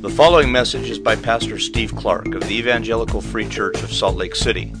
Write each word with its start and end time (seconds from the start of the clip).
The 0.00 0.08
following 0.08 0.50
message 0.50 0.88
is 0.88 0.98
by 0.98 1.14
Pastor 1.14 1.58
Steve 1.58 1.94
Clark 1.94 2.34
of 2.34 2.40
the 2.48 2.56
Evangelical 2.56 3.20
Free 3.20 3.46
Church 3.46 3.82
of 3.82 3.92
Salt 3.92 4.16
Lake 4.16 4.34
City. 4.34 4.72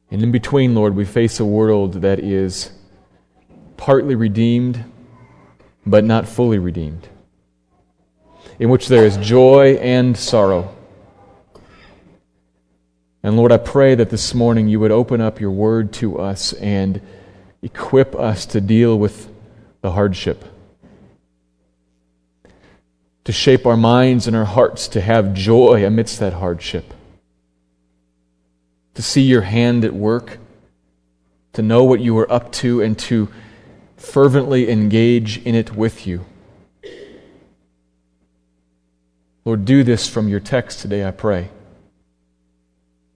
And 0.09 0.23
in 0.23 0.31
between, 0.31 0.73
Lord, 0.73 0.95
we 0.95 1.05
face 1.05 1.39
a 1.39 1.45
world 1.45 1.93
that 2.01 2.19
is 2.19 2.71
partly 3.75 4.15
redeemed, 4.15 4.85
but 5.85 6.03
not 6.03 6.27
fully 6.27 6.57
redeemed, 6.57 7.07
in 8.59 8.69
which 8.69 8.87
there 8.87 9.05
is 9.05 9.17
joy 9.17 9.75
and 9.75 10.15
sorrow. 10.15 10.75
And 13.21 13.35
Lord, 13.35 13.51
I 13.51 13.57
pray 13.57 13.95
that 13.95 14.09
this 14.09 14.33
morning 14.33 14.67
you 14.67 14.79
would 14.79 14.91
open 14.91 15.19
up 15.19 15.41
your 15.41 15.51
word 15.51 15.91
to 15.93 16.19
us 16.19 16.53
and 16.53 17.01
equip 17.61 18.15
us 18.15 18.45
to 18.47 18.61
deal 18.61 18.97
with 18.97 19.29
the 19.81 19.91
hardship 19.91 20.43
to 23.27 23.33
shape 23.33 23.65
our 23.65 23.75
minds 23.75 24.25
and 24.25 24.37
our 24.37 24.45
hearts 24.45 24.87
to 24.87 25.01
have 25.01 25.33
joy 25.33 25.85
amidst 25.85 26.17
that 26.17 26.31
hardship, 26.31 26.93
to 28.97 29.03
see 29.03 29.21
your 29.21 29.41
hand 29.41 29.85
at 29.85 29.93
work, 29.93 30.39
to 31.53 31.61
know 31.61 31.83
what 31.83 31.99
you 31.99 32.17
are 32.17 32.31
up 32.31 32.51
to, 32.51 32.81
and 32.81 32.97
to 32.97 33.29
fervently 33.95 34.71
engage 34.71 35.37
in 35.45 35.53
it 35.53 35.75
with 35.75 36.07
you. 36.07 36.25
Lord, 39.45 39.65
do 39.65 39.83
this 39.83 40.09
from 40.09 40.27
your 40.27 40.39
text 40.39 40.79
today, 40.79 41.07
I 41.07 41.11
pray. 41.11 41.49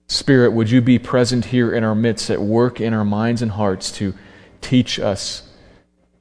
Spirit, 0.06 0.52
would 0.52 0.70
you 0.70 0.80
be 0.80 1.00
present 1.00 1.46
here 1.46 1.72
in 1.72 1.82
our 1.82 1.96
midst, 1.96 2.30
at 2.30 2.40
work 2.40 2.80
in 2.80 2.94
our 2.94 3.04
minds 3.04 3.42
and 3.42 3.50
hearts 3.50 3.90
to 3.90 4.14
teach 4.60 5.00
us, 5.00 5.52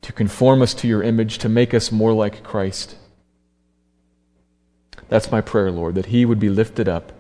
to 0.02 0.12
conform 0.12 0.64
us 0.64 0.74
to 0.74 0.88
your 0.88 1.04
image, 1.04 1.38
to 1.38 1.48
make 1.48 1.76
us 1.76 1.92
more 1.92 2.14
like 2.14 2.42
Christ? 2.42 2.96
That's 5.08 5.30
my 5.30 5.40
prayer, 5.40 5.70
Lord, 5.70 5.94
that 5.94 6.08
He 6.08 6.26
would 6.26 6.40
be 6.40 6.50
lifted 6.50 6.90
up. 6.90 7.12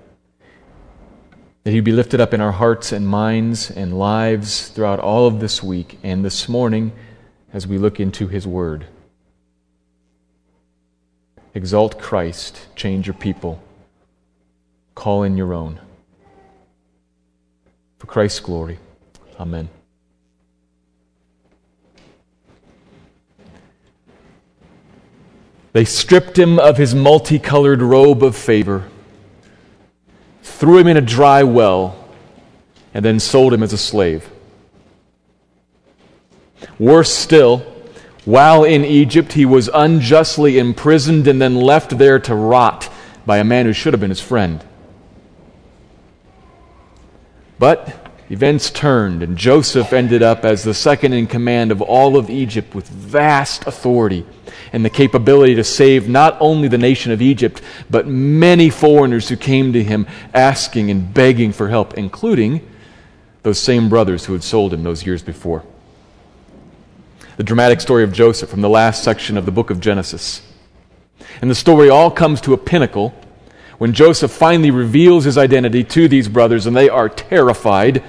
That 1.63 1.71
He'd 1.71 1.81
be 1.81 1.91
lifted 1.91 2.19
up 2.19 2.33
in 2.33 2.41
our 2.41 2.51
hearts 2.51 2.91
and 2.91 3.07
minds 3.07 3.69
and 3.69 3.97
lives 3.97 4.67
throughout 4.69 4.99
all 4.99 5.27
of 5.27 5.39
this 5.39 5.61
week 5.61 5.99
and 6.03 6.25
this 6.25 6.49
morning 6.49 6.91
as 7.53 7.67
we 7.67 7.77
look 7.77 7.99
into 7.99 8.27
His 8.27 8.47
Word. 8.47 8.85
Exalt 11.53 11.99
Christ, 11.99 12.67
change 12.75 13.07
your 13.07 13.13
people, 13.13 13.61
call 14.95 15.23
in 15.23 15.37
your 15.37 15.53
own. 15.53 15.79
For 17.99 18.07
Christ's 18.07 18.39
glory. 18.39 18.79
Amen. 19.39 19.69
They 25.73 25.85
stripped 25.85 26.37
him 26.37 26.59
of 26.59 26.77
his 26.77 26.93
multicolored 26.93 27.81
robe 27.81 28.23
of 28.23 28.35
favor, 28.35 28.89
threw 30.61 30.77
him 30.77 30.85
in 30.85 30.95
a 30.95 31.01
dry 31.01 31.41
well, 31.41 31.97
and 32.93 33.03
then 33.03 33.19
sold 33.19 33.51
him 33.51 33.63
as 33.63 33.73
a 33.73 33.77
slave. 33.79 34.29
Worse 36.77 37.11
still, 37.11 37.65
while 38.25 38.63
in 38.63 38.85
Egypt, 38.85 39.33
he 39.33 39.43
was 39.43 39.71
unjustly 39.73 40.59
imprisoned 40.59 41.27
and 41.27 41.41
then 41.41 41.55
left 41.55 41.97
there 41.97 42.19
to 42.19 42.35
rot 42.35 42.93
by 43.25 43.39
a 43.39 43.43
man 43.43 43.65
who 43.65 43.73
should 43.73 43.91
have 43.95 43.99
been 43.99 44.11
his 44.11 44.21
friend. 44.21 44.63
But 47.57 48.10
events 48.31 48.71
turned, 48.71 49.21
and 49.21 49.37
Joseph 49.37 49.91
ended 49.91 50.23
up 50.23 50.45
as 50.45 50.63
the 50.63 50.73
second 50.73 51.11
in 51.11 51.27
command 51.27 51.69
of 51.69 51.81
all 51.81 52.15
of 52.15 52.29
Egypt 52.29 52.73
with 52.73 52.87
vast 52.87 53.67
authority 53.67 54.25
and 54.71 54.85
the 54.85 54.89
capability 54.89 55.53
to 55.55 55.65
save 55.65 56.07
not 56.07 56.37
only 56.39 56.69
the 56.69 56.77
nation 56.77 57.11
of 57.11 57.21
Egypt, 57.21 57.61
but 57.89 58.07
many 58.07 58.69
foreigners 58.69 59.27
who 59.27 59.35
came 59.35 59.73
to 59.73 59.83
him 59.83 60.07
asking 60.33 60.89
and 60.89 61.13
begging 61.13 61.51
for 61.51 61.67
help, 61.67 61.95
including 61.95 62.65
those 63.43 63.59
same 63.59 63.89
brothers 63.89 64.25
who 64.25 64.33
had 64.33 64.43
sold 64.43 64.73
him 64.73 64.83
those 64.83 65.05
years 65.05 65.21
before. 65.21 65.63
The 67.35 67.43
dramatic 67.43 67.81
story 67.81 68.05
of 68.05 68.13
Joseph 68.13 68.49
from 68.49 68.61
the 68.61 68.69
last 68.69 69.03
section 69.03 69.35
of 69.35 69.45
the 69.45 69.51
book 69.51 69.69
of 69.69 69.81
Genesis. 69.81 70.41
And 71.41 71.51
the 71.51 71.55
story 71.55 71.89
all 71.89 72.09
comes 72.09 72.39
to 72.41 72.53
a 72.53 72.57
pinnacle 72.57 73.13
when 73.77 73.91
Joseph 73.91 74.31
finally 74.31 74.71
reveals 74.71 75.25
his 75.25 75.37
identity 75.37 75.83
to 75.83 76.07
these 76.07 76.29
brothers, 76.29 76.65
and 76.65 76.77
they 76.77 76.87
are 76.87 77.09
terrified 77.09 78.01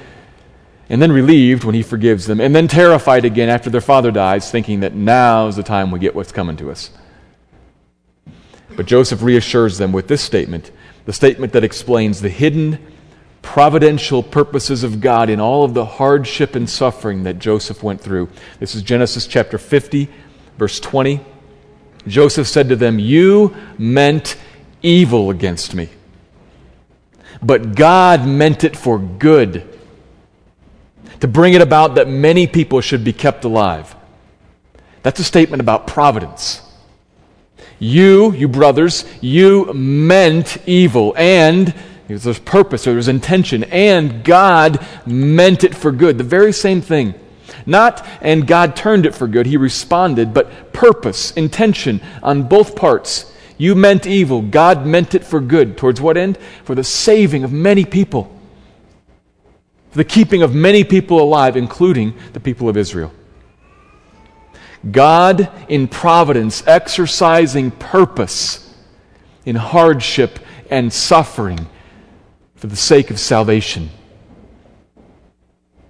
and 0.93 1.01
then 1.01 1.11
relieved 1.11 1.65
when 1.65 1.75
he 1.75 1.83
forgives 1.83 2.27
them, 2.27 2.39
and 2.39 2.55
then 2.55 2.69
terrified 2.69 3.25
again 3.25 3.49
after 3.49 3.71
their 3.71 3.81
father 3.81 4.11
dies, 4.11 4.51
thinking 4.51 4.81
that 4.81 4.95
now's 4.95 5.57
the 5.57 5.63
time 5.63 5.91
we 5.91 5.99
get 5.99 6.15
what's 6.15 6.33
coming 6.33 6.55
to 6.55 6.71
us. 6.71 6.91
But 8.77 8.85
Joseph 8.85 9.23
reassures 9.23 9.79
them 9.79 9.91
with 9.91 10.07
this 10.07 10.21
statement 10.21 10.71
the 11.07 11.13
statement 11.13 11.55
that 11.55 11.65
explains 11.65 12.21
the 12.21 12.29
hidden 12.29 12.79
providential 13.41 14.23
purposes 14.23 14.85
of 14.85 15.01
God 15.01 15.31
in 15.31 15.41
all 15.41 15.65
of 15.65 15.75
the 15.75 15.85
hardship 15.85 16.55
and 16.55 16.69
suffering 16.71 17.25
that 17.25 17.41
Joseph 17.41 17.83
went 17.83 18.01
through. 18.01 18.29
This 18.61 18.77
is 18.77 18.83
Genesis 18.83 19.27
chapter 19.27 19.59
50, 19.59 20.09
verse 20.59 20.79
20. 20.79 21.21
Joseph 22.07 22.47
said 22.47 22.69
to 22.69 22.77
them, 22.77 23.01
You 23.01 23.57
meant 23.79 24.37
evil 24.83 25.31
against 25.31 25.75
me, 25.75 25.89
but 27.43 27.75
God 27.75 28.27
meant 28.27 28.63
it 28.63 28.77
for 28.77 28.99
good 28.99 29.72
to 31.23 31.29
bring 31.29 31.55
it 31.55 31.63
about 31.63 31.95
that 31.95 32.09
many 32.09 32.49
people 32.49 32.81
should 32.81 33.05
be 33.05 33.13
kept 33.13 33.45
alive. 33.45 33.95
That's 35.05 35.21
a 35.21 35.25
statement 35.25 35.61
about 35.61 35.87
providence. 35.87 36.61
You, 37.79 38.33
you 38.33 38.49
brothers, 38.49 39.05
you 39.21 39.73
meant 39.73 40.59
evil, 40.67 41.15
and 41.17 41.73
there's 42.09 42.41
purpose, 42.41 42.89
or 42.89 42.95
there's 42.95 43.07
intention, 43.07 43.63
and 43.63 44.25
God 44.25 44.85
meant 45.07 45.63
it 45.63 45.77
for 45.77 45.93
good. 45.93 46.19
The 46.19 46.25
very 46.25 46.53
same 46.53 46.81
thing. 46.81 47.15
Not, 47.67 48.05
and 48.21 48.45
God 48.45 48.75
turned 48.75 49.07
it 49.07 49.15
for 49.15 49.29
good, 49.29 49.47
He 49.47 49.57
responded, 49.57 50.35
but 50.35 50.73
purpose, 50.73 51.31
intention 51.35 52.01
on 52.21 52.49
both 52.49 52.75
parts. 52.75 53.33
You 53.59 53.77
meant 53.77 54.09
evil, 54.09 54.43
God 54.43 54.87
meant 54.87 55.15
it 55.15 55.23
for 55.23 55.41
good. 55.41 55.77
Towards 55.77 56.01
what 56.01 56.17
end? 56.17 56.37
For 56.65 56.75
the 56.75 56.83
saving 56.83 57.45
of 57.45 57.53
many 57.53 57.85
people 57.85 58.42
for 59.93 59.99
the 59.99 60.05
keeping 60.05 60.41
of 60.41 60.55
many 60.55 60.85
people 60.85 61.21
alive, 61.21 61.55
including 61.55 62.15
the 62.33 62.41
people 62.41 62.67
of 62.67 62.79
Israel. 62.79 63.13
God, 64.91 65.51
in 65.69 65.87
providence, 65.87 66.67
exercising 66.67 67.71
purpose 67.73 68.75
in 69.45 69.55
hardship 69.55 70.39
and 70.71 70.91
suffering 70.91 71.67
for 72.55 72.69
the 72.69 72.77
sake 72.77 73.11
of 73.11 73.21
salvation. 73.21 73.91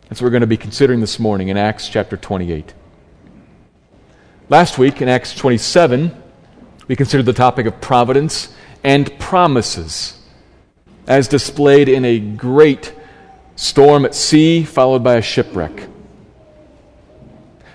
That's 0.08 0.20
what 0.20 0.26
we're 0.26 0.30
going 0.30 0.40
to 0.40 0.48
be 0.48 0.56
considering 0.56 0.98
this 1.00 1.20
morning 1.20 1.46
in 1.46 1.56
Acts 1.56 1.88
chapter 1.88 2.16
28. 2.16 2.74
Last 4.48 4.78
week 4.78 5.00
in 5.00 5.08
Acts 5.08 5.32
27, 5.32 6.10
we 6.88 6.96
considered 6.96 7.26
the 7.26 7.32
topic 7.32 7.66
of 7.66 7.80
providence 7.80 8.52
and 8.82 9.16
promises 9.20 10.20
as 11.06 11.28
displayed 11.28 11.88
in 11.88 12.04
a 12.04 12.18
great 12.18 12.94
storm 13.56 14.04
at 14.04 14.14
sea, 14.14 14.64
followed 14.64 15.04
by 15.04 15.16
a 15.16 15.22
shipwreck. 15.22 15.88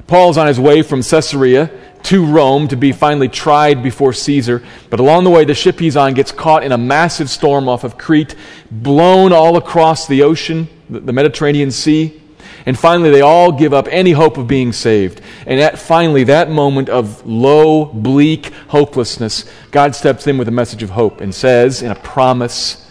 Paul's 0.08 0.38
on 0.38 0.48
his 0.48 0.60
way 0.60 0.82
from 0.82 1.04
Caesarea 1.04 1.70
to 2.04 2.26
Rome 2.26 2.70
to 2.70 2.78
be 2.78 2.94
finally 2.94 3.28
tried 3.28 3.84
before 3.84 4.14
Caesar. 4.14 4.64
But 4.90 5.02
along 5.02 5.26
the 5.26 5.30
way, 5.30 5.44
the 5.44 5.54
ship 5.54 5.80
he's 5.80 5.98
on 5.98 6.14
gets 6.14 6.32
caught 6.32 6.64
in 6.64 6.72
a 6.72 6.78
massive 6.78 7.30
storm 7.30 7.68
off 7.68 7.84
of 7.84 7.98
Crete, 7.98 8.36
blown 8.72 9.34
all 9.34 9.58
across 9.58 10.08
the 10.08 10.24
ocean, 10.24 10.70
the 10.90 11.12
Mediterranean 11.12 11.72
Sea. 11.72 12.22
And 12.66 12.80
finally, 12.80 13.10
they 13.10 13.22
all 13.22 13.52
give 13.52 13.74
up 13.74 13.88
any 13.90 14.12
hope 14.12 14.38
of 14.38 14.48
being 14.48 14.72
saved. 14.72 15.22
And 15.46 15.60
at 15.60 15.80
finally, 15.80 16.24
that 16.26 16.50
moment 16.50 16.90
of 16.90 17.26
low, 17.26 17.86
bleak 17.86 18.54
hopelessness, 18.70 19.44
God 19.72 19.96
steps 19.96 20.28
in 20.28 20.38
with 20.38 20.48
a 20.48 20.52
message 20.52 20.84
of 20.84 20.92
hope 20.92 21.20
and 21.22 21.34
says, 21.36 21.82
in 21.82 21.92
a 21.92 21.96
promise, 21.96 22.87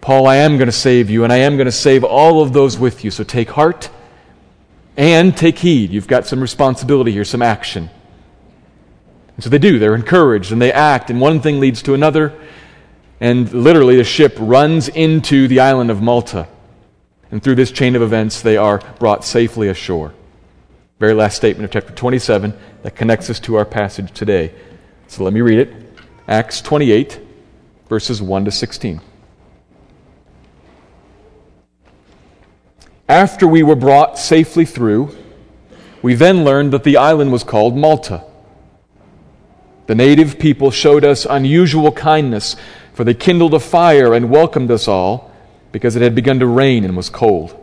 Paul, 0.00 0.26
I 0.26 0.36
am 0.36 0.56
going 0.56 0.66
to 0.66 0.72
save 0.72 1.10
you, 1.10 1.24
and 1.24 1.32
I 1.32 1.38
am 1.38 1.56
going 1.56 1.66
to 1.66 1.72
save 1.72 2.04
all 2.04 2.42
of 2.42 2.52
those 2.52 2.78
with 2.78 3.04
you. 3.04 3.10
So 3.10 3.22
take 3.24 3.50
heart 3.50 3.90
and 4.96 5.36
take 5.36 5.58
heed. 5.58 5.90
You've 5.90 6.08
got 6.08 6.26
some 6.26 6.40
responsibility 6.40 7.12
here, 7.12 7.24
some 7.24 7.42
action. 7.42 7.90
And 9.34 9.44
so 9.44 9.50
they 9.50 9.58
do. 9.58 9.78
They're 9.78 9.94
encouraged 9.94 10.52
and 10.52 10.60
they 10.60 10.72
act, 10.72 11.10
and 11.10 11.20
one 11.20 11.40
thing 11.40 11.60
leads 11.60 11.82
to 11.84 11.94
another. 11.94 12.38
And 13.20 13.52
literally, 13.52 13.96
the 13.96 14.04
ship 14.04 14.36
runs 14.38 14.88
into 14.88 15.48
the 15.48 15.60
island 15.60 15.90
of 15.90 16.00
Malta. 16.00 16.48
And 17.30 17.42
through 17.42 17.54
this 17.54 17.70
chain 17.70 17.94
of 17.94 18.02
events, 18.02 18.42
they 18.42 18.56
are 18.56 18.78
brought 18.98 19.24
safely 19.24 19.68
ashore. 19.68 20.14
Very 20.98 21.14
last 21.14 21.36
statement 21.36 21.64
of 21.64 21.70
chapter 21.70 21.94
27 21.94 22.58
that 22.82 22.96
connects 22.96 23.30
us 23.30 23.38
to 23.40 23.54
our 23.56 23.64
passage 23.64 24.12
today. 24.12 24.52
So 25.06 25.24
let 25.24 25.32
me 25.32 25.40
read 25.40 25.58
it 25.58 25.74
Acts 26.28 26.60
28, 26.60 27.20
verses 27.88 28.20
1 28.20 28.44
to 28.46 28.50
16. 28.50 29.00
After 33.10 33.44
we 33.44 33.64
were 33.64 33.74
brought 33.74 34.20
safely 34.20 34.64
through, 34.64 35.10
we 36.00 36.14
then 36.14 36.44
learned 36.44 36.72
that 36.72 36.84
the 36.84 36.96
island 36.96 37.32
was 37.32 37.42
called 37.42 37.76
Malta. 37.76 38.22
The 39.88 39.96
native 39.96 40.38
people 40.38 40.70
showed 40.70 41.04
us 41.04 41.26
unusual 41.28 41.90
kindness, 41.90 42.54
for 42.94 43.02
they 43.02 43.14
kindled 43.14 43.52
a 43.52 43.58
fire 43.58 44.14
and 44.14 44.30
welcomed 44.30 44.70
us 44.70 44.86
all, 44.86 45.28
because 45.72 45.96
it 45.96 46.02
had 46.02 46.14
begun 46.14 46.38
to 46.38 46.46
rain 46.46 46.84
and 46.84 46.96
was 46.96 47.10
cold. 47.10 47.60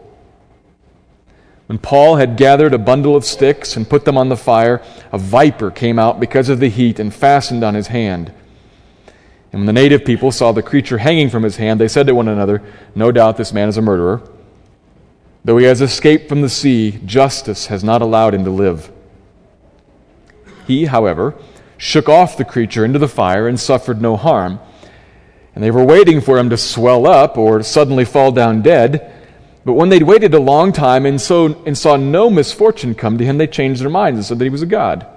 When 1.68 1.78
Paul 1.78 2.18
had 2.18 2.36
gathered 2.36 2.74
a 2.74 2.78
bundle 2.78 3.16
of 3.16 3.24
sticks 3.24 3.78
and 3.78 3.90
put 3.90 4.04
them 4.04 4.18
on 4.18 4.28
the 4.28 4.36
fire, 4.36 4.84
a 5.14 5.18
viper 5.18 5.72
came 5.72 5.98
out 5.98 6.20
because 6.20 6.50
of 6.50 6.60
the 6.60 6.68
heat 6.70 7.00
and 7.00 7.14
fastened 7.14 7.64
on 7.64 7.74
his 7.74 7.88
hand. 7.88 8.34
And 9.54 9.62
when 9.62 9.66
the 9.66 9.72
native 9.72 10.04
people 10.04 10.34
saw 10.34 10.52
the 10.52 10.62
creature 10.62 10.98
hanging 10.98 11.30
from 11.30 11.44
his 11.44 11.56
hand, 11.56 11.80
they 11.80 11.88
said 11.88 12.06
to 12.08 12.16
one 12.16 12.28
another, 12.28 12.62
No 12.96 13.14
doubt 13.14 13.38
this 13.38 13.54
man 13.54 13.70
is 13.70 13.78
a 13.78 13.82
murderer. 13.82 14.22
Though 15.44 15.58
he 15.58 15.66
has 15.66 15.82
escaped 15.82 16.28
from 16.28 16.42
the 16.42 16.50
sea, 16.50 17.00
justice 17.06 17.68
has 17.68 17.84
not 17.84 18.02
allowed 18.02 18.34
him 18.34 18.44
to 18.44 18.52
live. 18.52 18.92
He, 20.66 20.86
however, 20.86 21.36
shook 21.78 22.10
off 22.10 22.38
the 22.38 22.46
creature 22.46 22.84
into 22.84 23.00
the 23.00 23.08
fire 23.08 23.48
and 23.48 23.60
suffered 23.60 24.02
no 24.02 24.18
harm. 24.18 24.60
And 25.56 25.64
they 25.64 25.72
were 25.72 25.84
waiting 25.86 26.22
for 26.22 26.38
him 26.38 26.50
to 26.50 26.58
swell 26.58 27.08
up 27.08 27.38
or 27.38 27.64
suddenly 27.64 28.06
fall 28.06 28.32
down 28.32 28.62
dead. 28.62 29.14
But 29.64 29.74
when 29.74 29.90
they'd 29.90 30.04
waited 30.04 30.34
a 30.34 30.40
long 30.40 30.72
time 30.72 31.06
and, 31.06 31.20
so, 31.20 31.64
and 31.66 31.78
saw 31.78 31.96
no 31.96 32.30
misfortune 32.30 32.96
come 32.96 33.18
to 33.18 33.26
him, 33.26 33.38
they 33.38 33.48
changed 33.48 33.82
their 33.82 33.90
minds 33.90 34.18
and 34.18 34.26
said 34.26 34.40
that 34.40 34.46
he 34.46 34.50
was 34.50 34.62
a 34.62 34.68
god. 34.68 35.08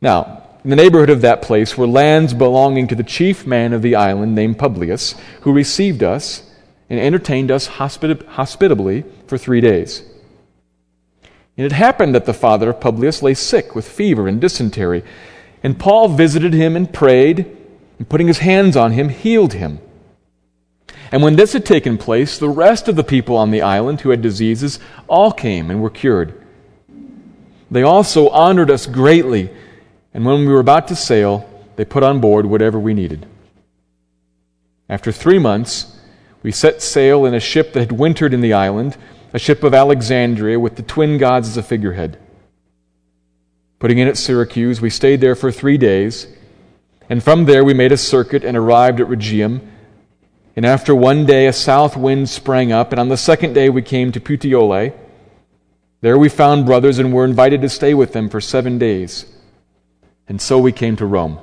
Now, 0.00 0.42
in 0.64 0.70
the 0.70 0.76
neighborhood 0.76 1.10
of 1.10 1.22
that 1.22 1.42
place 1.42 1.76
were 1.76 1.86
lands 1.86 2.34
belonging 2.34 2.86
to 2.88 2.94
the 2.94 3.02
chief 3.02 3.46
man 3.46 3.72
of 3.72 3.82
the 3.82 3.96
island 3.96 4.34
named 4.34 4.58
Publius, 4.58 5.14
who 5.42 5.52
received 5.52 6.02
us 6.02 6.49
and 6.90 6.98
entertained 6.98 7.50
us 7.50 7.68
hospit- 7.68 8.26
hospitably 8.26 9.04
for 9.26 9.38
three 9.38 9.60
days. 9.60 10.02
And 11.56 11.64
it 11.64 11.72
happened 11.72 12.14
that 12.14 12.26
the 12.26 12.34
father 12.34 12.70
of 12.70 12.80
Publius 12.80 13.22
lay 13.22 13.34
sick 13.34 13.74
with 13.74 13.88
fever 13.88 14.26
and 14.26 14.40
dysentery, 14.40 15.04
and 15.62 15.78
Paul 15.78 16.08
visited 16.08 16.52
him 16.52 16.74
and 16.74 16.92
prayed, 16.92 17.56
and 17.98 18.08
putting 18.08 18.26
his 18.26 18.38
hands 18.38 18.76
on 18.76 18.92
him, 18.92 19.08
healed 19.08 19.52
him. 19.52 19.78
And 21.12 21.22
when 21.22 21.36
this 21.36 21.52
had 21.52 21.64
taken 21.64 21.98
place, 21.98 22.38
the 22.38 22.48
rest 22.48 22.88
of 22.88 22.96
the 22.96 23.04
people 23.04 23.36
on 23.36 23.50
the 23.50 23.62
island 23.62 24.00
who 24.00 24.10
had 24.10 24.22
diseases 24.22 24.78
all 25.08 25.32
came 25.32 25.70
and 25.70 25.82
were 25.82 25.90
cured. 25.90 26.34
They 27.70 27.82
also 27.82 28.28
honored 28.30 28.70
us 28.70 28.86
greatly, 28.86 29.50
and 30.12 30.24
when 30.24 30.40
we 30.40 30.48
were 30.48 30.60
about 30.60 30.88
to 30.88 30.96
sail, 30.96 31.48
they 31.76 31.84
put 31.84 32.02
on 32.02 32.20
board 32.20 32.46
whatever 32.46 32.80
we 32.80 32.94
needed. 32.94 33.26
After 34.88 35.12
three 35.12 35.38
months, 35.38 35.96
we 36.42 36.52
set 36.52 36.82
sail 36.82 37.26
in 37.26 37.34
a 37.34 37.40
ship 37.40 37.72
that 37.72 37.80
had 37.80 37.92
wintered 37.92 38.32
in 38.32 38.40
the 38.40 38.52
island, 38.52 38.96
a 39.32 39.38
ship 39.38 39.62
of 39.62 39.74
Alexandria 39.74 40.58
with 40.58 40.76
the 40.76 40.82
twin 40.82 41.18
gods 41.18 41.48
as 41.48 41.56
a 41.56 41.62
figurehead. 41.62 42.18
Putting 43.78 43.98
in 43.98 44.08
at 44.08 44.16
Syracuse, 44.16 44.80
we 44.80 44.90
stayed 44.90 45.20
there 45.20 45.34
for 45.34 45.52
three 45.52 45.78
days, 45.78 46.26
and 47.08 47.22
from 47.22 47.44
there 47.44 47.64
we 47.64 47.74
made 47.74 47.92
a 47.92 47.96
circuit 47.96 48.44
and 48.44 48.56
arrived 48.56 49.00
at 49.00 49.08
Rhegium. 49.08 49.66
And 50.56 50.66
after 50.66 50.94
one 50.94 51.26
day, 51.26 51.46
a 51.46 51.52
south 51.52 51.96
wind 51.96 52.28
sprang 52.28 52.72
up, 52.72 52.92
and 52.92 53.00
on 53.00 53.08
the 53.08 53.16
second 53.16 53.54
day 53.54 53.70
we 53.70 53.82
came 53.82 54.12
to 54.12 54.20
Puteoli. 54.20 54.92
There 56.02 56.18
we 56.18 56.28
found 56.28 56.66
brothers 56.66 56.98
and 56.98 57.12
were 57.12 57.24
invited 57.24 57.60
to 57.62 57.68
stay 57.68 57.94
with 57.94 58.12
them 58.12 58.28
for 58.28 58.40
seven 58.40 58.78
days. 58.78 59.26
And 60.28 60.40
so 60.40 60.58
we 60.58 60.72
came 60.72 60.96
to 60.96 61.06
Rome. 61.06 61.38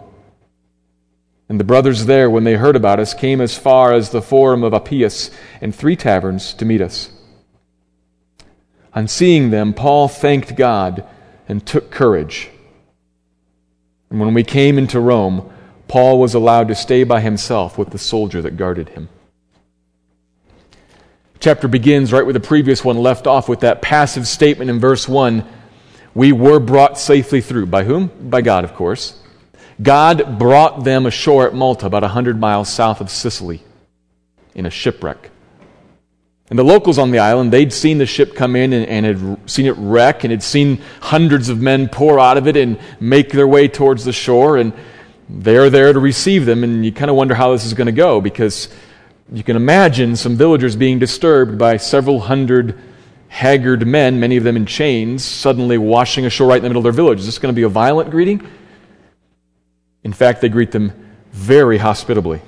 And 1.49 1.59
the 1.59 1.63
brothers 1.63 2.05
there, 2.05 2.29
when 2.29 2.43
they 2.43 2.55
heard 2.55 2.75
about 2.75 2.99
us, 2.99 3.13
came 3.13 3.39
as 3.39 3.57
far 3.57 3.93
as 3.93 4.09
the 4.09 4.21
Forum 4.21 4.63
of 4.63 4.73
Appius 4.73 5.31
and 5.61 5.73
three 5.73 5.95
taverns 5.95 6.53
to 6.55 6.65
meet 6.65 6.81
us. 6.81 7.09
On 8.93 9.07
seeing 9.07 9.49
them, 9.49 9.73
Paul 9.73 10.07
thanked 10.07 10.55
God 10.55 11.05
and 11.47 11.65
took 11.65 11.89
courage. 11.91 12.49
And 14.09 14.19
when 14.19 14.33
we 14.33 14.43
came 14.43 14.77
into 14.77 14.99
Rome, 14.99 15.51
Paul 15.87 16.19
was 16.19 16.33
allowed 16.33 16.67
to 16.67 16.75
stay 16.75 17.03
by 17.03 17.21
himself 17.21 17.77
with 17.77 17.91
the 17.91 17.97
soldier 17.97 18.41
that 18.41 18.57
guarded 18.57 18.89
him. 18.89 19.09
chapter 21.39 21.67
begins 21.67 22.11
right 22.11 22.25
where 22.25 22.33
the 22.33 22.39
previous 22.39 22.83
one 22.83 22.97
left 22.97 23.27
off 23.27 23.47
with 23.47 23.61
that 23.61 23.81
passive 23.81 24.27
statement 24.27 24.69
in 24.69 24.79
verse 24.79 25.07
1 25.07 25.45
We 26.13 26.31
were 26.33 26.59
brought 26.59 26.97
safely 26.97 27.39
through. 27.39 27.67
By 27.67 27.83
whom? 27.83 28.07
By 28.29 28.41
God, 28.41 28.65
of 28.65 28.73
course. 28.73 29.17
God 29.81 30.39
brought 30.39 30.83
them 30.83 31.05
ashore 31.05 31.47
at 31.47 31.53
Malta, 31.53 31.85
about 31.85 32.01
100 32.01 32.39
miles 32.39 32.69
south 32.69 33.01
of 33.01 33.09
Sicily, 33.09 33.61
in 34.55 34.65
a 34.65 34.69
shipwreck. 34.69 35.29
And 36.49 36.57
the 36.57 36.63
locals 36.63 36.97
on 36.97 37.11
the 37.11 37.19
island, 37.19 37.51
they'd 37.51 37.73
seen 37.73 37.97
the 37.97 38.05
ship 38.05 38.33
come 38.33 38.55
in 38.55 38.71
and, 38.71 38.85
and, 38.87 39.05
had 39.05 39.49
seen 39.49 39.65
it 39.65 39.75
wreck 39.77 40.23
and 40.23 40.31
had 40.31 40.41
seen 40.41 40.81
hundreds 41.01 41.49
of 41.49 41.61
men 41.61 41.89
pour 41.89 42.19
out 42.19 42.37
of 42.37 42.47
it 42.47 42.55
and 42.55 42.79
make 43.01 43.31
their 43.31 43.47
way 43.47 43.67
towards 43.67 44.05
the 44.05 44.13
shore. 44.13 44.57
And 44.57 44.71
they're 45.27 45.69
there 45.69 45.91
to 45.91 45.99
receive 45.99 46.45
them. 46.45 46.63
And 46.63 46.85
you 46.85 46.93
kind 46.93 47.11
of 47.11 47.17
wonder 47.17 47.35
how 47.35 47.51
this 47.51 47.65
is 47.65 47.73
going 47.73 47.87
to 47.87 47.91
go 47.91 48.21
because 48.21 48.69
you 49.31 49.43
can 49.43 49.57
imagine 49.57 50.15
some 50.15 50.37
villagers 50.37 50.77
being 50.77 50.99
disturbed 50.99 51.57
by 51.57 51.75
several 51.75 52.21
hundred 52.21 52.79
haggard 53.27 53.85
men, 53.85 54.21
many 54.21 54.37
of 54.37 54.45
them 54.45 54.55
in 54.55 54.65
chains, 54.65 55.25
suddenly 55.25 55.77
washing 55.77 56.25
ashore 56.25 56.47
right 56.47 56.57
in 56.57 56.63
the 56.63 56.69
middle 56.69 56.79
of 56.79 56.83
their 56.85 56.93
village. 56.93 57.19
Is 57.19 57.25
this 57.25 57.39
going 57.39 57.53
to 57.53 57.55
be 57.55 57.63
a 57.63 57.69
violent 57.69 58.09
greeting? 58.09 58.47
In 60.07 60.13
fact, 60.13 60.39
they 60.39 60.47
greet 60.47 60.71
them 60.71 60.93
very 61.33 61.77
hospitably. 61.77 62.39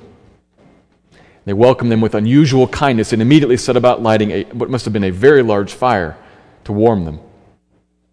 They 1.44 1.51
welcome 1.51 1.89
them 1.89 2.00
with 2.00 2.16
unusual 2.16 2.70
kindness 2.70 3.12
and 3.12 3.22
immediately 3.22 3.58
set 3.58 3.75
about 3.75 4.01
lighting 4.01 4.32
a, 4.32 4.44
what 4.46 4.70
must 4.70 4.86
have 4.86 4.94
been 4.94 5.04
a 5.04 5.10
very 5.10 5.44
large 5.44 5.74
fire 5.74 6.16
to 6.63 6.72
warm 6.72 7.04
them. 7.04 7.20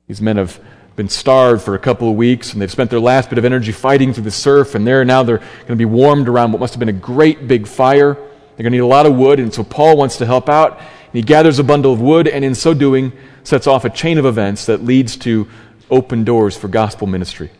These 0.08 0.20
men 0.20 0.36
have 0.36 0.58
been 0.96 1.08
starved 1.08 1.62
for 1.62 1.76
a 1.76 1.78
couple 1.78 2.10
of 2.10 2.16
weeks 2.16 2.52
and 2.52 2.60
they've 2.60 2.72
spent 2.72 2.90
their 2.90 2.98
last 2.98 3.30
bit 3.30 3.38
of 3.38 3.44
energy 3.44 3.70
fighting 3.70 4.12
through 4.12 4.24
the 4.24 4.32
surf, 4.32 4.74
and 4.74 4.84
there 4.84 5.04
now 5.04 5.22
they're 5.22 5.38
going 5.38 5.68
to 5.68 5.76
be 5.76 5.84
warmed 5.84 6.28
around 6.28 6.50
what 6.50 6.58
must 6.58 6.74
have 6.74 6.80
been 6.80 6.88
a 6.88 6.92
great 6.92 7.46
big 7.46 7.68
fire. 7.68 8.14
They're 8.14 8.64
going 8.64 8.72
to 8.72 8.78
need 8.78 8.78
a 8.78 8.86
lot 8.86 9.06
of 9.06 9.14
wood, 9.14 9.38
and 9.38 9.54
so 9.54 9.62
Paul 9.62 9.96
wants 9.96 10.16
to 10.16 10.26
help 10.26 10.48
out. 10.48 10.80
And 10.80 11.12
he 11.12 11.22
gathers 11.22 11.60
a 11.60 11.64
bundle 11.64 11.92
of 11.92 12.00
wood, 12.00 12.26
and 12.26 12.44
in 12.44 12.56
so 12.56 12.74
doing, 12.74 13.12
sets 13.44 13.68
off 13.68 13.84
a 13.84 13.90
chain 13.90 14.18
of 14.18 14.26
events 14.26 14.66
that 14.66 14.82
leads 14.82 15.16
to 15.18 15.46
open 15.88 16.24
doors 16.24 16.56
for 16.56 16.66
gospel 16.66 17.06
ministry. 17.06 17.52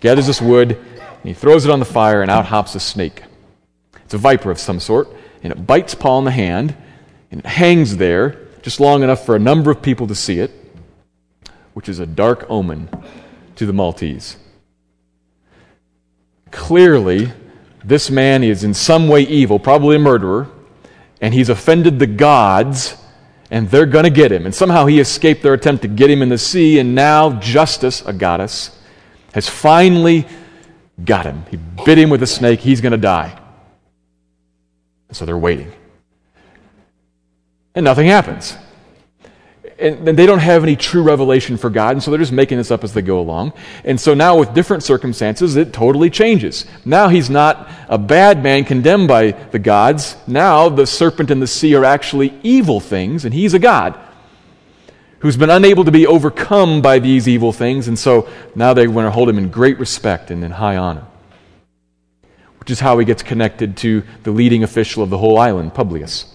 Gathers 0.00 0.26
this 0.26 0.40
wood, 0.40 0.72
and 0.72 1.24
he 1.24 1.34
throws 1.34 1.64
it 1.64 1.70
on 1.70 1.80
the 1.80 1.84
fire, 1.84 2.22
and 2.22 2.30
out 2.30 2.46
hops 2.46 2.74
a 2.74 2.80
snake. 2.80 3.22
It's 4.04 4.14
a 4.14 4.18
viper 4.18 4.50
of 4.50 4.58
some 4.58 4.80
sort, 4.80 5.08
and 5.42 5.52
it 5.52 5.66
bites 5.66 5.94
Paul 5.94 6.20
in 6.20 6.24
the 6.24 6.30
hand, 6.30 6.76
and 7.30 7.40
it 7.40 7.46
hangs 7.46 7.96
there 7.96 8.48
just 8.62 8.80
long 8.80 9.02
enough 9.02 9.26
for 9.26 9.36
a 9.36 9.38
number 9.38 9.70
of 9.70 9.82
people 9.82 10.06
to 10.06 10.14
see 10.14 10.40
it, 10.40 10.50
which 11.74 11.88
is 11.88 11.98
a 11.98 12.06
dark 12.06 12.46
omen 12.48 12.88
to 13.56 13.66
the 13.66 13.72
Maltese. 13.72 14.36
Clearly, 16.50 17.32
this 17.84 18.10
man 18.10 18.42
is 18.42 18.64
in 18.64 18.74
some 18.74 19.08
way 19.08 19.22
evil, 19.22 19.58
probably 19.58 19.96
a 19.96 19.98
murderer, 19.98 20.48
and 21.20 21.34
he's 21.34 21.48
offended 21.48 21.98
the 21.98 22.06
gods, 22.06 22.96
and 23.50 23.68
they're 23.70 23.86
going 23.86 24.04
to 24.04 24.10
get 24.10 24.30
him. 24.30 24.46
And 24.46 24.54
somehow 24.54 24.86
he 24.86 25.00
escaped 25.00 25.42
their 25.42 25.54
attempt 25.54 25.82
to 25.82 25.88
get 25.88 26.10
him 26.10 26.22
in 26.22 26.28
the 26.28 26.38
sea, 26.38 26.78
and 26.78 26.94
now 26.94 27.32
justice, 27.40 28.02
a 28.06 28.12
goddess, 28.12 28.77
has 29.32 29.48
finally 29.48 30.26
got 31.04 31.26
him. 31.26 31.44
He 31.50 31.56
bit 31.56 31.98
him 31.98 32.10
with 32.10 32.22
a 32.22 32.26
snake. 32.26 32.60
He's 32.60 32.80
going 32.80 32.92
to 32.92 32.98
die. 32.98 33.38
And 35.08 35.16
so 35.16 35.24
they're 35.24 35.38
waiting. 35.38 35.72
And 37.74 37.84
nothing 37.84 38.06
happens. 38.06 38.56
and 39.78 40.18
they 40.18 40.26
don't 40.26 40.40
have 40.40 40.64
any 40.64 40.74
true 40.74 41.02
revelation 41.02 41.56
for 41.56 41.70
God, 41.70 41.92
and 41.92 42.02
so 42.02 42.10
they're 42.10 42.18
just 42.18 42.32
making 42.32 42.58
this 42.58 42.70
up 42.70 42.82
as 42.82 42.94
they 42.94 43.02
go 43.02 43.20
along. 43.20 43.52
And 43.84 44.00
so 44.00 44.12
now, 44.12 44.36
with 44.36 44.52
different 44.52 44.82
circumstances, 44.82 45.54
it 45.56 45.72
totally 45.72 46.10
changes. 46.10 46.66
Now 46.84 47.08
he's 47.08 47.30
not 47.30 47.70
a 47.88 47.98
bad 47.98 48.42
man 48.42 48.64
condemned 48.64 49.06
by 49.06 49.32
the 49.32 49.58
gods. 49.58 50.16
Now 50.26 50.68
the 50.68 50.86
serpent 50.86 51.30
and 51.30 51.40
the 51.40 51.46
sea 51.46 51.74
are 51.76 51.84
actually 51.84 52.38
evil 52.42 52.80
things, 52.80 53.24
and 53.24 53.32
he's 53.32 53.54
a 53.54 53.58
God 53.58 53.98
who's 55.20 55.36
been 55.36 55.50
unable 55.50 55.84
to 55.84 55.90
be 55.90 56.06
overcome 56.06 56.80
by 56.80 56.98
these 56.98 57.28
evil 57.28 57.52
things, 57.52 57.88
and 57.88 57.98
so 57.98 58.28
now 58.54 58.74
they 58.74 58.86
want 58.86 59.06
to 59.06 59.10
hold 59.10 59.28
him 59.28 59.38
in 59.38 59.50
great 59.50 59.78
respect 59.78 60.30
and 60.30 60.44
in 60.44 60.52
high 60.52 60.76
honor. 60.76 61.06
Which 62.58 62.70
is 62.70 62.80
how 62.80 62.98
he 62.98 63.04
gets 63.04 63.22
connected 63.22 63.76
to 63.78 64.02
the 64.22 64.30
leading 64.30 64.62
official 64.62 65.02
of 65.02 65.10
the 65.10 65.18
whole 65.18 65.38
island, 65.38 65.74
Publius. 65.74 66.34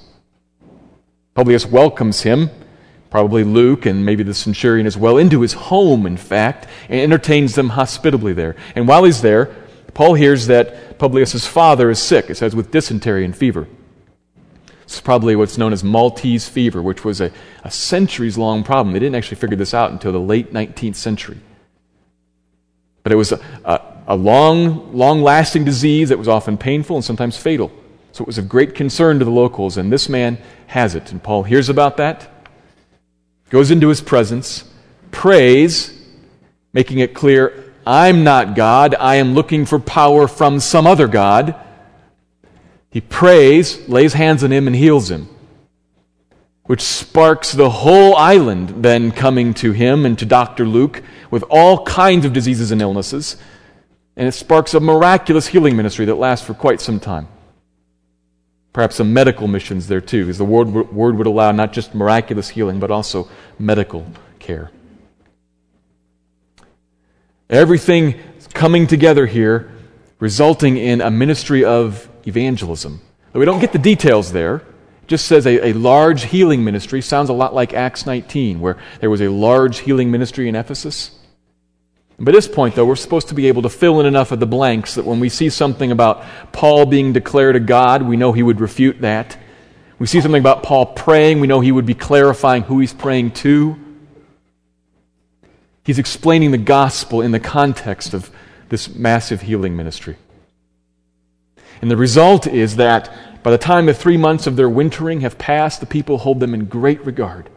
Publius 1.35 1.65
welcomes 1.65 2.21
him 2.21 2.49
probably 3.13 3.43
Luke 3.43 3.85
and 3.85 4.03
maybe 4.03 4.23
the 4.23 4.33
centurion 4.33 4.87
as 4.87 4.97
well, 4.97 5.19
into 5.19 5.41
his 5.41 5.53
home, 5.53 6.07
in 6.07 6.17
fact, 6.17 6.65
and 6.89 6.99
entertains 6.99 7.53
them 7.53 7.69
hospitably 7.69 8.33
there. 8.33 8.55
And 8.73 8.87
while 8.87 9.03
he's 9.03 9.21
there, 9.21 9.55
Paul 9.93 10.15
hears 10.15 10.47
that 10.47 10.97
Publius' 10.97 11.45
father 11.45 11.91
is 11.91 11.99
sick, 11.99 12.31
it 12.31 12.37
says, 12.37 12.55
with 12.55 12.71
dysentery 12.71 13.23
and 13.23 13.37
fever. 13.37 13.67
It's 14.93 15.01
probably 15.01 15.35
what's 15.35 15.57
known 15.57 15.73
as 15.73 15.83
Maltese 15.83 16.47
fever, 16.47 16.81
which 16.81 17.03
was 17.03 17.19
a, 17.19 17.31
a 17.63 17.71
centuries 17.71 18.37
long 18.37 18.63
problem. 18.63 18.93
They 18.93 18.99
didn't 18.99 19.15
actually 19.15 19.37
figure 19.37 19.57
this 19.57 19.73
out 19.73 19.91
until 19.91 20.11
the 20.11 20.19
late 20.19 20.53
19th 20.53 20.95
century. 20.95 21.39
But 23.01 23.11
it 23.11 23.15
was 23.15 23.31
a, 23.31 23.39
a, 23.65 23.81
a 24.07 24.15
long, 24.15 24.95
long 24.95 25.21
lasting 25.21 25.65
disease 25.65 26.09
that 26.09 26.17
was 26.17 26.27
often 26.27 26.57
painful 26.57 26.95
and 26.95 27.03
sometimes 27.03 27.37
fatal. 27.37 27.71
So 28.11 28.23
it 28.23 28.27
was 28.27 28.37
of 28.37 28.47
great 28.47 28.75
concern 28.75 29.17
to 29.17 29.25
the 29.25 29.31
locals, 29.31 29.77
and 29.77 29.91
this 29.91 30.07
man 30.07 30.37
has 30.67 30.93
it. 30.93 31.11
And 31.11 31.21
Paul 31.21 31.43
hears 31.43 31.69
about 31.69 31.97
that 31.97 32.29
goes 33.49 33.69
into 33.69 33.87
his 33.87 34.01
presence, 34.01 34.63
prays, 35.11 35.95
making 36.73 36.97
it 36.97 37.13
clear, 37.13 37.71
I'm 37.85 38.23
not 38.23 38.55
God, 38.55 38.95
I 38.95 39.15
am 39.15 39.35
looking 39.35 39.67
for 39.67 39.77
power 39.77 40.27
from 40.27 40.59
some 40.59 40.87
other 40.87 41.07
God. 41.07 41.53
He 42.93 43.01
prays, 43.01 43.89
lays 43.89 44.13
hands 44.13 44.43
on 44.43 44.51
him, 44.53 44.67
and 44.67 44.75
heals 44.75 45.09
him, 45.09 45.27
which 46.65 46.81
sparks 46.81 47.51
the 47.51 47.71
whole 47.71 48.15
island 48.15 48.83
then 48.83 49.11
coming 49.11 49.55
to 49.55 49.71
him 49.71 50.05
and 50.05 50.15
to 50.19 50.27
Dr. 50.27 50.67
Luke 50.67 51.01
with 51.31 51.43
all 51.49 51.83
kinds 51.85 52.23
of 52.23 52.33
diseases 52.33 52.69
and 52.69 52.83
illnesses. 52.83 53.35
And 54.15 54.27
it 54.27 54.33
sparks 54.33 54.75
a 54.75 54.79
miraculous 54.79 55.47
healing 55.47 55.75
ministry 55.75 56.05
that 56.05 56.13
lasts 56.13 56.45
for 56.45 56.53
quite 56.53 56.79
some 56.79 56.99
time. 56.99 57.27
Perhaps 58.73 58.97
some 58.97 59.11
medical 59.11 59.47
missions 59.47 59.87
there 59.87 59.99
too, 59.99 60.25
because 60.25 60.37
the 60.37 60.45
word, 60.45 60.67
word 60.93 61.17
would 61.17 61.25
allow 61.25 61.51
not 61.51 61.73
just 61.73 61.95
miraculous 61.95 62.49
healing, 62.49 62.79
but 62.79 62.91
also 62.91 63.27
medical 63.57 64.05
care. 64.37 64.69
Everything 67.49 68.19
coming 68.53 68.85
together 68.85 69.25
here, 69.25 69.71
resulting 70.19 70.77
in 70.77 71.01
a 71.01 71.09
ministry 71.09 71.65
of 71.65 72.07
evangelism. 72.25 73.01
we 73.33 73.45
don't 73.45 73.59
get 73.59 73.71
the 73.71 73.79
details 73.79 74.31
there. 74.31 74.57
It 74.57 75.07
just 75.07 75.25
says 75.25 75.45
a, 75.45 75.67
a 75.67 75.73
large 75.73 76.23
healing 76.23 76.63
ministry. 76.63 77.01
Sounds 77.01 77.29
a 77.29 77.33
lot 77.33 77.53
like 77.53 77.73
Acts 77.73 78.05
19, 78.05 78.59
where 78.59 78.77
there 78.99 79.09
was 79.09 79.21
a 79.21 79.29
large 79.29 79.79
healing 79.79 80.11
ministry 80.11 80.47
in 80.47 80.55
Ephesus. 80.55 81.19
By 82.19 82.31
this 82.31 82.47
point, 82.47 82.75
though, 82.75 82.85
we're 82.85 82.95
supposed 82.95 83.29
to 83.29 83.33
be 83.33 83.47
able 83.47 83.63
to 83.63 83.69
fill 83.69 83.99
in 83.99 84.05
enough 84.05 84.31
of 84.31 84.39
the 84.39 84.45
blanks 84.45 84.95
that 84.95 85.05
when 85.05 85.19
we 85.19 85.29
see 85.29 85.49
something 85.49 85.91
about 85.91 86.23
Paul 86.51 86.85
being 86.85 87.11
declared 87.11 87.55
a 87.55 87.59
God, 87.59 88.03
we 88.03 88.17
know 88.17 88.31
he 88.31 88.43
would 88.43 88.61
refute 88.61 89.01
that. 89.01 89.37
We 89.99 90.07
see 90.07 90.21
something 90.21 90.39
about 90.39 90.63
Paul 90.63 90.87
praying, 90.87 91.39
we 91.39 91.47
know 91.47 91.59
he 91.59 91.71
would 91.71 91.85
be 91.85 91.93
clarifying 91.95 92.63
who 92.63 92.79
he's 92.79 92.93
praying 92.93 93.31
to. 93.31 93.77
He's 95.83 95.99
explaining 95.99 96.51
the 96.51 96.57
gospel 96.57 97.21
in 97.21 97.31
the 97.31 97.39
context 97.39 98.13
of 98.13 98.31
this 98.69 98.93
massive 98.93 99.41
healing 99.41 99.75
ministry. 99.75 100.17
And 101.83 101.91
the 101.91 101.97
result 101.97 102.47
is 102.47 102.77
that 102.77 103.11
by 103.43 103.51
the 103.51 103.57
time 103.57 103.87
the 103.87 103.93
three 103.93 104.15
months 104.15 104.47
of 104.47 104.55
their 104.55 104.69
wintering 104.69 105.19
have 105.19 105.37
passed, 105.37 105.81
the 105.81 105.85
people 105.85 106.19
hold 106.19 106.39
them 106.39 106.53
in 106.53 106.63
great 106.63 107.05
regard. 107.05 107.49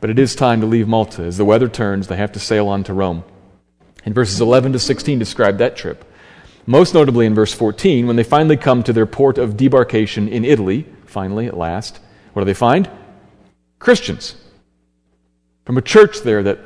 But 0.00 0.08
it 0.08 0.20
is 0.20 0.36
time 0.36 0.60
to 0.60 0.68
leave 0.68 0.86
Malta. 0.86 1.24
As 1.24 1.36
the 1.36 1.44
weather 1.44 1.68
turns, 1.68 2.06
they 2.06 2.14
have 2.14 2.30
to 2.30 2.38
sail 2.38 2.68
on 2.68 2.84
to 2.84 2.94
Rome. 2.94 3.24
And 4.04 4.14
verses 4.14 4.40
11 4.40 4.74
to 4.74 4.78
16 4.78 5.18
describe 5.18 5.58
that 5.58 5.74
trip. 5.74 6.04
Most 6.64 6.94
notably 6.94 7.26
in 7.26 7.34
verse 7.34 7.52
14, 7.52 8.06
when 8.06 8.14
they 8.14 8.22
finally 8.22 8.56
come 8.56 8.84
to 8.84 8.92
their 8.92 9.04
port 9.04 9.36
of 9.36 9.56
debarkation 9.56 10.28
in 10.28 10.44
Italy, 10.44 10.86
finally, 11.06 11.48
at 11.48 11.56
last, 11.56 11.98
what 12.34 12.42
do 12.42 12.46
they 12.46 12.54
find? 12.54 12.88
Christians. 13.80 14.36
From 15.64 15.76
a 15.76 15.82
church 15.82 16.20
there 16.20 16.44
that 16.44 16.60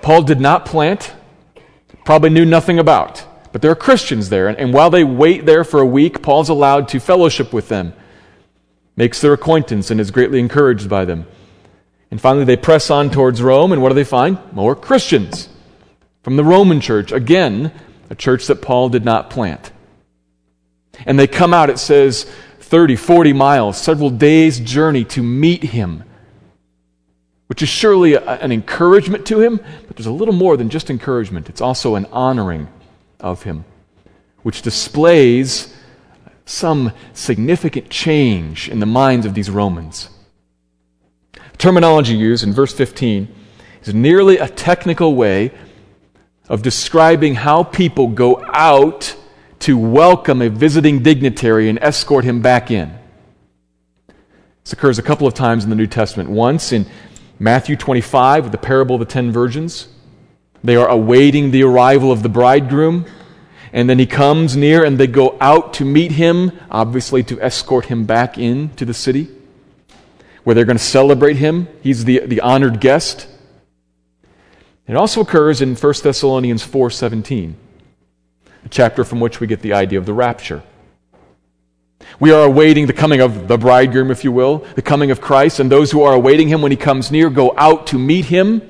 Paul 0.00 0.22
did 0.22 0.38
not 0.38 0.64
plant, 0.64 1.12
probably 2.04 2.30
knew 2.30 2.44
nothing 2.44 2.78
about. 2.78 3.26
But 3.54 3.62
there 3.62 3.70
are 3.70 3.76
Christians 3.76 4.30
there, 4.30 4.48
and, 4.48 4.58
and 4.58 4.74
while 4.74 4.90
they 4.90 5.04
wait 5.04 5.46
there 5.46 5.62
for 5.62 5.78
a 5.78 5.86
week, 5.86 6.22
Paul's 6.22 6.48
allowed 6.48 6.88
to 6.88 6.98
fellowship 6.98 7.52
with 7.52 7.68
them, 7.68 7.92
makes 8.96 9.20
their 9.20 9.32
acquaintance, 9.32 9.92
and 9.92 10.00
is 10.00 10.10
greatly 10.10 10.40
encouraged 10.40 10.90
by 10.90 11.04
them. 11.04 11.24
And 12.10 12.20
finally, 12.20 12.44
they 12.44 12.56
press 12.56 12.90
on 12.90 13.10
towards 13.10 13.40
Rome, 13.40 13.70
and 13.70 13.80
what 13.80 13.90
do 13.90 13.94
they 13.94 14.02
find? 14.02 14.40
More 14.52 14.74
Christians 14.74 15.48
from 16.24 16.34
the 16.34 16.42
Roman 16.42 16.80
church. 16.80 17.12
Again, 17.12 17.70
a 18.10 18.16
church 18.16 18.48
that 18.48 18.60
Paul 18.60 18.88
did 18.88 19.04
not 19.04 19.30
plant. 19.30 19.70
And 21.06 21.16
they 21.16 21.28
come 21.28 21.54
out, 21.54 21.70
it 21.70 21.78
says, 21.78 22.24
30, 22.58 22.96
40 22.96 23.34
miles, 23.34 23.80
several 23.80 24.10
days' 24.10 24.58
journey 24.58 25.04
to 25.04 25.22
meet 25.22 25.62
him, 25.62 26.02
which 27.46 27.62
is 27.62 27.68
surely 27.68 28.14
a, 28.14 28.20
an 28.20 28.50
encouragement 28.50 29.24
to 29.26 29.40
him, 29.40 29.60
but 29.86 29.96
there's 29.96 30.06
a 30.06 30.12
little 30.12 30.34
more 30.34 30.56
than 30.56 30.70
just 30.70 30.90
encouragement. 30.90 31.48
It's 31.48 31.60
also 31.60 31.94
an 31.94 32.06
honoring 32.06 32.66
of 33.24 33.42
him, 33.42 33.64
which 34.44 34.62
displays 34.62 35.74
some 36.44 36.92
significant 37.12 37.90
change 37.90 38.68
in 38.68 38.78
the 38.78 38.86
minds 38.86 39.26
of 39.26 39.34
these 39.34 39.50
Romans 39.50 40.10
terminology 41.58 42.14
used 42.14 42.44
in 42.44 42.52
verse 42.52 42.74
15 42.74 43.26
is 43.84 43.94
nearly 43.94 44.38
a 44.38 44.48
technical 44.48 45.14
way 45.14 45.50
of 46.48 46.62
describing 46.62 47.34
how 47.34 47.62
people 47.62 48.08
go 48.08 48.44
out 48.52 49.16
to 49.60 49.78
welcome 49.78 50.42
a 50.42 50.50
visiting 50.50 51.02
dignitary 51.02 51.68
and 51.70 51.78
escort 51.80 52.24
him 52.24 52.42
back 52.42 52.70
in. 52.70 52.92
This 54.62 54.72
occurs 54.72 54.98
a 54.98 55.02
couple 55.02 55.26
of 55.26 55.34
times 55.34 55.64
in 55.64 55.70
the 55.70 55.76
New 55.76 55.86
Testament. 55.86 56.28
Once 56.28 56.72
in 56.72 56.86
Matthew 57.38 57.76
25 57.76 58.44
with 58.44 58.52
the 58.52 58.58
parable 58.58 58.96
of 58.96 59.00
the 59.00 59.06
ten 59.06 59.32
virgins. 59.32 59.88
They 60.64 60.76
are 60.76 60.88
awaiting 60.88 61.50
the 61.50 61.62
arrival 61.62 62.10
of 62.10 62.22
the 62.22 62.28
bridegroom, 62.28 63.04
and 63.72 63.88
then 63.88 63.98
he 63.98 64.06
comes 64.06 64.56
near 64.56 64.82
and 64.84 64.98
they 64.98 65.06
go 65.06 65.36
out 65.40 65.74
to 65.74 65.84
meet 65.84 66.12
him, 66.12 66.52
obviously 66.70 67.22
to 67.24 67.40
escort 67.40 67.86
him 67.86 68.06
back 68.06 68.38
into 68.38 68.84
the 68.84 68.94
city 68.94 69.28
where 70.44 70.54
they're 70.54 70.64
going 70.64 70.78
to 70.78 70.82
celebrate 70.82 71.36
him. 71.36 71.68
He's 71.82 72.04
the, 72.04 72.20
the 72.20 72.40
honored 72.40 72.80
guest. 72.80 73.26
It 74.86 74.94
also 74.94 75.22
occurs 75.22 75.60
in 75.60 75.74
1 75.74 75.94
Thessalonians 76.02 76.64
4:17, 76.64 77.54
a 78.64 78.68
chapter 78.68 79.02
from 79.02 79.20
which 79.20 79.40
we 79.40 79.46
get 79.46 79.62
the 79.62 79.72
idea 79.72 79.98
of 79.98 80.06
the 80.06 80.12
rapture. 80.12 80.62
We 82.20 82.32
are 82.32 82.44
awaiting 82.44 82.86
the 82.86 82.92
coming 82.92 83.20
of 83.20 83.48
the 83.48 83.56
bridegroom, 83.56 84.10
if 84.10 84.24
you 84.24 84.30
will, 84.30 84.58
the 84.76 84.82
coming 84.82 85.10
of 85.10 85.22
Christ, 85.22 85.58
and 85.58 85.72
those 85.72 85.90
who 85.90 86.02
are 86.02 86.12
awaiting 86.12 86.48
him 86.48 86.60
when 86.60 86.70
he 86.70 86.76
comes 86.76 87.10
near 87.10 87.30
go 87.30 87.54
out 87.56 87.86
to 87.88 87.98
meet 87.98 88.26
him. 88.26 88.60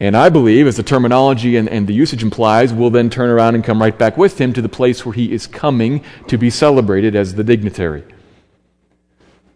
And 0.00 0.16
I 0.16 0.28
believe, 0.28 0.66
as 0.68 0.76
the 0.76 0.82
terminology 0.84 1.56
and, 1.56 1.68
and 1.68 1.86
the 1.86 1.92
usage 1.92 2.22
implies, 2.22 2.72
we'll 2.72 2.90
then 2.90 3.10
turn 3.10 3.30
around 3.30 3.56
and 3.56 3.64
come 3.64 3.80
right 3.80 3.96
back 3.96 4.16
with 4.16 4.40
him 4.40 4.52
to 4.52 4.62
the 4.62 4.68
place 4.68 5.04
where 5.04 5.12
he 5.12 5.32
is 5.32 5.46
coming 5.48 6.04
to 6.28 6.38
be 6.38 6.50
celebrated 6.50 7.16
as 7.16 7.34
the 7.34 7.42
dignitary. 7.42 8.04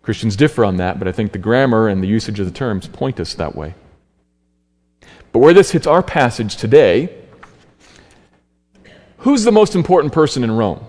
Christians 0.02 0.34
differ 0.34 0.64
on 0.64 0.78
that, 0.78 0.98
but 0.98 1.06
I 1.06 1.12
think 1.12 1.30
the 1.30 1.38
grammar 1.38 1.86
and 1.86 2.02
the 2.02 2.08
usage 2.08 2.40
of 2.40 2.46
the 2.46 2.52
terms 2.52 2.88
point 2.88 3.20
us 3.20 3.34
that 3.34 3.54
way. 3.54 3.74
But 5.30 5.38
where 5.38 5.54
this 5.54 5.70
hits 5.70 5.86
our 5.86 6.02
passage 6.02 6.56
today, 6.56 7.16
who's 9.18 9.44
the 9.44 9.52
most 9.52 9.76
important 9.76 10.12
person 10.12 10.42
in 10.42 10.50
Rome? 10.50 10.84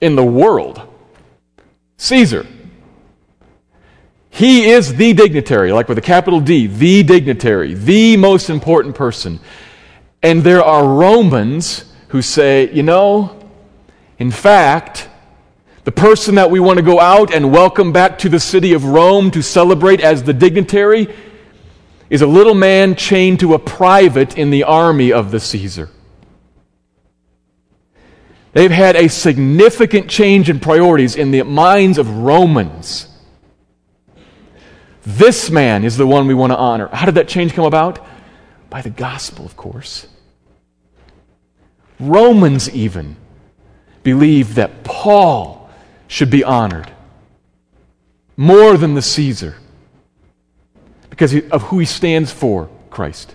In 0.00 0.16
the 0.16 0.24
world? 0.24 0.82
Caesar. 1.96 2.44
He 4.38 4.70
is 4.70 4.94
the 4.94 5.14
dignitary, 5.14 5.72
like 5.72 5.88
with 5.88 5.98
a 5.98 6.00
capital 6.00 6.38
D, 6.38 6.68
the 6.68 7.02
dignitary, 7.02 7.74
the 7.74 8.16
most 8.16 8.50
important 8.50 8.94
person. 8.94 9.40
And 10.22 10.44
there 10.44 10.62
are 10.62 10.86
Romans 10.86 11.92
who 12.10 12.22
say, 12.22 12.70
you 12.70 12.84
know, 12.84 13.36
in 14.16 14.30
fact, 14.30 15.08
the 15.82 15.90
person 15.90 16.36
that 16.36 16.52
we 16.52 16.60
want 16.60 16.76
to 16.76 16.84
go 16.84 17.00
out 17.00 17.34
and 17.34 17.50
welcome 17.50 17.90
back 17.92 18.16
to 18.18 18.28
the 18.28 18.38
city 18.38 18.74
of 18.74 18.84
Rome 18.84 19.32
to 19.32 19.42
celebrate 19.42 20.00
as 20.00 20.22
the 20.22 20.34
dignitary 20.34 21.12
is 22.08 22.22
a 22.22 22.26
little 22.28 22.54
man 22.54 22.94
chained 22.94 23.40
to 23.40 23.54
a 23.54 23.58
private 23.58 24.38
in 24.38 24.50
the 24.50 24.62
army 24.62 25.12
of 25.12 25.32
the 25.32 25.40
Caesar. 25.40 25.90
They've 28.52 28.70
had 28.70 28.94
a 28.94 29.08
significant 29.08 30.08
change 30.08 30.48
in 30.48 30.60
priorities 30.60 31.16
in 31.16 31.32
the 31.32 31.42
minds 31.42 31.98
of 31.98 32.08
Romans. 32.18 33.08
This 35.08 35.48
man 35.48 35.84
is 35.84 35.96
the 35.96 36.06
one 36.06 36.26
we 36.26 36.34
want 36.34 36.52
to 36.52 36.56
honor. 36.58 36.88
How 36.92 37.06
did 37.06 37.14
that 37.14 37.28
change 37.28 37.54
come 37.54 37.64
about? 37.64 38.04
By 38.68 38.82
the 38.82 38.90
gospel, 38.90 39.46
of 39.46 39.56
course. 39.56 40.06
Romans 41.98 42.68
even 42.68 43.16
believe 44.02 44.56
that 44.56 44.84
Paul 44.84 45.70
should 46.08 46.28
be 46.28 46.44
honored 46.44 46.92
more 48.36 48.76
than 48.76 48.92
the 48.92 49.00
Caesar 49.00 49.56
because 51.08 51.34
of 51.34 51.62
who 51.62 51.78
he 51.78 51.86
stands 51.86 52.30
for, 52.30 52.68
Christ. 52.90 53.34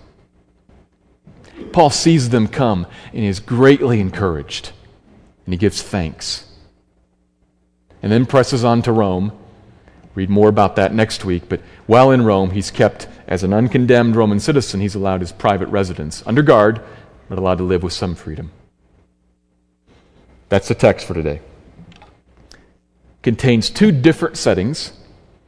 Paul 1.72 1.89
sees 1.89 2.30
them 2.30 2.48
come 2.48 2.86
and 3.13 3.25
is 3.25 3.39
greatly 3.39 4.00
encouraged, 4.00 4.74
and 5.48 5.56
he 5.56 5.58
gives 5.58 5.82
thanks. 5.82 6.46
And 8.03 8.12
then 8.12 8.27
presses 8.27 8.63
on 8.63 8.84
to 8.84 8.92
Rome. 8.92 9.39
Read 10.15 10.29
more 10.29 10.50
about 10.50 10.75
that 10.75 10.93
next 10.93 11.25
week, 11.25 11.43
but 11.50 11.62
while 11.88 12.12
in 12.12 12.24
Rome, 12.24 12.51
he's 12.51 12.70
kept 12.70 13.08
as 13.27 13.43
an 13.43 13.51
uncondemned 13.51 14.15
Roman 14.15 14.39
citizen. 14.39 14.79
He's 14.79 14.96
allowed 14.96 15.22
his 15.22 15.32
private 15.32 15.67
residence 15.70 16.24
under 16.25 16.41
guard, 16.41 16.82
but 17.29 17.38
allowed 17.38 17.58
to 17.58 17.63
live 17.63 17.82
with 17.82 17.93
some 17.93 18.13
freedom. 18.13 18.51
That's 20.50 20.67
the 20.67 20.75
text 20.75 21.08
for 21.08 21.13
today. 21.13 21.41
Contains 23.24 23.70
two 23.70 23.91
different 23.91 24.38
settings 24.38 24.93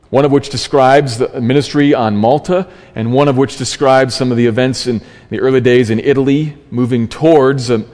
one 0.10 0.24
of 0.24 0.32
which 0.32 0.50
describes 0.50 1.18
the 1.18 1.42
ministry 1.42 1.94
on 1.94 2.16
Malta, 2.16 2.70
and 2.94 3.12
one 3.12 3.28
of 3.28 3.38
which 3.38 3.58
describes 3.58 4.16
some 4.16 4.32
of 4.32 4.38
the 4.38 4.46
events 4.46 4.88
in 4.88 5.02
the 5.30 5.40
early 5.40 5.60
days 5.60 5.90
in 5.90 6.00
Italy, 6.00 6.56
moving 6.70 7.08
towards 7.08 7.72
um, 7.72 7.86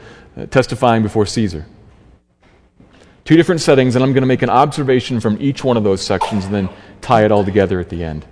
testifying 0.49 1.01
before 1.03 1.25
Caesar. 1.25 1.65
Two 3.31 3.38
different 3.38 3.61
settings, 3.61 3.95
and 3.95 4.03
I'm 4.03 4.11
going 4.11 4.23
to 4.23 4.27
make 4.27 4.41
an 4.41 4.50
observation 4.50 5.21
from 5.21 5.38
each 5.39 5.63
one 5.63 5.77
of 5.77 5.85
those 5.85 6.01
sections 6.01 6.43
and 6.43 6.53
then 6.53 6.69
tie 7.00 7.23
it 7.23 7.31
all 7.31 7.45
together 7.45 7.79
at 7.79 7.88
the 7.88 8.03
end. 8.03 8.25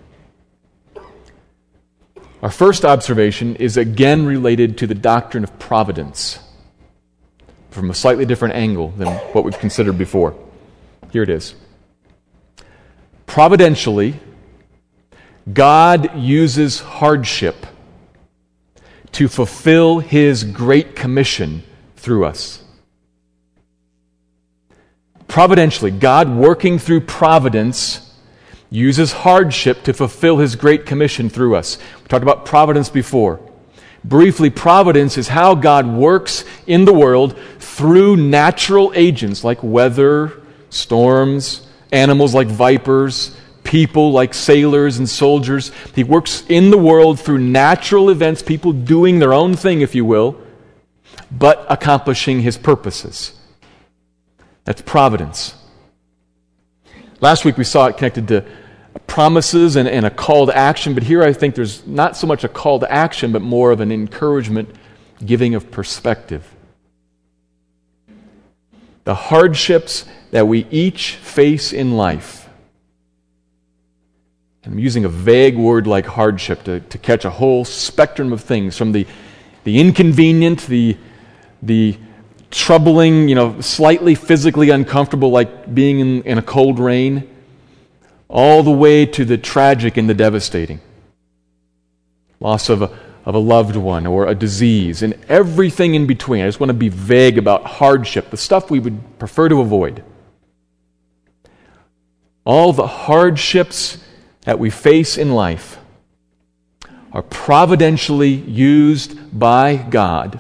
Our 2.42 2.52
first 2.52 2.84
observation 2.84 3.56
is 3.56 3.78
again 3.78 4.26
related 4.26 4.78
to 4.80 4.88
the 4.88 4.94
doctrine 4.94 5.46
of 5.46 5.58
providence 5.58 6.40
from 7.70 7.90
a 7.90 7.94
slightly 7.94 8.26
different 8.26 8.56
angle 8.56 8.90
than 8.90 9.08
what 9.08 9.46
we've 9.46 9.58
considered 9.58 9.98
before. 9.98 10.38
Here 11.14 11.24
it 11.24 11.30
is 11.30 11.56
providentially, 13.26 14.20
God 15.54 16.14
uses 16.18 16.82
hardship 16.82 17.66
to 19.14 19.30
fulfill 19.30 20.00
his 20.00 20.44
great 20.44 20.94
commission 20.98 21.64
through 21.96 22.26
us. 22.26 22.64
Providentially, 25.30 25.92
God 25.92 26.28
working 26.28 26.80
through 26.80 27.02
providence 27.02 28.14
uses 28.72 29.12
hardship 29.12 29.84
to 29.84 29.94
fulfill 29.94 30.38
his 30.38 30.56
great 30.56 30.88
commission 30.88 31.30
through 31.30 31.56
us. 31.56 31.78
We 32.02 32.08
talked 32.08 32.24
about 32.24 32.46
providence 32.46 32.90
before. 32.90 33.40
Briefly, 34.04 34.50
providence 34.50 35.18
is 35.18 35.28
how 35.28 35.54
God 35.54 35.88
works 35.88 36.46
in 36.66 36.84
the 36.84 36.94
world 36.94 37.38
through 37.60 38.18
natural 38.18 38.92
agents 38.96 39.44
like 39.44 39.62
weather, 39.62 40.42
storms, 40.72 41.68
animals 41.92 42.34
like 42.34 42.48
vipers, 42.48 43.38
people 43.64 44.12
like 44.12 44.34
sailors 44.34 44.98
and 44.98 45.08
soldiers. 45.08 45.72
He 45.94 46.04
works 46.04 46.44
in 46.50 46.72
the 46.72 46.78
world 46.78 47.20
through 47.20 47.40
natural 47.40 48.10
events, 48.10 48.42
people 48.42 48.74
doing 48.74 49.20
their 49.20 49.34
own 49.34 49.56
thing, 49.56 49.82
if 49.82 49.94
you 49.94 50.06
will, 50.06 50.42
but 51.32 51.68
accomplishing 51.70 52.42
his 52.42 52.58
purposes. 52.58 53.39
That's 54.70 54.84
providence. 54.84 55.56
Last 57.22 57.44
week 57.44 57.58
we 57.58 57.64
saw 57.64 57.88
it 57.88 57.98
connected 57.98 58.28
to 58.28 58.46
promises 59.08 59.76
and, 59.76 59.90
and, 59.90 60.06
a 60.06 60.12
call 60.12 60.46
to 60.46 60.56
action, 60.56 60.94
but 60.94 61.02
here 61.02 61.24
I 61.24 61.34
think 61.34 61.56
there's 61.56 61.88
not 61.88 62.16
so 62.16 62.28
much 62.28 62.44
a 62.44 62.48
call 62.48 62.80
to 62.82 62.92
action, 62.92 63.32
but 63.32 63.42
more 63.42 63.72
of 63.72 63.80
an 63.80 63.92
encouragement, 63.92 64.70
giving 65.26 65.56
of 65.56 65.72
perspective. 65.72 66.48
The 69.06 69.16
hardships 69.16 70.06
that 70.30 70.48
we 70.48 70.68
each 70.70 71.16
face 71.16 71.74
in 71.74 71.98
life. 71.98 72.48
And 74.64 74.74
I'm 74.74 74.80
using 74.80 75.04
a 75.04 75.10
vague 75.10 75.58
word 75.58 75.88
like 75.88 76.06
hardship 76.06 76.62
to, 76.66 76.80
to 76.80 76.98
catch 77.00 77.26
a 77.26 77.32
whole 77.32 77.66
spectrum 77.66 78.32
of 78.32 78.42
things 78.42 78.78
from 78.78 78.92
the, 78.92 79.08
the 79.64 79.80
inconvenient, 79.80 80.68
the, 80.68 80.96
the 81.64 81.98
troubling, 82.52 83.30
you 83.30 83.36
know, 83.36 83.60
slightly 83.62 84.16
physically 84.16 84.70
uncomfortable, 84.70 85.30
like 85.30 85.74
being 85.74 86.00
in, 86.00 86.24
in 86.24 86.38
a 86.38 86.42
cold 86.42 86.80
rain, 86.80 87.30
all 88.28 88.64
the 88.64 88.72
way 88.72 89.06
to 89.06 89.26
the 89.26 89.38
tragic 89.38 89.98
and 89.98 90.10
the 90.10 90.14
devastating. 90.14 90.80
Loss 92.40 92.70
of 92.70 92.82
a, 92.82 93.00
of 93.26 93.36
a 93.36 93.40
loved 93.40 93.76
one 93.76 94.08
or 94.08 94.28
a 94.28 94.36
disease 94.36 95.04
and 95.04 95.14
everything 95.28 95.96
in 95.96 96.08
between. 96.08 96.44
I 96.44 96.48
just 96.48 96.60
want 96.60 96.70
to 96.70 96.76
be 96.76 96.90
vague 96.90 97.38
about 97.38 97.66
hardship, 97.66 98.30
the 98.30 98.38
stuff 98.38 98.72
we 98.72 98.80
would 98.80 99.20
prefer 99.20 99.50
to 99.50 99.62
avoid 99.62 100.04
all 102.50 102.74
the 102.74 102.88
hardships 102.88 104.00
that 104.42 104.58
we 104.58 104.72
face 104.72 105.20
in 105.20 105.32
life 105.32 105.78
are 107.12 107.22
providentially 107.22 108.30
used 108.30 109.38
by 109.38 109.76
God 109.76 110.40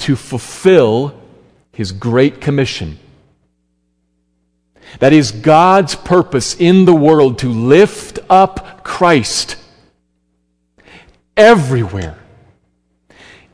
to 0.00 0.16
fulfill 0.16 1.14
His 1.72 1.92
Great 1.92 2.40
Commission. 2.40 2.98
That 4.98 5.12
is 5.12 5.30
God's 5.30 5.94
purpose 5.94 6.56
in 6.58 6.84
the 6.84 6.94
world 6.94 7.38
to 7.40 7.48
lift 7.48 8.18
up 8.28 8.82
Christ 8.82 9.56
everywhere, 11.36 12.18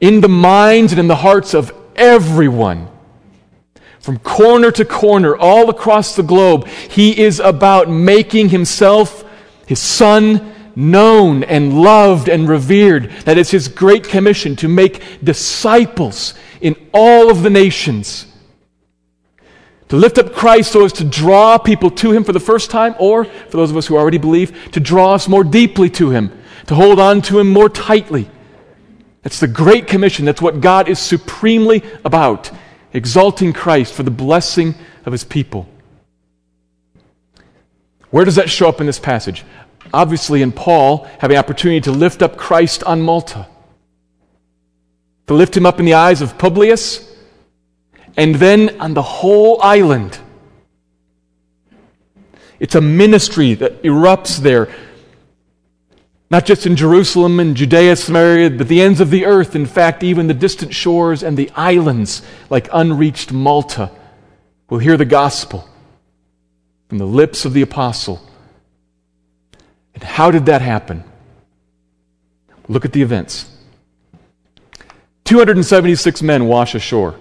in 0.01 0.21
the 0.21 0.29
minds 0.29 0.93
and 0.93 0.99
in 0.99 1.09
the 1.09 1.17
hearts 1.17 1.55
of 1.55 1.73
everyone 1.95 2.89
from 4.07 4.21
corner 4.21 4.71
to 4.71 4.85
corner, 4.85 5.37
all 5.37 5.69
across 5.69 6.15
the 6.15 6.23
globe, 6.23 6.69
he 6.69 7.21
is 7.21 7.41
about 7.41 7.91
making 7.91 8.51
himself, 8.51 9.25
his 9.67 9.81
son, 9.81 10.55
known 10.77 11.43
and 11.43 11.81
loved 11.81 12.29
and 12.29 12.49
revered. 12.49 13.11
That 13.25 13.39
is 13.39 13.51
his 13.51 13.67
great 13.67 14.05
commission 14.05 14.55
to 14.57 14.69
make 14.69 15.25
disciples 15.25 16.35
in 16.61 16.77
all 16.93 17.31
of 17.31 17.43
the 17.43 17.51
nations. 17.51 18.27
To 19.89 19.97
lift 19.97 20.19
up 20.19 20.33
Christ 20.33 20.73
so 20.73 20.85
as 20.85 20.93
to 20.95 21.05
draw 21.05 21.59
people 21.59 21.91
to 21.91 22.13
him 22.13 22.25
for 22.25 22.33
the 22.33 22.41
first 22.41 22.71
time, 22.71 22.95
or 22.99 23.25
for 23.25 23.57
those 23.57 23.71
of 23.71 23.77
us 23.77 23.87
who 23.87 23.97
already 23.97 24.19
believe, 24.19 24.71
to 24.73 24.81
draw 24.81 25.15
us 25.15 25.29
more 25.29 25.45
deeply 25.45 25.89
to 25.91 26.11
him, 26.11 26.37
to 26.67 26.75
hold 26.75 27.01
on 27.01 27.23
to 27.23 27.39
him 27.39 27.53
more 27.53 27.69
tightly. 27.69 28.29
That's 29.23 29.41
the 29.41 29.49
Great 29.49 29.87
Commission. 29.87 30.25
That's 30.25 30.43
what 30.43 30.61
God 30.61 30.89
is 30.89 30.99
supremely 30.99 31.83
about 32.05 32.51
exalting 32.93 33.53
Christ 33.53 33.95
for 33.95 34.03
the 34.03 34.11
blessing 34.11 34.75
of 35.05 35.13
his 35.13 35.25
people. 35.25 35.69
Where 38.11 38.25
does 38.25 38.37
that 38.37 38.51
show 38.51 38.69
up 38.69 38.81
in 38.81 38.87
this 38.87 38.99
passage? 38.99 39.45
Obviously, 39.93 40.43
in 40.43 40.53
Paul 40.53 41.09
having 41.19 41.37
opportunity 41.37 41.81
to 41.83 41.93
lift 41.93 42.23
up 42.23 42.37
Christ 42.37 42.83
on 42.85 43.03
Malta, 43.03 43.47
to 45.27 45.35
lift 45.35 45.57
him 45.57 45.67
up 45.67 45.79
in 45.79 45.87
the 45.87 45.95
eyes 45.95 46.23
of 46.23 46.39
Publius, 46.39 47.15
and 48.17 48.35
then 48.35 48.81
on 48.81 48.95
the 48.95 49.03
whole 49.03 49.61
island. 49.63 50.19
It's 52.59 52.75
a 52.75 52.81
ministry 52.81 53.55
that 53.55 53.83
erupts 53.83 54.39
there 54.39 54.69
not 56.29 56.45
just 56.45 56.67
in 56.67 56.75
Jerusalem 56.75 57.39
and 57.39 57.57
Judea, 57.57 57.95
Samaria, 57.95 58.51
but 58.51 58.67
the 58.67 58.81
ends 58.81 59.01
of 59.01 59.11
the 59.11 59.27
earth, 59.27 59.55
in 59.55 59.67
fact, 59.67 60.03
even 60.03 60.27
the 60.27 60.35
distant 60.35 60.75
shores 60.75 61.23
and 61.23 61.37
the 61.37 61.51
islands, 61.55 62.23
like 62.51 62.69
unreached 62.73 63.31
Malta, 63.31 63.93
will 64.69 64.79
hear 64.79 64.97
the 64.97 65.05
gospel 65.05 65.69
from 66.89 66.99
the 66.99 67.07
lips 67.07 67.45
of 67.45 67.53
the 67.53 67.63
apostle. 67.63 68.21
And 69.97 70.05
how 70.05 70.31
did 70.31 70.47
that 70.47 70.63
happen? 70.63 71.03
Look 72.69 72.85
at 72.85 72.93
the 72.93 73.03
events. 73.03 73.51
276 75.25 76.23
men 76.23 76.47
wash 76.47 76.77
ashore. 76.77 77.19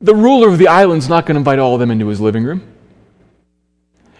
The 0.00 0.14
ruler 0.14 0.48
of 0.48 0.58
the 0.58 0.66
island's 0.66 1.08
not 1.08 1.26
going 1.26 1.36
to 1.36 1.38
invite 1.38 1.60
all 1.60 1.74
of 1.74 1.80
them 1.80 1.92
into 1.92 2.08
his 2.08 2.20
living 2.20 2.42
room. 2.42 2.66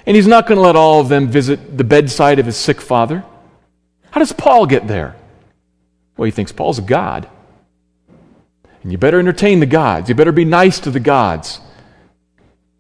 And 0.07 0.15
he's 0.15 0.27
not 0.27 0.47
going 0.47 0.57
to 0.57 0.63
let 0.63 0.77
all 0.77 1.01
of 1.01 1.09
them 1.09 1.29
visit 1.29 1.77
the 1.77 1.85
bedside 1.85 2.39
of 2.39 2.47
his 2.47 2.57
sick 2.57 2.81
father. 2.81 3.25
How 4.11 4.21
does 4.21 4.33
Paul 4.33 4.67
get 4.67 4.87
there? 4.87 5.17
Well, 6.17 6.27
he 6.27 6.31
thinks 6.31 6.53
Paul's 6.53 6.79
a 6.79 6.83
god. 6.83 7.29
And 8.83 8.93
you 8.93 8.99
better 8.99 9.19
entertain 9.19 9.61
the 9.61 9.67
gods. 9.67 10.09
You 10.09 10.15
better 10.15 10.33
be 10.33 10.45
nice 10.45 10.79
to 10.81 10.91
the 10.91 11.01
gods. 11.01 11.61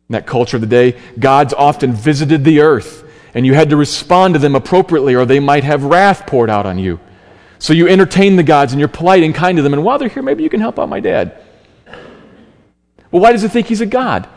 In 0.09 0.13
that 0.13 0.27
culture 0.27 0.59
of 0.59 0.61
the 0.61 0.67
day, 0.67 1.01
gods 1.19 1.55
often 1.55 1.93
visited 1.93 2.45
the 2.45 2.61
earth, 2.61 3.02
and 3.35 3.47
you 3.47 3.55
had 3.55 3.71
to 3.71 3.77
respond 3.77 4.35
to 4.35 4.41
them 4.41 4.55
appropriately, 4.55 5.15
or 5.15 5.25
they 5.25 5.41
might 5.41 5.65
have 5.65 5.85
wrath 5.85 6.27
poured 6.27 6.51
out 6.51 6.67
on 6.67 6.79
you. 6.79 7.01
So 7.59 7.73
you 7.73 7.89
entertain 7.89 8.37
the 8.37 8.43
gods, 8.43 8.73
and 8.73 8.81
you're 8.81 8.89
polite 8.89 9.23
and 9.23 9.35
kind 9.35 9.57
to 9.57 9.63
them, 9.63 9.73
and 9.73 9.85
while 9.85 9.99
they're 9.99 10.09
here, 10.09 10.23
maybe 10.23 10.43
you 10.43 10.51
can 10.51 10.61
help 10.61 10.79
out 10.79 10.89
my 10.89 11.01
dad. 11.01 11.41
Well, 13.11 13.23
why 13.23 13.33
does 13.33 13.43
he 13.43 13.49
think 13.49 13.67
he's 13.67 13.81
a 13.81 13.87
god? 13.87 14.29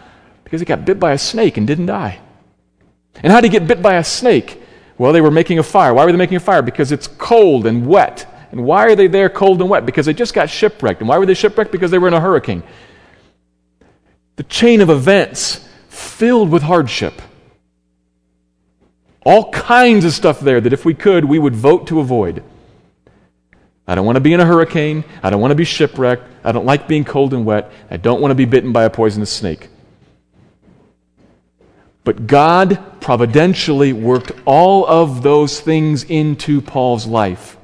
Because 0.43 0.61
he 0.61 0.65
got 0.65 0.85
bit 0.85 0.99
by 0.99 1.13
a 1.13 1.17
snake 1.17 1.57
and 1.57 1.65
didn't 1.65 1.87
die. 1.87 2.19
And 3.23 3.31
how 3.31 3.41
did 3.41 3.51
he 3.51 3.59
get 3.59 3.67
bit 3.67 3.81
by 3.81 3.95
a 3.95 4.03
snake? 4.03 4.61
Well, 4.97 5.11
they 5.11 5.21
were 5.21 5.31
making 5.31 5.59
a 5.59 5.63
fire. 5.63 5.93
Why 5.93 6.05
were 6.05 6.11
they 6.11 6.17
making 6.17 6.37
a 6.37 6.41
fire? 6.41 6.61
Because 6.61 6.91
it's 6.91 7.07
cold 7.07 7.65
and 7.65 7.87
wet. 7.87 8.27
And 8.51 8.63
why 8.63 8.85
are 8.85 8.95
they 8.95 9.07
there 9.07 9.29
cold 9.29 9.59
and 9.61 9.69
wet? 9.69 9.85
Because 9.85 10.05
they 10.05 10.13
just 10.13 10.33
got 10.33 10.49
shipwrecked. 10.49 11.01
And 11.01 11.09
why 11.09 11.17
were 11.17 11.25
they 11.25 11.33
shipwrecked? 11.33 11.71
Because 11.71 11.91
they 11.91 11.97
were 11.97 12.07
in 12.07 12.13
a 12.13 12.21
hurricane. 12.21 12.63
The 14.35 14.43
chain 14.43 14.81
of 14.81 14.89
events 14.89 15.67
filled 15.89 16.49
with 16.49 16.63
hardship. 16.63 17.21
All 19.25 19.51
kinds 19.51 20.05
of 20.05 20.13
stuff 20.13 20.39
there 20.39 20.61
that 20.61 20.71
if 20.71 20.85
we 20.85 20.93
could, 20.93 21.25
we 21.25 21.39
would 21.39 21.55
vote 21.55 21.87
to 21.87 21.99
avoid. 21.99 22.43
I 23.87 23.95
don't 23.95 24.05
want 24.05 24.15
to 24.15 24.21
be 24.21 24.33
in 24.33 24.39
a 24.39 24.45
hurricane. 24.45 25.03
I 25.21 25.29
don't 25.29 25.41
want 25.41 25.51
to 25.51 25.55
be 25.55 25.65
shipwrecked. 25.65 26.23
I 26.43 26.51
don't 26.51 26.65
like 26.65 26.87
being 26.87 27.03
cold 27.03 27.33
and 27.33 27.45
wet. 27.45 27.71
I 27.89 27.97
don't 27.97 28.21
want 28.21 28.31
to 28.31 28.35
be 28.35 28.45
bitten 28.45 28.71
by 28.71 28.83
a 28.83 28.89
poisonous 28.89 29.31
snake. 29.31 29.69
But 32.03 32.27
God 32.27 33.01
providentially 33.01 33.91
worked 33.91 34.31
all 34.45 34.85
of 34.85 35.23
those 35.23 35.59
things 35.59 36.03
into 36.03 36.61
Paul's 36.61 37.07
life. 37.07 37.57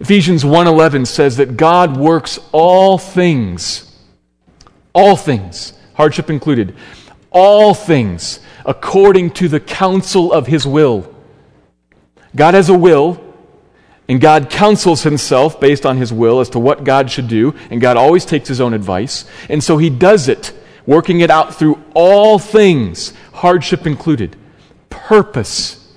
Ephesians 0.00 0.42
1:11 0.42 1.06
says 1.06 1.36
that 1.36 1.56
God 1.56 1.96
works 1.96 2.40
all 2.50 2.98
things 2.98 3.90
all 4.92 5.16
things 5.16 5.72
hardship 5.94 6.30
included 6.30 6.74
all 7.30 7.74
things 7.74 8.40
according 8.64 9.30
to 9.30 9.48
the 9.48 9.60
counsel 9.60 10.32
of 10.32 10.46
his 10.46 10.66
will. 10.66 11.12
God 12.34 12.54
has 12.54 12.68
a 12.68 12.78
will 12.78 13.20
and 14.08 14.20
God 14.20 14.50
counsels 14.50 15.02
himself 15.02 15.60
based 15.60 15.86
on 15.86 15.96
his 15.96 16.12
will 16.12 16.40
as 16.40 16.50
to 16.50 16.58
what 16.58 16.84
God 16.84 17.10
should 17.10 17.28
do, 17.28 17.54
and 17.70 17.80
God 17.80 17.96
always 17.96 18.26
takes 18.26 18.48
his 18.48 18.60
own 18.60 18.74
advice. 18.74 19.24
And 19.48 19.64
so 19.64 19.78
he 19.78 19.88
does 19.88 20.28
it 20.28 20.52
working 20.86 21.20
it 21.20 21.30
out 21.30 21.54
through 21.54 21.82
all 21.94 22.38
things, 22.38 23.14
hardship 23.32 23.86
included, 23.86 24.36
purpose, 24.90 25.92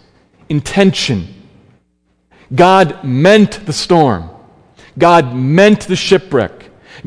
intention. 0.47 1.27
God 2.53 3.03
meant 3.03 3.65
the 3.65 3.73
storm. 3.73 4.29
God 4.97 5.35
meant 5.35 5.81
the 5.81 5.95
shipwreck. 5.95 6.56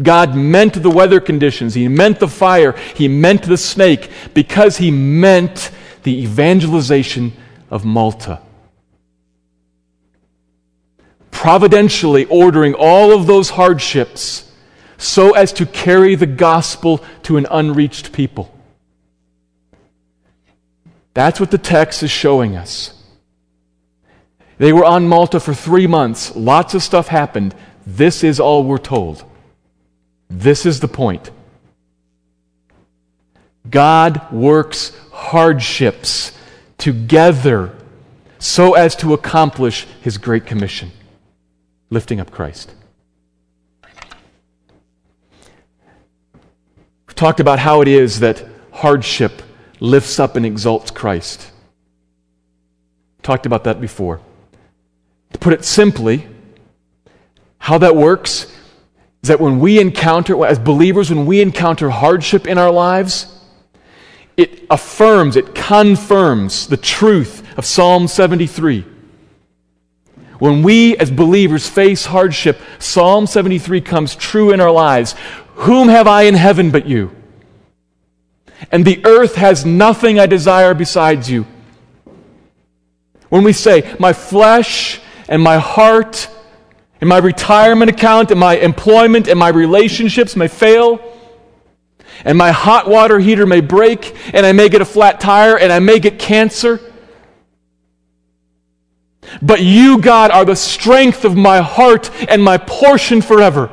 God 0.00 0.34
meant 0.34 0.82
the 0.82 0.90
weather 0.90 1.20
conditions. 1.20 1.74
He 1.74 1.88
meant 1.88 2.20
the 2.20 2.28
fire. 2.28 2.72
He 2.94 3.08
meant 3.08 3.42
the 3.42 3.56
snake 3.56 4.10
because 4.34 4.76
He 4.76 4.90
meant 4.90 5.70
the 6.02 6.22
evangelization 6.22 7.32
of 7.70 7.84
Malta. 7.84 8.40
Providentially 11.30 12.26
ordering 12.26 12.74
all 12.74 13.12
of 13.12 13.26
those 13.26 13.50
hardships 13.50 14.50
so 14.98 15.32
as 15.32 15.52
to 15.54 15.64
carry 15.64 16.14
the 16.14 16.26
gospel 16.26 17.02
to 17.22 17.36
an 17.38 17.46
unreached 17.50 18.12
people. 18.12 18.54
That's 21.14 21.40
what 21.40 21.50
the 21.50 21.58
text 21.58 22.02
is 22.02 22.10
showing 22.10 22.56
us. 22.56 22.94
They 24.58 24.74
were 24.74 24.84
on 24.84 25.08
Malta 25.08 25.40
for 25.40 25.54
three 25.54 25.86
months. 25.86 26.36
Lots 26.36 26.74
of 26.74 26.82
stuff 26.82 27.08
happened. 27.08 27.54
This 27.86 28.22
is 28.22 28.38
all 28.38 28.62
we're 28.62 28.78
told. 28.78 29.24
This 30.30 30.64
is 30.64 30.78
the 30.78 30.88
point. 30.88 31.30
God 33.68 34.32
works 34.32 34.96
hardships 35.12 36.32
together 36.78 37.76
so 38.38 38.74
as 38.74 38.96
to 38.96 39.12
accomplish 39.12 39.86
his 40.00 40.16
great 40.16 40.46
commission, 40.46 40.92
lifting 41.90 42.20
up 42.20 42.30
Christ. 42.30 42.72
We've 47.06 47.14
talked 47.14 47.40
about 47.40 47.58
how 47.58 47.82
it 47.82 47.88
is 47.88 48.20
that 48.20 48.46
hardship 48.72 49.42
lifts 49.80 50.18
up 50.18 50.36
and 50.36 50.46
exalts 50.46 50.90
Christ. 50.90 51.50
Talked 53.22 53.46
about 53.46 53.64
that 53.64 53.80
before. 53.80 54.20
To 55.32 55.38
put 55.38 55.52
it 55.52 55.64
simply, 55.64 56.26
how 57.58 57.78
that 57.78 57.94
works 57.94 58.46
is 59.22 59.28
that 59.28 59.40
when 59.40 59.58
we 59.58 59.80
encounter, 59.80 60.44
as 60.46 60.58
believers, 60.58 61.10
when 61.10 61.26
we 61.26 61.40
encounter 61.40 61.90
hardship 61.90 62.46
in 62.46 62.58
our 62.58 62.70
lives, 62.70 63.26
it 64.36 64.64
affirms, 64.70 65.36
it 65.36 65.54
confirms 65.54 66.66
the 66.66 66.76
truth 66.76 67.46
of 67.58 67.66
Psalm 67.66 68.08
73. 68.08 68.86
When 70.38 70.62
we 70.62 70.96
as 70.96 71.10
believers 71.10 71.68
face 71.68 72.06
hardship, 72.06 72.58
Psalm 72.78 73.26
73 73.26 73.82
comes 73.82 74.16
true 74.16 74.52
in 74.52 74.60
our 74.60 74.70
lives. 74.70 75.14
Whom 75.56 75.88
have 75.88 76.06
I 76.06 76.22
in 76.22 76.34
heaven 76.34 76.70
but 76.70 76.86
you? 76.86 77.14
And 78.72 78.84
the 78.84 79.04
earth 79.04 79.34
has 79.34 79.66
nothing 79.66 80.18
I 80.18 80.24
desire 80.24 80.72
besides 80.72 81.30
you. 81.30 81.46
When 83.28 83.44
we 83.44 83.52
say, 83.52 83.94
My 83.98 84.14
flesh 84.14 85.00
and 85.28 85.42
my 85.42 85.58
heart 85.58 86.30
and 87.00 87.08
my 87.08 87.18
retirement 87.18 87.90
account 87.90 88.30
and 88.30 88.38
my 88.38 88.56
employment 88.56 89.28
and 89.28 89.38
my 89.38 89.48
relationships 89.48 90.36
may 90.36 90.48
fail, 90.48 91.00
and 92.24 92.36
my 92.36 92.50
hot 92.50 92.88
water 92.88 93.18
heater 93.18 93.46
may 93.46 93.60
break, 93.60 94.14
and 94.34 94.44
I 94.44 94.52
may 94.52 94.68
get 94.68 94.82
a 94.82 94.84
flat 94.84 95.20
tire, 95.20 95.56
and 95.56 95.72
I 95.72 95.78
may 95.78 95.98
get 95.98 96.18
cancer. 96.18 96.80
But 99.40 99.62
you, 99.62 100.00
God, 100.00 100.30
are 100.30 100.44
the 100.44 100.56
strength 100.56 101.24
of 101.24 101.36
my 101.36 101.60
heart 101.60 102.10
and 102.28 102.42
my 102.42 102.58
portion 102.58 103.22
forever. 103.22 103.70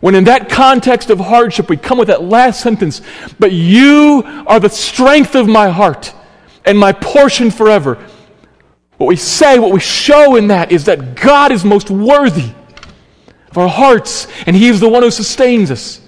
When 0.00 0.14
in 0.14 0.24
that 0.24 0.48
context 0.48 1.10
of 1.10 1.20
hardship, 1.20 1.68
we 1.68 1.76
come 1.76 1.98
with 1.98 2.08
that 2.08 2.22
last 2.22 2.62
sentence, 2.62 3.02
but 3.38 3.52
you 3.52 4.22
are 4.46 4.58
the 4.58 4.70
strength 4.70 5.34
of 5.34 5.46
my 5.46 5.68
heart 5.68 6.14
and 6.64 6.78
my 6.78 6.92
portion 6.92 7.50
forever. 7.50 8.04
What 9.00 9.06
we 9.06 9.16
say, 9.16 9.58
what 9.58 9.72
we 9.72 9.80
show 9.80 10.36
in 10.36 10.48
that 10.48 10.72
is 10.72 10.84
that 10.84 11.14
God 11.14 11.52
is 11.52 11.64
most 11.64 11.88
worthy 11.88 12.52
of 13.50 13.56
our 13.56 13.66
hearts, 13.66 14.26
and 14.44 14.54
He 14.54 14.68
is 14.68 14.78
the 14.78 14.90
one 14.90 15.02
who 15.02 15.10
sustains 15.10 15.70
us. 15.70 16.02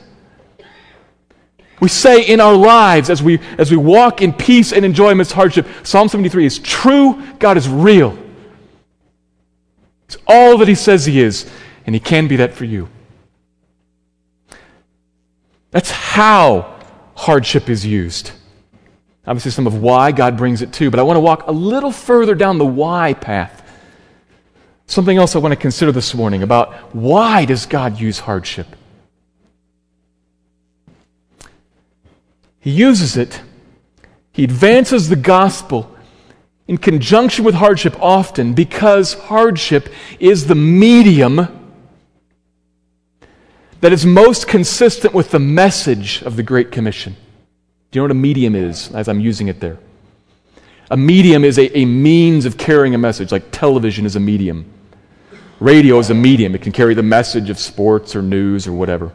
We 1.81 1.89
say 1.89 2.21
in 2.21 2.39
our 2.39 2.55
lives 2.55 3.09
as 3.09 3.23
we, 3.23 3.41
as 3.57 3.71
we 3.71 3.79
walk 3.79 4.21
in 4.21 4.35
peace 4.35 4.75
and 4.75 4.85
enjoy 4.85 5.13
amidst 5.13 5.33
hardship, 5.33 5.67
Psalm 5.85 6.07
73 6.07 6.45
is 6.45 6.59
true, 6.59 7.23
God 7.39 7.57
is 7.57 7.67
real. 7.67 8.15
It's 10.05 10.19
all 10.27 10.59
that 10.59 10.69
He 10.69 10.75
says 10.75 11.07
He 11.07 11.19
is, 11.19 11.51
and 11.87 11.95
He 11.95 11.99
can 11.99 12.29
be 12.29 12.37
that 12.37 12.53
for 12.53 12.67
you. 12.67 12.91
That's 15.71 15.91
how 15.91 16.79
hardship 17.15 17.71
is 17.71 17.87
used. 17.87 18.33
Obviously, 19.27 19.53
some 19.53 19.67
of 19.67 19.81
why 19.81 20.11
God 20.11 20.37
brings 20.37 20.63
it 20.63 20.73
too, 20.73 20.91
but 20.91 20.99
I 20.99 21.05
want 21.05 21.17
to 21.17 21.21
walk 21.21 21.47
a 21.47 21.53
little 21.53 21.93
further 21.93 22.35
down 22.35 22.59
the 22.59 22.67
why 22.67 23.15
path. 23.15 23.61
Something 24.87 25.17
else 25.17 25.37
I 25.37 25.39
want 25.39 25.53
to 25.53 25.57
consider 25.57 25.93
this 25.93 26.15
morning 26.15 26.43
about 26.43 26.75
why 26.95 27.45
does 27.45 27.67
God 27.67 28.01
use 28.01 28.19
hardship? 28.19 28.67
He 32.59 32.71
uses 32.71 33.17
it, 33.17 33.41
he 34.33 34.45
advances 34.45 35.09
the 35.09 35.17
gospel 35.17 35.95
in 36.69 36.79
conjunction 36.79 37.45
with 37.45 37.55
hardship 37.55 37.95
often 38.01 38.55
because 38.55 39.15
hardship 39.15 39.89
is 40.21 40.47
the 40.47 40.55
medium 40.55 41.49
that 43.81 43.93
is 43.93 44.07
most 44.07 44.47
consistent 44.47 45.13
with 45.13 45.33
the 45.33 45.41
message 45.41 46.23
of 46.23 46.37
the 46.37 46.43
Great 46.43 46.71
Commission. 46.71 47.17
Do 47.93 47.99
you 47.99 48.01
know 48.01 48.05
what 48.05 48.11
a 48.13 48.15
medium 48.15 48.55
is 48.55 48.91
as 48.95 49.07
I'm 49.07 49.21
using 49.21 49.49
it 49.49 49.61
there? 49.61 49.79
A 50.91 50.97
medium 50.97 51.45
is 51.45 51.59
a, 51.59 51.79
a 51.79 51.85
means 51.85 52.47
of 52.47 52.57
carrying 52.57 52.95
a 52.95 52.99
message, 52.99 53.31
like 53.31 53.51
television 53.51 54.07
is 54.07 54.17
a 54.17 54.21
medium. 54.21 54.65
Radio 55.61 55.99
is 55.99 56.09
a 56.09 56.15
medium, 56.15 56.55
it 56.55 56.63
can 56.63 56.73
carry 56.73 56.95
the 56.95 57.03
message 57.03 57.51
of 57.51 57.59
sports 57.59 58.17
or 58.17 58.23
news 58.23 58.67
or 58.67 58.73
whatever. 58.73 59.13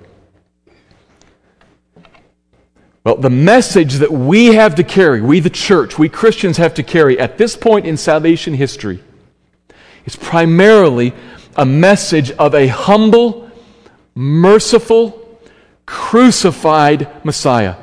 Well, 3.03 3.15
the 3.15 3.31
message 3.31 3.95
that 3.95 4.11
we 4.11 4.47
have 4.47 4.75
to 4.75 4.83
carry, 4.83 5.21
we 5.21 5.39
the 5.39 5.49
church, 5.49 5.97
we 5.97 6.07
Christians 6.07 6.57
have 6.57 6.75
to 6.75 6.83
carry 6.83 7.17
at 7.19 7.39
this 7.39 7.55
point 7.55 7.87
in 7.87 7.97
salvation 7.97 8.53
history, 8.53 9.03
is 10.05 10.15
primarily 10.15 11.13
a 11.55 11.65
message 11.65 12.29
of 12.31 12.53
a 12.53 12.67
humble 12.67 13.49
merciful, 14.13 15.39
crucified 15.87 17.25
Messiah. 17.25 17.75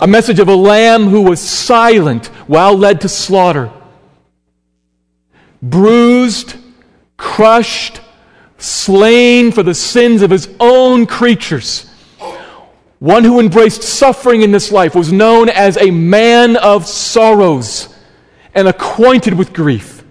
A 0.00 0.06
message 0.06 0.40
of 0.40 0.48
a 0.48 0.54
lamb 0.54 1.08
who 1.08 1.22
was 1.22 1.40
silent 1.40 2.26
while 2.46 2.76
led 2.76 3.00
to 3.00 3.08
slaughter, 3.08 3.70
bruised, 5.62 6.54
crushed, 7.16 8.00
slain 8.58 9.52
for 9.52 9.62
the 9.62 9.74
sins 9.74 10.20
of 10.20 10.30
his 10.30 10.48
own 10.60 11.06
creatures. 11.06 11.90
One 12.98 13.24
who 13.24 13.40
embraced 13.40 13.82
suffering 13.82 14.42
in 14.42 14.52
this 14.52 14.70
life 14.70 14.94
was 14.94 15.12
known 15.12 15.48
as 15.48 15.76
a 15.78 15.90
man 15.90 16.56
of 16.56 16.86
sorrows 16.86 17.94
and 18.54 18.68
acquainted 18.68 19.34
with 19.34 19.52
grief, 19.52 20.02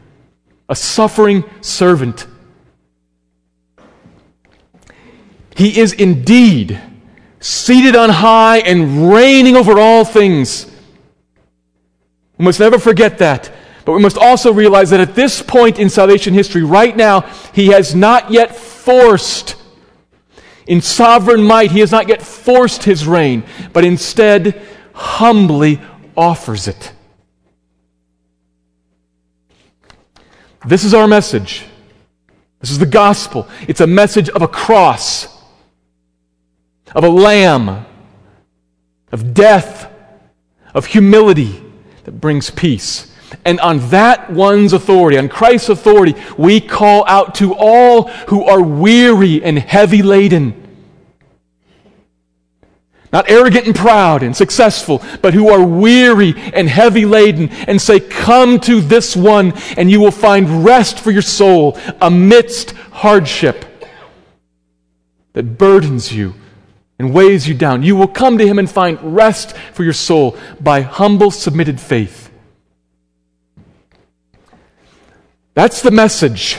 a 0.67 0.75
suffering 0.75 1.43
servant. 1.61 2.27
He 5.55 5.79
is 5.79 5.93
indeed 5.93 6.79
seated 7.45 7.95
on 7.95 8.09
high 8.09 8.57
and 8.57 9.13
reigning 9.13 9.55
over 9.55 9.79
all 9.79 10.03
things. 10.03 10.65
We 12.39 12.45
must 12.45 12.59
never 12.59 12.79
forget 12.79 13.19
that. 13.19 13.53
But 13.85 13.91
we 13.91 14.01
must 14.01 14.17
also 14.17 14.51
realize 14.51 14.89
that 14.89 14.99
at 14.99 15.13
this 15.13 15.43
point 15.43 15.77
in 15.77 15.91
salvation 15.91 16.33
history, 16.33 16.63
right 16.63 16.97
now, 16.97 17.21
he 17.53 17.67
has 17.67 17.93
not 17.93 18.31
yet 18.31 18.55
forced, 18.55 19.57
in 20.65 20.81
sovereign 20.81 21.43
might, 21.43 21.69
he 21.69 21.81
has 21.81 21.91
not 21.91 22.09
yet 22.09 22.23
forced 22.23 22.83
his 22.83 23.05
reign, 23.05 23.43
but 23.73 23.85
instead 23.85 24.59
humbly 24.95 25.79
offers 26.17 26.67
it. 26.67 26.93
This 30.65 30.83
is 30.83 30.95
our 30.95 31.07
message. 31.07 31.63
This 32.59 32.71
is 32.71 32.79
the 32.79 32.87
gospel. 32.87 33.47
It's 33.67 33.81
a 33.81 33.87
message 33.87 34.29
of 34.29 34.41
a 34.41 34.47
cross, 34.47 35.34
of 36.95 37.03
a 37.03 37.09
lamb, 37.09 37.85
of 39.11 39.33
death, 39.33 39.91
of 40.73 40.85
humility 40.85 41.61
that 42.05 42.13
brings 42.13 42.49
peace. 42.49 43.11
And 43.43 43.59
on 43.59 43.89
that 43.89 44.31
one's 44.31 44.71
authority, 44.71 45.17
on 45.17 45.27
Christ's 45.27 45.69
authority, 45.69 46.15
we 46.37 46.61
call 46.61 47.03
out 47.05 47.35
to 47.35 47.53
all 47.53 48.03
who 48.29 48.45
are 48.45 48.61
weary 48.61 49.43
and 49.43 49.59
heavy 49.59 50.01
laden. 50.01 50.61
Not 53.11 53.29
arrogant 53.29 53.65
and 53.65 53.75
proud 53.75 54.23
and 54.23 54.35
successful, 54.35 55.03
but 55.21 55.33
who 55.33 55.49
are 55.49 55.63
weary 55.63 56.33
and 56.53 56.69
heavy 56.69 57.05
laden, 57.05 57.49
and 57.49 57.81
say, 57.81 57.99
Come 57.99 58.59
to 58.61 58.79
this 58.81 59.15
one, 59.15 59.53
and 59.77 59.91
you 59.91 59.99
will 59.99 60.11
find 60.11 60.65
rest 60.65 60.99
for 60.99 61.11
your 61.11 61.21
soul 61.21 61.77
amidst 62.01 62.71
hardship 62.71 63.65
that 65.33 65.57
burdens 65.57 66.13
you 66.13 66.33
and 66.97 67.13
weighs 67.13 67.47
you 67.47 67.53
down. 67.53 67.83
You 67.83 67.95
will 67.95 68.07
come 68.07 68.37
to 68.37 68.47
him 68.47 68.59
and 68.59 68.69
find 68.69 69.15
rest 69.15 69.55
for 69.73 69.83
your 69.83 69.93
soul 69.93 70.37
by 70.59 70.81
humble, 70.81 71.31
submitted 71.31 71.79
faith. 71.79 72.29
That's 75.53 75.81
the 75.81 75.91
message. 75.91 76.57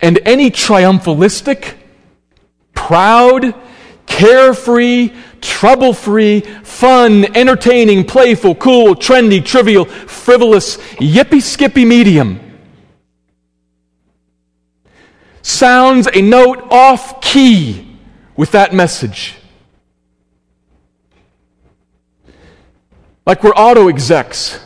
And 0.00 0.20
any 0.24 0.50
triumphalistic, 0.50 1.74
proud, 2.74 3.54
carefree, 4.06 5.12
trouble 5.40 5.92
free, 5.92 6.40
fun, 6.40 7.24
entertaining, 7.36 8.04
playful, 8.04 8.54
cool, 8.56 8.94
trendy, 8.94 9.44
trivial, 9.44 9.84
frivolous, 9.84 10.76
yippy 10.98 11.40
skippy 11.40 11.84
medium 11.84 12.53
sounds 15.44 16.08
a 16.12 16.22
note 16.22 16.66
off 16.70 17.20
key 17.20 17.96
with 18.34 18.52
that 18.52 18.72
message. 18.72 19.36
Like 23.26 23.42
we're 23.42 23.50
auto 23.50 23.88
execs 23.88 24.58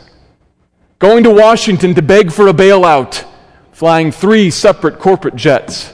going 0.99 1.23
to 1.23 1.29
Washington 1.29 1.95
to 1.95 2.01
beg 2.01 2.31
for 2.31 2.47
a 2.47 2.53
bailout, 2.53 3.25
flying 3.71 4.11
three 4.11 4.51
separate 4.51 4.99
corporate 4.99 5.35
jets. 5.35 5.93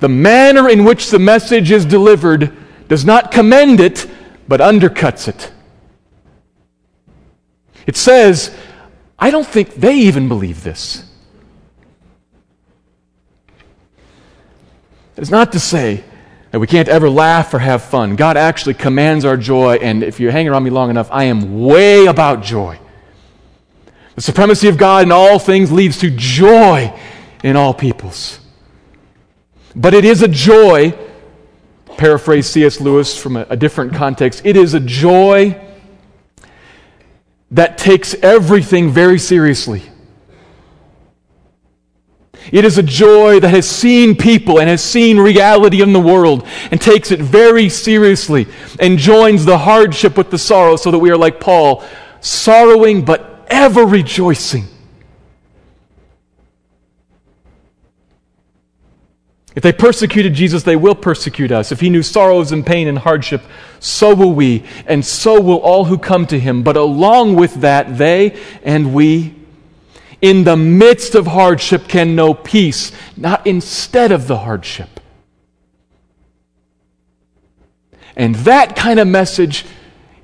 The 0.00 0.08
manner 0.08 0.68
in 0.68 0.84
which 0.84 1.10
the 1.10 1.18
message 1.18 1.70
is 1.70 1.84
delivered 1.84 2.54
does 2.88 3.04
not 3.04 3.30
commend 3.32 3.80
it, 3.80 4.06
but 4.46 4.60
undercuts 4.60 5.28
it. 5.28 5.50
It 7.86 7.96
says, 7.96 8.54
I 9.18 9.30
don't 9.30 9.46
think 9.46 9.74
they 9.74 9.96
even 10.00 10.28
believe 10.28 10.62
this. 10.62 11.07
It's 15.18 15.30
not 15.30 15.50
to 15.52 15.60
say 15.60 16.04
that 16.52 16.60
we 16.60 16.68
can't 16.68 16.88
ever 16.88 17.10
laugh 17.10 17.52
or 17.52 17.58
have 17.58 17.82
fun. 17.82 18.14
God 18.14 18.36
actually 18.36 18.74
commands 18.74 19.24
our 19.24 19.36
joy, 19.36 19.76
and 19.76 20.04
if 20.04 20.20
you 20.20 20.30
hang 20.30 20.48
around 20.48 20.62
me 20.62 20.70
long 20.70 20.90
enough, 20.90 21.08
I 21.10 21.24
am 21.24 21.64
way 21.64 22.06
about 22.06 22.42
joy. 22.42 22.78
The 24.14 24.22
supremacy 24.22 24.68
of 24.68 24.78
God 24.78 25.04
in 25.04 25.12
all 25.12 25.38
things 25.40 25.72
leads 25.72 25.98
to 25.98 26.10
joy 26.10 26.96
in 27.42 27.56
all 27.56 27.74
peoples. 27.74 28.38
But 29.74 29.92
it 29.92 30.04
is 30.04 30.22
a 30.22 30.28
joy, 30.28 30.96
paraphrase 31.96 32.46
C.S. 32.46 32.80
Lewis 32.80 33.20
from 33.20 33.36
a, 33.36 33.46
a 33.50 33.56
different 33.56 33.94
context, 33.94 34.42
it 34.44 34.56
is 34.56 34.72
a 34.72 34.80
joy 34.80 35.60
that 37.50 37.76
takes 37.76 38.14
everything 38.14 38.90
very 38.90 39.18
seriously. 39.18 39.82
It 42.52 42.64
is 42.64 42.78
a 42.78 42.82
joy 42.82 43.40
that 43.40 43.50
has 43.50 43.68
seen 43.68 44.16
people 44.16 44.60
and 44.60 44.68
has 44.68 44.82
seen 44.82 45.18
reality 45.18 45.82
in 45.82 45.92
the 45.92 46.00
world 46.00 46.46
and 46.70 46.80
takes 46.80 47.10
it 47.10 47.20
very 47.20 47.68
seriously 47.68 48.46
and 48.80 48.98
joins 48.98 49.44
the 49.44 49.58
hardship 49.58 50.16
with 50.16 50.30
the 50.30 50.38
sorrow 50.38 50.76
so 50.76 50.90
that 50.90 50.98
we 50.98 51.10
are 51.10 51.16
like 51.16 51.40
Paul, 51.40 51.84
sorrowing 52.20 53.04
but 53.04 53.46
ever 53.48 53.84
rejoicing. 53.84 54.64
If 59.54 59.62
they 59.62 59.72
persecuted 59.72 60.34
Jesus, 60.34 60.62
they 60.62 60.76
will 60.76 60.94
persecute 60.94 61.50
us. 61.50 61.72
If 61.72 61.80
he 61.80 61.90
knew 61.90 62.04
sorrows 62.04 62.52
and 62.52 62.64
pain 62.64 62.86
and 62.86 62.96
hardship, 62.96 63.42
so 63.80 64.14
will 64.14 64.32
we, 64.32 64.64
and 64.86 65.04
so 65.04 65.40
will 65.40 65.58
all 65.58 65.86
who 65.86 65.98
come 65.98 66.26
to 66.26 66.38
him. 66.38 66.62
But 66.62 66.76
along 66.76 67.34
with 67.34 67.54
that, 67.54 67.98
they 67.98 68.40
and 68.62 68.94
we 68.94 69.34
in 70.20 70.44
the 70.44 70.56
midst 70.56 71.14
of 71.14 71.26
hardship 71.26 71.88
can 71.88 72.14
know 72.14 72.34
peace, 72.34 72.92
not 73.16 73.46
instead 73.46 74.12
of 74.12 74.26
the 74.26 74.38
hardship. 74.38 75.00
And 78.16 78.34
that 78.36 78.74
kind 78.74 78.98
of 78.98 79.06
message 79.06 79.64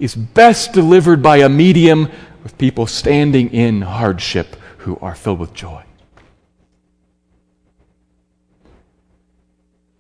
is 0.01 0.15
best 0.15 0.73
delivered 0.73 1.23
by 1.23 1.39
a 1.39 1.49
medium 1.49 2.11
with 2.43 2.59
people 2.59 2.87
standing 2.87 3.51
in 3.55 3.83
hardship 3.83 4.57
who 4.79 4.99
are 5.01 5.15
filled 5.15 5.39
with 5.39 5.55
joy. 5.55 5.83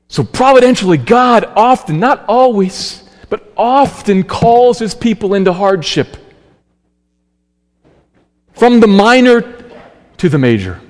So, 0.08 0.22
providentially, 0.22 0.98
God 0.98 1.44
often, 1.56 1.98
not 1.98 2.24
always, 2.28 3.02
but 3.30 3.52
often 3.56 4.24
calls 4.24 4.78
his 4.78 4.94
people 4.94 5.34
into 5.34 5.52
hardship. 5.52 6.16
From 8.52 8.78
the 8.80 8.86
minor 8.86 9.53
to 10.24 10.30
the 10.30 10.38
major. 10.38 10.80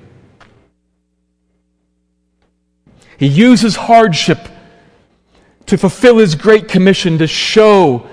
He 3.17 3.27
uses 3.27 3.75
hardship 3.75 4.39
to 5.65 5.77
fulfill 5.77 6.19
his 6.19 6.35
great 6.35 6.69
commission 6.69 7.17
to 7.17 7.27
show 7.27 8.07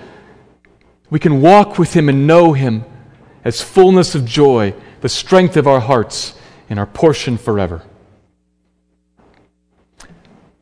we 1.10 1.20
can 1.20 1.40
walk 1.40 1.78
with 1.78 1.94
him 1.94 2.08
and 2.08 2.26
know 2.26 2.54
him 2.54 2.84
as 3.44 3.62
fullness 3.62 4.16
of 4.16 4.24
joy, 4.24 4.74
the 5.00 5.08
strength 5.08 5.56
of 5.56 5.68
our 5.68 5.78
hearts, 5.78 6.34
and 6.68 6.76
our 6.80 6.86
portion 6.86 7.38
forever. 7.38 7.82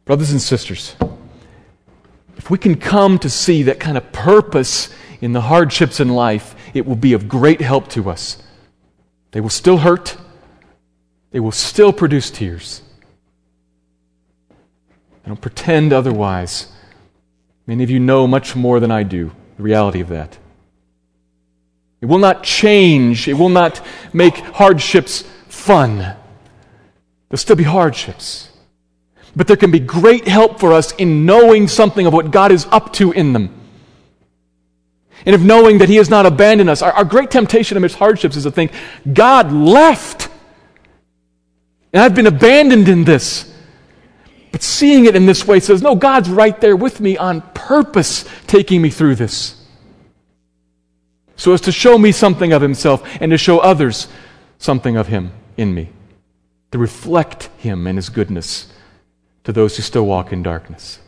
Brothers 0.05 0.31
and 0.31 0.43
sisters, 0.43 0.95
if 2.37 2.51
we 2.51 2.59
can 2.59 2.75
come 2.75 3.19
to 3.21 3.31
see 3.31 3.63
that 3.63 3.81
kind 3.81 3.97
of 3.97 4.13
purpose 4.13 4.91
in 5.23 5.33
the 5.33 5.41
hardships 5.41 6.01
in 6.01 6.11
life, 6.11 6.55
it 6.75 6.85
will 6.85 6.97
be 6.97 7.15
of 7.15 7.29
great 7.29 7.63
help 7.63 7.89
to 7.93 8.11
us. 8.11 8.43
They 9.31 9.41
will 9.41 9.49
still 9.49 9.79
hurt, 9.79 10.19
they 11.31 11.41
will 11.41 11.53
still 11.53 11.93
produce 11.93 12.31
tears. 12.31 12.83
I 15.25 15.29
don't 15.29 15.41
pretend 15.41 15.93
otherwise. 15.93 16.73
Many 17.67 17.85
of 17.85 17.91
you 17.91 18.01
know 18.01 18.27
much 18.27 18.57
more 18.57 18.81
than 18.81 18.91
I 18.91 19.03
do 19.03 19.31
the 19.57 19.63
reality 19.63 20.01
of 20.01 20.09
that. 20.09 20.39
It 22.01 22.07
will 22.07 22.19
not 22.19 22.43
change, 22.43 23.29
it 23.29 23.35
will 23.35 23.51
not 23.51 23.81
make 24.13 24.37
hardships 24.37 25.23
fun. 25.49 25.99
There'll 25.99 26.17
still 27.37 27.57
be 27.57 27.63
hardships. 27.63 28.51
But 29.37 29.47
there 29.47 29.57
can 29.57 29.71
be 29.71 29.79
great 29.79 30.27
help 30.27 30.59
for 30.59 30.73
us 30.73 30.93
in 30.93 31.27
knowing 31.27 31.69
something 31.69 32.07
of 32.07 32.13
what 32.13 32.31
God 32.31 32.51
is 32.51 32.67
up 32.73 32.93
to 32.95 33.13
in 33.13 33.33
them. 33.33 33.55
And 35.27 35.35
of 35.35 35.45
knowing 35.45 35.79
that 35.79 35.89
He 35.89 35.97
has 35.97 36.09
not 36.09 36.25
abandoned 36.27 36.71
us. 36.71 36.81
Our, 36.81 36.93
our 36.93 37.05
great 37.05 37.31
temptation 37.31 37.77
amidst 37.77 37.99
hardships 37.99 38.37
is 38.37 38.45
to 38.45 38.51
think, 38.51 38.73
God 39.13 39.53
left. 39.53 40.30
And 41.93 42.03
I've 42.03 42.15
been 42.15 42.27
abandoned 42.27 42.89
in 42.89 43.05
this. 43.05 43.53
But 44.53 44.63
seeing 44.63 45.07
it 45.07 45.15
in 45.17 45.27
this 45.27 45.47
way 45.47 45.61
says, 45.61 45.83
no, 45.83 45.95
God's 45.95 46.29
right 46.29 46.61
there 46.61 46.77
with 46.77 47.01
me 47.01 47.17
on 47.17 47.43
purpose, 47.55 48.25
taking 48.47 48.83
me 48.83 48.91
through 48.91 49.15
this. 49.17 49.57
So 51.37 51.53
as 51.53 51.61
to 51.63 51.73
show 51.73 51.97
me 51.97 52.13
something 52.13 52.53
of 52.53 52.61
Himself 52.61 53.03
and 53.21 53.31
to 53.31 53.39
show 53.39 53.61
others 53.61 54.09
something 54.59 54.97
of 54.97 55.07
Him 55.07 55.33
in 55.57 55.73
me, 55.73 55.89
to 56.73 56.79
reflect 56.79 57.45
Him 57.59 57.87
and 57.87 57.97
His 57.97 58.09
goodness 58.09 58.73
to 59.45 59.53
those 59.53 59.77
who 59.77 59.83
still 59.83 60.07
walk 60.07 60.33
in 60.33 60.43
darkness. 60.43 60.99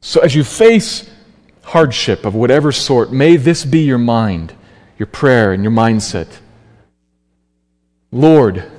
So 0.00 0.20
as 0.20 0.34
you 0.34 0.44
face 0.44 1.08
hardship 1.62 2.24
of 2.24 2.34
whatever 2.34 2.72
sort, 2.72 3.12
may 3.12 3.36
this 3.36 3.64
be 3.64 3.80
your 3.80 3.98
mind, 3.98 4.54
your 4.98 5.06
prayer, 5.06 5.52
and 5.52 5.62
your 5.62 5.72
mindset. 5.72 6.28
Lord, 8.12 8.70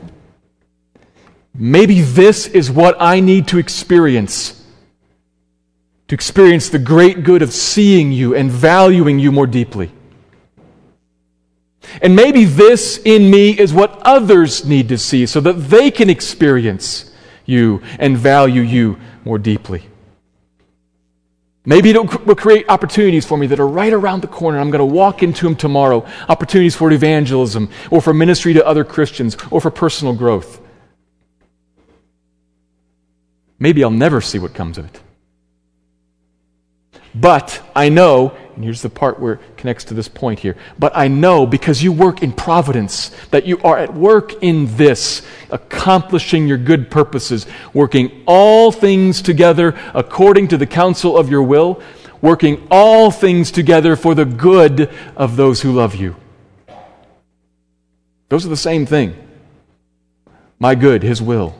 Maybe 1.55 2.01
this 2.01 2.47
is 2.47 2.71
what 2.71 2.95
I 2.99 3.19
need 3.19 3.47
to 3.49 3.59
experience 3.59 4.59
to 6.09 6.15
experience 6.15 6.69
the 6.69 6.79
great 6.79 7.23
good 7.23 7.41
of 7.41 7.53
seeing 7.53 8.11
you 8.11 8.35
and 8.35 8.51
valuing 8.51 9.19
you 9.19 9.31
more 9.31 9.47
deeply. 9.47 9.89
And 12.01 12.13
maybe 12.15 12.43
this 12.43 12.97
in 12.97 13.31
me 13.31 13.57
is 13.57 13.73
what 13.73 13.99
others 14.03 14.65
need 14.65 14.89
to 14.89 14.97
see 14.97 15.25
so 15.25 15.39
that 15.39 15.53
they 15.53 15.89
can 15.89 16.09
experience 16.09 17.11
you 17.45 17.81
and 17.99 18.17
value 18.17 18.61
you 18.61 18.99
more 19.23 19.39
deeply. 19.39 19.87
Maybe 21.65 21.91
it 21.91 22.25
will 22.25 22.35
create 22.35 22.65
opportunities 22.67 23.25
for 23.25 23.37
me 23.37 23.47
that 23.47 23.59
are 23.59 23.67
right 23.67 23.93
around 23.93 24.21
the 24.21 24.27
corner. 24.27 24.59
I'm 24.59 24.69
going 24.69 24.79
to 24.79 24.85
walk 24.85 25.23
into 25.23 25.45
them 25.45 25.55
tomorrow. 25.55 26.05
Opportunities 26.27 26.75
for 26.75 26.91
evangelism, 26.91 27.69
or 27.89 28.01
for 28.01 28.13
ministry 28.13 28.53
to 28.53 28.65
other 28.65 28.83
Christians, 28.83 29.37
or 29.49 29.61
for 29.61 29.71
personal 29.71 30.13
growth. 30.13 30.59
Maybe 33.59 33.81
I'll 33.81 33.91
never 33.91 34.19
see 34.19 34.39
what 34.39 34.53
comes 34.53 34.77
of 34.77 34.85
it. 34.85 34.99
But 37.15 37.61
I 37.73 37.87
know, 37.87 38.35
and 38.55 38.63
here's 38.63 38.81
the 38.81 38.89
part 38.89 39.19
where 39.19 39.33
it 39.33 39.57
connects 39.57 39.83
to 39.85 39.93
this 39.93 40.07
point 40.07 40.39
here, 40.39 40.55
but 40.77 40.95
I 40.95 41.07
know 41.07 41.45
because 41.45 41.81
you 41.81 41.91
work 41.91 42.21
in 42.21 42.31
providence 42.31 43.09
that 43.31 43.45
you 43.45 43.59
are 43.63 43.77
at 43.77 43.93
work 43.93 44.43
in 44.43 44.75
this, 44.77 45.21
accomplishing 45.49 46.47
your 46.47 46.57
good 46.57 46.91
purposes, 46.91 47.45
working 47.73 48.23
all 48.27 48.71
things 48.71 49.21
together 49.21 49.77
according 49.93 50.49
to 50.49 50.57
the 50.57 50.67
counsel 50.67 51.17
of 51.17 51.29
your 51.29 51.43
will, 51.43 51.81
working 52.21 52.67
all 52.69 53.11
things 53.11 53.51
together 53.51 53.95
for 53.95 54.15
the 54.15 54.25
good 54.25 54.89
of 55.15 55.35
those 55.35 55.61
who 55.61 55.71
love 55.71 55.95
you. 55.95 56.15
Those 58.29 58.45
are 58.45 58.49
the 58.49 58.57
same 58.57 58.85
thing. 58.85 59.15
My 60.59 60.75
good, 60.75 61.03
His 61.03 61.21
will. 61.21 61.59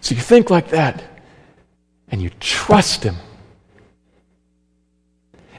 So 0.00 0.14
you 0.14 0.20
think 0.20 0.50
like 0.50 0.70
that 0.70 1.02
and 2.10 2.20
you 2.20 2.30
trust 2.40 3.02
Him. 3.02 3.16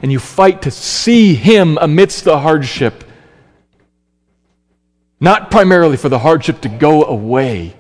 And 0.02 0.12
you 0.12 0.20
fight 0.20 0.64
to 0.64 0.72
see 0.72 1.34
Him 1.34 1.78
amidst 1.80 2.24
the 2.24 2.40
hardship. 2.40 3.04
Not 5.20 5.52
primarily 5.52 5.98
for 5.98 6.10
the 6.10 6.20
hardship 6.20 6.62
to 6.62 6.70
go 6.70 7.06
away. 7.06 7.76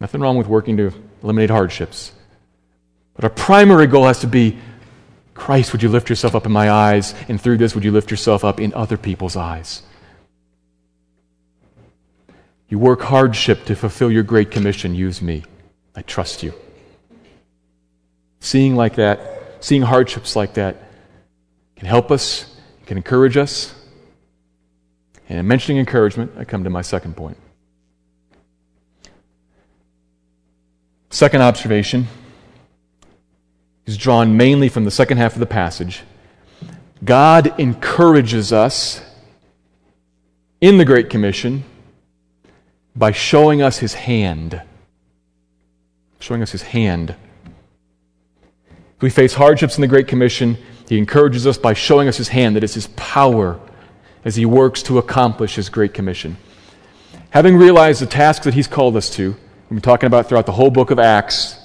Nothing 0.00 0.20
wrong 0.20 0.36
with 0.36 0.46
working 0.46 0.76
to 0.76 0.92
eliminate 1.22 1.50
hardships. 1.50 2.12
But 3.14 3.24
our 3.24 3.30
primary 3.30 3.86
goal 3.86 4.06
has 4.06 4.20
to 4.20 4.26
be 4.26 4.58
Christ, 5.34 5.72
would 5.72 5.82
you 5.82 5.88
lift 5.88 6.08
yourself 6.08 6.34
up 6.34 6.46
in 6.46 6.52
my 6.52 6.70
eyes? 6.70 7.14
And 7.28 7.40
through 7.40 7.58
this, 7.58 7.74
would 7.74 7.84
you 7.84 7.90
lift 7.90 8.10
yourself 8.10 8.44
up 8.44 8.60
in 8.60 8.72
other 8.72 8.96
people's 8.96 9.36
eyes? 9.36 9.82
You 12.68 12.78
work 12.78 13.02
hardship 13.02 13.64
to 13.66 13.74
fulfill 13.74 14.10
your 14.10 14.22
great 14.22 14.50
commission. 14.50 14.94
Use 14.94 15.20
me. 15.20 15.44
I 15.94 16.02
trust 16.02 16.42
you. 16.42 16.54
Seeing 18.44 18.76
like 18.76 18.96
that, 18.96 19.20
seeing 19.60 19.80
hardships 19.80 20.36
like 20.36 20.52
that, 20.54 20.76
can 21.76 21.88
help 21.88 22.10
us, 22.10 22.44
can 22.84 22.98
encourage 22.98 23.38
us. 23.38 23.74
And 25.30 25.38
in 25.38 25.48
mentioning 25.48 25.78
encouragement, 25.78 26.32
I 26.36 26.44
come 26.44 26.62
to 26.64 26.68
my 26.68 26.82
second 26.82 27.16
point. 27.16 27.38
Second 31.08 31.40
observation 31.40 32.06
is 33.86 33.96
drawn 33.96 34.36
mainly 34.36 34.68
from 34.68 34.84
the 34.84 34.90
second 34.90 35.16
half 35.16 35.32
of 35.32 35.40
the 35.40 35.46
passage. 35.46 36.02
God 37.02 37.58
encourages 37.58 38.52
us 38.52 39.00
in 40.60 40.76
the 40.76 40.84
Great 40.84 41.08
Commission 41.08 41.64
by 42.94 43.10
showing 43.10 43.62
us 43.62 43.78
his 43.78 43.94
hand. 43.94 44.60
Showing 46.20 46.42
us 46.42 46.52
his 46.52 46.60
hand 46.60 47.16
we 49.04 49.10
face 49.10 49.34
hardships 49.34 49.76
in 49.76 49.82
the 49.82 49.86
Great 49.86 50.08
Commission, 50.08 50.56
he 50.88 50.96
encourages 50.96 51.46
us 51.46 51.58
by 51.58 51.74
showing 51.74 52.08
us 52.08 52.16
his 52.16 52.28
hand, 52.28 52.56
that 52.56 52.64
it's 52.64 52.72
his 52.72 52.86
power 52.96 53.60
as 54.24 54.34
he 54.34 54.46
works 54.46 54.82
to 54.84 54.96
accomplish 54.96 55.56
his 55.56 55.68
Great 55.68 55.92
Commission. 55.92 56.38
Having 57.28 57.58
realized 57.58 58.00
the 58.00 58.06
task 58.06 58.44
that 58.44 58.54
he's 58.54 58.66
called 58.66 58.96
us 58.96 59.10
to, 59.10 59.32
we've 59.32 59.68
been 59.68 59.80
talking 59.82 60.06
about 60.06 60.26
throughout 60.26 60.46
the 60.46 60.52
whole 60.52 60.70
book 60.70 60.90
of 60.90 60.98
Acts, 60.98 61.58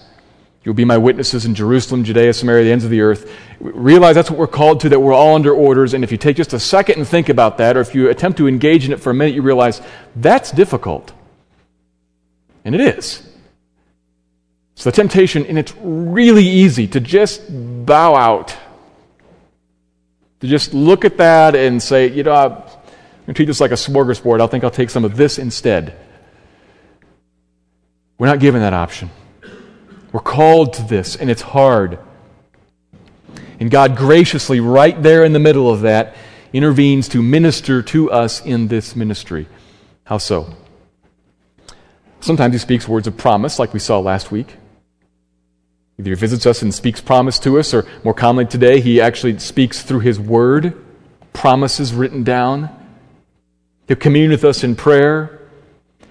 you'll 0.66 0.74
be 0.74 0.84
my 0.84 0.98
witnesses 0.98 1.46
in 1.46 1.56
Jerusalem, 1.56 2.04
Judea, 2.04 2.34
Samaria, 2.34 2.66
the 2.66 2.72
ends 2.74 2.84
of 2.84 2.92
the 2.92 3.00
earth. 3.00 3.34
Realize 3.62 4.16
that's 4.16 4.30
what 4.30 4.38
we're 4.38 4.48
called 4.48 4.82
to, 4.82 4.90
that 4.90 5.00
we're 5.00 5.14
all 5.14 5.36
under 5.36 5.54
orders. 5.54 5.94
And 5.94 6.04
if 6.04 6.12
you 6.12 6.18
take 6.18 6.36
just 6.36 6.52
a 6.52 6.60
second 6.60 6.98
and 6.98 7.08
think 7.08 7.30
about 7.30 7.58
that, 7.60 7.78
or 7.78 7.80
if 7.80 7.96
you 7.96 8.10
attempt 8.10 8.38
to 8.40 8.50
engage 8.50 8.84
in 8.84 8.92
it 8.92 9.00
for 9.00 9.12
a 9.12 9.14
minute, 9.14 9.34
you 9.34 9.44
realize 9.44 9.82
that's 10.18 10.52
difficult. 10.52 11.14
And 12.66 12.76
it 12.76 12.82
is. 12.82 13.29
It's 14.80 14.86
the 14.86 14.94
temptation, 14.94 15.46
and 15.46 15.60
it's 15.60 15.74
really 15.82 16.48
easy 16.48 16.88
to 16.88 17.02
just 17.02 17.42
bow 17.86 18.16
out. 18.16 18.56
To 20.40 20.48
just 20.48 20.74
look 20.74 21.04
at 21.04 21.18
that 21.18 21.54
and 21.54 21.84
say, 21.84 22.08
you 22.08 22.24
know, 22.24 22.32
I'm 22.32 22.52
going 22.52 23.26
to 23.28 23.34
treat 23.34 23.48
this 23.48 23.60
like 23.60 23.72
a 23.72 23.74
smorgasbord. 23.74 24.40
I 24.40 24.48
think 24.48 24.64
I'll 24.64 24.72
take 24.72 24.90
some 24.90 25.04
of 25.04 25.18
this 25.18 25.38
instead. 25.38 25.98
We're 28.18 28.28
not 28.28 28.40
given 28.40 28.62
that 28.62 28.74
option. 28.74 29.10
We're 30.14 30.22
called 30.22 30.72
to 30.76 30.84
this, 30.84 31.18
and 31.18 31.30
it's 31.30 31.42
hard. 31.42 32.00
And 33.60 33.70
God 33.70 33.98
graciously, 33.98 34.62
right 34.62 35.04
there 35.04 35.26
in 35.26 35.34
the 35.34 35.40
middle 35.40 35.70
of 35.70 35.82
that, 35.82 36.16
intervenes 36.54 37.10
to 37.10 37.22
minister 37.22 37.82
to 37.82 38.12
us 38.12 38.40
in 38.46 38.70
this 38.70 38.96
ministry. 38.96 39.46
How 40.06 40.20
so? 40.20 40.56
Sometimes 42.22 42.54
He 42.54 42.60
speaks 42.60 42.88
words 42.88 43.08
of 43.08 43.18
promise, 43.18 43.60
like 43.60 43.74
we 43.74 43.80
saw 43.80 44.00
last 44.00 44.32
week. 44.32 44.56
Either 46.00 46.12
he 46.12 46.16
visits 46.16 46.46
us 46.46 46.62
and 46.62 46.74
speaks 46.74 47.02
promise 47.02 47.38
to 47.40 47.60
us, 47.60 47.74
or 47.74 47.86
more 48.06 48.14
commonly 48.14 48.46
today, 48.46 48.80
he 48.80 49.02
actually 49.02 49.38
speaks 49.38 49.82
through 49.82 50.00
his 50.00 50.18
word, 50.18 50.74
promises 51.34 51.94
written 51.94 52.24
down. 52.24 52.70
He'll 53.86 53.98
commune 53.98 54.32
with 54.32 54.46
us 54.46 54.64
in 54.64 54.78
prayer. 54.78 55.42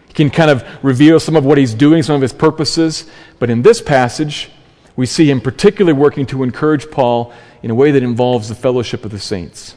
He 0.09 0.13
can 0.13 0.29
kind 0.29 0.51
of 0.51 0.63
reveal 0.83 1.19
some 1.19 1.37
of 1.37 1.45
what 1.47 1.57
he's 1.57 1.73
doing, 1.73 2.03
some 2.03 2.17
of 2.17 2.21
his 2.21 2.35
purposes. 2.35 3.09
But 3.39 3.49
in 3.49 3.63
this 3.63 3.81
passage, 3.81 4.51
we 4.95 5.07
see 5.07 5.31
him 5.31 5.41
particularly 5.41 5.99
working 5.99 6.27
to 6.27 6.43
encourage 6.43 6.91
Paul 6.91 7.33
in 7.63 7.71
a 7.71 7.75
way 7.75 7.91
that 7.91 8.03
involves 8.03 8.51
the 8.51 8.55
fellowship 8.55 9.07
of 9.07 9.11
the 9.11 9.19
saints. 9.19 9.75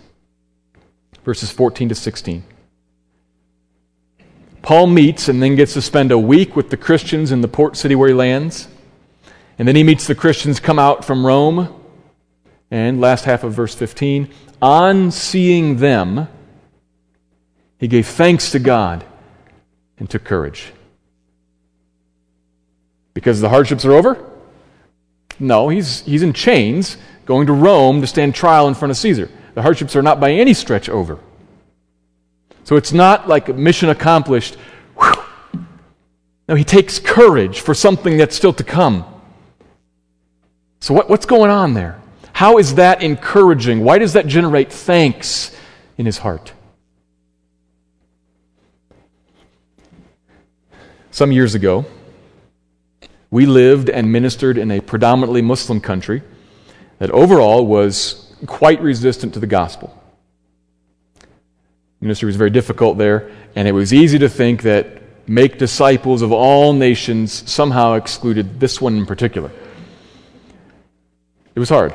Verses 1.24 1.52
14 1.52 1.88
to 1.88 1.96
16. 1.96 2.44
Paul 4.62 4.88
meets 4.88 5.30
and 5.30 5.42
then 5.42 5.56
gets 5.56 5.74
to 5.76 5.82
spend 5.82 6.12
a 6.12 6.20
week 6.20 6.58
with 6.58 6.70
the 6.70 6.78
Christians 6.78 7.32
in 7.32 7.40
the 7.40 7.48
port 7.48 7.78
city 7.78 7.96
where 7.96 8.10
he 8.10 8.14
lands. 8.14 8.68
And 9.58 9.68
then 9.68 9.76
he 9.76 9.84
meets 9.84 10.08
the 10.08 10.16
Christians 10.16 10.60
come 10.60 10.80
out 10.80 11.06
from 11.06 11.26
Rome. 11.26 11.74
And 12.70 13.02
last 13.02 13.26
half 13.26 13.44
of 13.44 13.54
verse 13.54 13.76
15 13.76 14.30
on 14.62 15.12
seeing 15.12 15.78
them, 15.78 16.28
he 17.80 17.88
gave 17.88 18.08
thanks 18.08 18.52
to 18.52 18.60
God 18.60 19.04
and 19.98 20.10
took 20.10 20.24
courage. 20.24 20.72
Because 23.14 23.42
the 23.42 23.50
hardships 23.50 23.86
are 23.86 23.92
over? 23.92 24.24
No, 25.40 25.70
he's, 25.70 26.02
he's 26.02 26.22
in 26.22 26.34
chains 26.34 26.98
going 27.26 27.48
to 27.48 27.54
Rome 27.54 28.02
to 28.02 28.08
stand 28.08 28.36
trial 28.36 28.68
in 28.68 28.76
front 28.76 28.92
of 28.92 28.98
Caesar. 28.98 29.30
The 29.56 29.62
hardships 29.62 29.96
are 29.96 30.02
not 30.02 30.20
by 30.20 30.32
any 30.32 30.54
stretch 30.54 30.88
over. 30.88 31.20
So 32.64 32.76
it's 32.76 32.94
not 32.94 33.28
like 33.28 33.54
mission 33.56 33.90
accomplished. 33.90 34.56
Whew. 34.98 35.64
No, 36.48 36.56
he 36.56 36.64
takes 36.64 37.00
courage 37.00 37.62
for 37.62 37.74
something 37.74 38.18
that's 38.18 38.36
still 38.36 38.54
to 38.54 38.64
come. 38.64 39.06
So, 40.82 40.96
what, 40.96 41.10
what's 41.10 41.28
going 41.28 41.52
on 41.52 41.76
there? 41.76 42.02
How 42.34 42.58
is 42.58 42.76
that 42.76 43.04
encouraging? 43.04 43.84
Why 43.84 44.00
does 44.00 44.14
that 44.14 44.26
generate 44.26 44.74
thanks 44.74 45.56
in 45.98 46.08
his 46.08 46.18
heart? 46.18 46.54
Some 51.12 51.32
years 51.32 51.54
ago, 51.54 51.86
we 53.30 53.46
lived 53.46 53.92
and 53.92 54.12
ministered 54.12 54.58
in 54.58 54.72
a 54.72 54.82
predominantly 54.82 55.44
Muslim 55.44 55.82
country 55.82 56.24
that 56.98 57.12
overall 57.12 57.66
was 57.68 58.34
quite 58.48 58.82
resistant 58.82 59.36
to 59.36 59.40
the 59.40 59.48
gospel. 59.48 59.96
Ministry 62.00 62.26
was 62.26 62.38
very 62.38 62.50
difficult 62.50 62.98
there, 62.98 63.30
and 63.56 63.68
it 63.68 63.72
was 63.72 63.94
easy 63.94 64.18
to 64.18 64.30
think 64.30 64.64
that 64.64 65.04
make 65.28 65.60
disciples 65.60 66.24
of 66.24 66.32
all 66.32 66.74
nations 66.74 67.48
somehow 67.50 67.94
excluded 67.94 68.60
this 68.60 68.82
one 68.82 68.98
in 68.98 69.06
particular. 69.06 69.52
It 71.56 71.60
was 71.60 71.70
hard. 71.70 71.94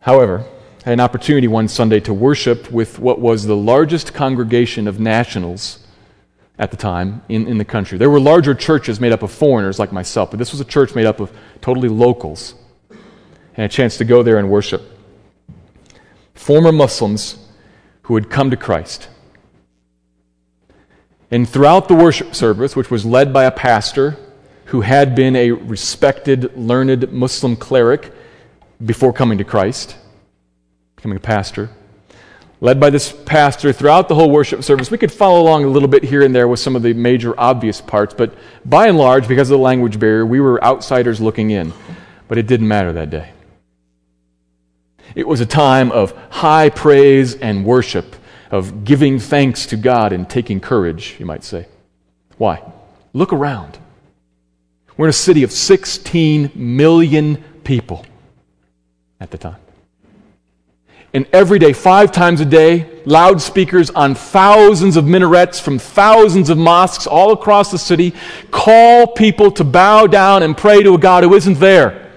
However, 0.00 0.44
I 0.84 0.90
had 0.90 0.92
an 0.94 1.00
opportunity 1.00 1.46
one 1.46 1.68
Sunday 1.68 2.00
to 2.00 2.12
worship 2.14 2.70
with 2.70 2.98
what 2.98 3.20
was 3.20 3.44
the 3.44 3.56
largest 3.56 4.14
congregation 4.14 4.88
of 4.88 4.98
nationals 4.98 5.86
at 6.58 6.70
the 6.70 6.76
time 6.76 7.22
in, 7.28 7.46
in 7.46 7.58
the 7.58 7.64
country. 7.64 7.98
There 7.98 8.10
were 8.10 8.20
larger 8.20 8.54
churches 8.54 9.00
made 9.00 9.12
up 9.12 9.22
of 9.22 9.30
foreigners 9.30 9.78
like 9.78 9.92
myself, 9.92 10.30
but 10.30 10.38
this 10.38 10.52
was 10.52 10.60
a 10.60 10.64
church 10.64 10.94
made 10.94 11.06
up 11.06 11.20
of 11.20 11.32
totally 11.60 11.88
locals. 11.88 12.54
And 13.56 13.64
a 13.64 13.68
chance 13.68 13.96
to 13.98 14.04
go 14.04 14.22
there 14.22 14.38
and 14.38 14.50
worship. 14.50 14.82
Former 16.34 16.72
Muslims 16.72 17.34
who 17.34 17.42
who 18.02 18.16
had 18.16 18.28
come 18.28 18.50
to 18.50 18.56
Christ. 18.56 19.08
And 21.30 21.48
throughout 21.48 21.88
the 21.88 21.94
worship 21.94 22.34
service, 22.34 22.76
which 22.76 22.90
was 22.90 23.06
led 23.06 23.32
by 23.32 23.44
a 23.44 23.50
pastor 23.50 24.18
who 24.66 24.80
had 24.80 25.14
been 25.14 25.36
a 25.36 25.50
respected, 25.50 26.56
learned 26.56 27.12
Muslim 27.12 27.56
cleric 27.56 28.12
before 28.84 29.12
coming 29.12 29.38
to 29.38 29.44
Christ, 29.44 29.96
becoming 30.96 31.16
a 31.16 31.20
pastor, 31.20 31.70
led 32.60 32.78
by 32.78 32.90
this 32.90 33.12
pastor 33.26 33.72
throughout 33.72 34.08
the 34.08 34.14
whole 34.14 34.30
worship 34.30 34.62
service. 34.62 34.90
We 34.90 34.98
could 34.98 35.12
follow 35.12 35.42
along 35.42 35.64
a 35.64 35.68
little 35.68 35.88
bit 35.88 36.04
here 36.04 36.22
and 36.22 36.34
there 36.34 36.46
with 36.46 36.60
some 36.60 36.76
of 36.76 36.82
the 36.82 36.94
major 36.94 37.38
obvious 37.38 37.80
parts, 37.80 38.14
but 38.14 38.34
by 38.64 38.86
and 38.86 38.96
large, 38.96 39.26
because 39.26 39.50
of 39.50 39.58
the 39.58 39.62
language 39.62 39.98
barrier, 39.98 40.24
we 40.24 40.40
were 40.40 40.62
outsiders 40.64 41.20
looking 41.20 41.50
in. 41.50 41.72
But 42.28 42.38
it 42.38 42.46
didn't 42.46 42.68
matter 42.68 42.92
that 42.94 43.10
day. 43.10 43.30
It 45.14 45.28
was 45.28 45.40
a 45.40 45.46
time 45.46 45.92
of 45.92 46.12
high 46.30 46.70
praise 46.70 47.34
and 47.34 47.64
worship, 47.64 48.16
of 48.50 48.84
giving 48.84 49.18
thanks 49.18 49.66
to 49.66 49.76
God 49.76 50.12
and 50.12 50.28
taking 50.30 50.60
courage, 50.60 51.16
you 51.18 51.26
might 51.26 51.44
say. 51.44 51.66
Why? 52.38 52.62
Look 53.12 53.32
around. 53.32 53.78
We're 55.02 55.08
in 55.08 55.10
a 55.10 55.14
city 55.14 55.42
of 55.42 55.50
16 55.50 56.52
million 56.54 57.42
people 57.64 58.06
at 59.18 59.32
the 59.32 59.36
time. 59.36 59.56
And 61.12 61.26
every 61.32 61.58
day, 61.58 61.72
five 61.72 62.12
times 62.12 62.40
a 62.40 62.44
day, 62.44 63.02
loudspeakers 63.04 63.90
on 63.90 64.14
thousands 64.14 64.96
of 64.96 65.04
minarets 65.04 65.58
from 65.58 65.80
thousands 65.80 66.50
of 66.50 66.58
mosques 66.58 67.08
all 67.08 67.32
across 67.32 67.72
the 67.72 67.78
city 67.78 68.14
call 68.52 69.08
people 69.08 69.50
to 69.50 69.64
bow 69.64 70.06
down 70.06 70.44
and 70.44 70.56
pray 70.56 70.84
to 70.84 70.94
a 70.94 70.98
God 70.98 71.24
who 71.24 71.34
isn't 71.34 71.58
there. 71.58 72.12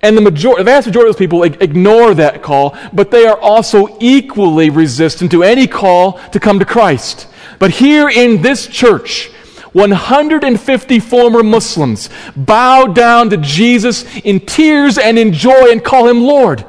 And 0.00 0.16
the, 0.16 0.22
major- 0.22 0.54
the 0.56 0.64
vast 0.64 0.86
majority 0.86 1.10
of 1.10 1.16
those 1.16 1.18
people 1.18 1.42
ignore 1.42 2.14
that 2.14 2.42
call, 2.42 2.78
but 2.94 3.10
they 3.10 3.26
are 3.26 3.38
also 3.38 3.94
equally 4.00 4.70
resistant 4.70 5.32
to 5.32 5.42
any 5.42 5.66
call 5.66 6.12
to 6.30 6.40
come 6.40 6.58
to 6.60 6.64
Christ. 6.64 7.28
But 7.58 7.72
here 7.72 8.08
in 8.08 8.40
this 8.40 8.66
church, 8.66 9.30
150 9.72 11.00
former 11.00 11.42
Muslims 11.42 12.10
bow 12.36 12.86
down 12.86 13.30
to 13.30 13.36
Jesus 13.36 14.04
in 14.18 14.40
tears 14.40 14.98
and 14.98 15.18
in 15.18 15.32
joy 15.32 15.70
and 15.70 15.84
call 15.84 16.08
him 16.08 16.22
Lord. 16.22 16.64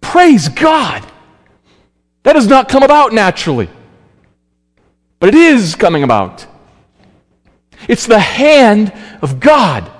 Praise 0.00 0.48
God. 0.48 1.04
That 2.22 2.32
does 2.32 2.48
not 2.48 2.68
come 2.68 2.82
about 2.82 3.12
naturally, 3.12 3.68
but 5.20 5.28
it 5.28 5.34
is 5.34 5.74
coming 5.74 6.02
about. 6.02 6.46
It's 7.88 8.06
the 8.06 8.18
hand 8.18 8.92
of 9.22 9.38
God 9.38 9.90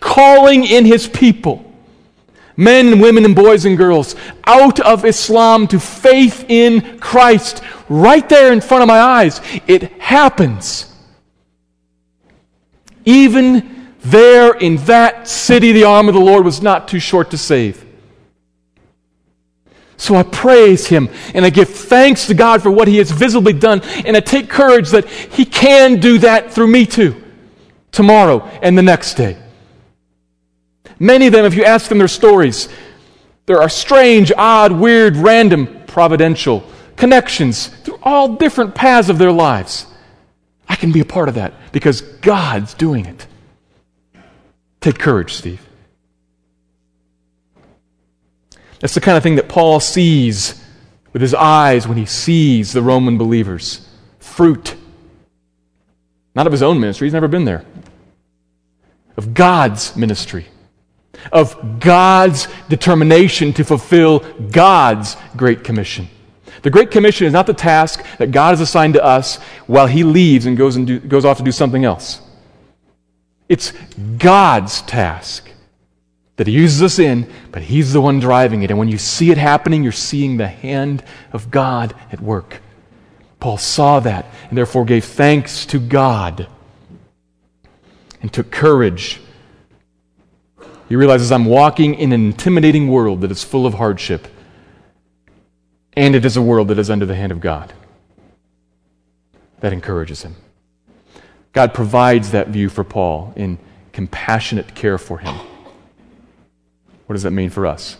calling 0.00 0.64
in 0.64 0.84
his 0.84 1.06
people 1.08 1.65
men, 2.56 3.00
women, 3.00 3.24
and 3.24 3.34
boys 3.34 3.64
and 3.64 3.76
girls 3.76 4.16
out 4.44 4.80
of 4.80 5.04
Islam 5.04 5.66
to 5.68 5.78
faith 5.78 6.44
in 6.48 6.98
Christ 6.98 7.62
right 7.88 8.26
there 8.28 8.52
in 8.52 8.60
front 8.60 8.82
of 8.82 8.88
my 8.88 8.98
eyes. 8.98 9.40
It 9.66 9.84
happens. 10.00 10.92
Even 13.04 13.92
there 14.00 14.54
in 14.54 14.76
that 14.86 15.28
city, 15.28 15.72
the 15.72 15.84
arm 15.84 16.08
of 16.08 16.14
the 16.14 16.20
Lord 16.20 16.44
was 16.44 16.62
not 16.62 16.88
too 16.88 17.00
short 17.00 17.30
to 17.30 17.38
save. 17.38 17.84
So 19.96 20.14
I 20.14 20.22
praise 20.24 20.86
Him 20.86 21.08
and 21.34 21.44
I 21.44 21.50
give 21.50 21.70
thanks 21.70 22.26
to 22.26 22.34
God 22.34 22.62
for 22.62 22.70
what 22.70 22.88
He 22.88 22.98
has 22.98 23.10
visibly 23.10 23.52
done, 23.52 23.80
and 24.04 24.16
I 24.16 24.20
take 24.20 24.48
courage 24.48 24.90
that 24.90 25.08
He 25.08 25.44
can 25.44 26.00
do 26.00 26.18
that 26.18 26.52
through 26.52 26.68
me 26.68 26.86
too, 26.86 27.22
tomorrow 27.92 28.44
and 28.62 28.76
the 28.76 28.82
next 28.82 29.14
day. 29.14 29.38
Many 30.98 31.26
of 31.26 31.32
them, 31.32 31.44
if 31.44 31.54
you 31.54 31.64
ask 31.64 31.88
them 31.88 31.98
their 31.98 32.08
stories, 32.08 32.68
there 33.46 33.60
are 33.60 33.68
strange, 33.68 34.32
odd, 34.36 34.72
weird, 34.72 35.16
random, 35.16 35.84
providential 35.86 36.64
connections 36.96 37.68
through 37.68 37.98
all 38.02 38.36
different 38.36 38.74
paths 38.74 39.08
of 39.08 39.18
their 39.18 39.32
lives. 39.32 39.86
I 40.68 40.74
can 40.74 40.92
be 40.92 41.00
a 41.00 41.04
part 41.04 41.28
of 41.28 41.34
that 41.34 41.54
because 41.72 42.00
God's 42.00 42.74
doing 42.74 43.06
it. 43.06 43.26
Take 44.80 44.98
courage, 44.98 45.34
Steve. 45.34 45.66
That's 48.80 48.94
the 48.94 49.00
kind 49.00 49.16
of 49.16 49.22
thing 49.22 49.36
that 49.36 49.48
Paul 49.48 49.80
sees 49.80 50.62
with 51.12 51.22
his 51.22 51.34
eyes 51.34 51.86
when 51.88 51.96
he 51.96 52.06
sees 52.06 52.72
the 52.72 52.82
Roman 52.82 53.16
believers. 53.16 53.88
Fruit. 54.18 54.74
Not 56.34 56.46
of 56.46 56.52
his 56.52 56.62
own 56.62 56.80
ministry, 56.80 57.06
he's 57.06 57.14
never 57.14 57.28
been 57.28 57.44
there. 57.44 57.64
Of 59.16 59.32
God's 59.32 59.96
ministry 59.96 60.46
of 61.32 61.80
God's 61.80 62.48
determination 62.68 63.52
to 63.54 63.64
fulfill 63.64 64.20
God's 64.50 65.16
Great 65.36 65.64
Commission. 65.64 66.08
The 66.62 66.70
Great 66.70 66.90
Commission 66.90 67.26
is 67.26 67.32
not 67.32 67.46
the 67.46 67.54
task 67.54 68.04
that 68.18 68.30
God 68.30 68.50
has 68.50 68.60
assigned 68.60 68.94
to 68.94 69.04
us 69.04 69.36
while 69.66 69.86
He 69.86 70.04
leaves 70.04 70.46
and 70.46 70.56
goes, 70.56 70.76
and 70.76 70.86
do, 70.86 70.98
goes 70.98 71.24
off 71.24 71.38
to 71.38 71.44
do 71.44 71.52
something 71.52 71.84
else. 71.84 72.20
It's 73.48 73.72
God's 74.18 74.82
task 74.82 75.50
that 76.36 76.46
He 76.46 76.52
uses 76.52 76.82
us 76.82 76.98
in, 76.98 77.30
but 77.52 77.62
He's 77.62 77.92
the 77.92 78.00
one 78.00 78.20
driving 78.20 78.62
it. 78.62 78.70
And 78.70 78.78
when 78.78 78.88
you 78.88 78.98
see 78.98 79.30
it 79.30 79.38
happening, 79.38 79.82
you're 79.82 79.92
seeing 79.92 80.36
the 80.36 80.48
hand 80.48 81.04
of 81.32 81.50
God 81.50 81.94
at 82.10 82.20
work. 82.20 82.60
Paul 83.38 83.58
saw 83.58 84.00
that 84.00 84.26
and 84.48 84.56
therefore 84.56 84.84
gave 84.84 85.04
thanks 85.04 85.66
to 85.66 85.78
God 85.78 86.48
and 88.22 88.32
took 88.32 88.50
courage 88.50 89.20
he 90.88 90.96
realizes 90.96 91.32
I'm 91.32 91.44
walking 91.44 91.94
in 91.94 92.12
an 92.12 92.26
intimidating 92.26 92.88
world 92.88 93.20
that 93.22 93.30
is 93.30 93.42
full 93.42 93.66
of 93.66 93.74
hardship, 93.74 94.28
and 95.94 96.14
it 96.14 96.24
is 96.24 96.36
a 96.36 96.42
world 96.42 96.68
that 96.68 96.78
is 96.78 96.90
under 96.90 97.06
the 97.06 97.14
hand 97.14 97.32
of 97.32 97.40
God. 97.40 97.72
That 99.60 99.72
encourages 99.72 100.22
him. 100.22 100.36
God 101.52 101.72
provides 101.72 102.32
that 102.32 102.48
view 102.48 102.68
for 102.68 102.84
Paul 102.84 103.32
in 103.34 103.58
compassionate 103.92 104.74
care 104.74 104.98
for 104.98 105.18
him. 105.18 105.34
What 107.06 107.14
does 107.14 107.22
that 107.22 107.30
mean 107.30 107.50
for 107.50 107.66
us? 107.66 107.96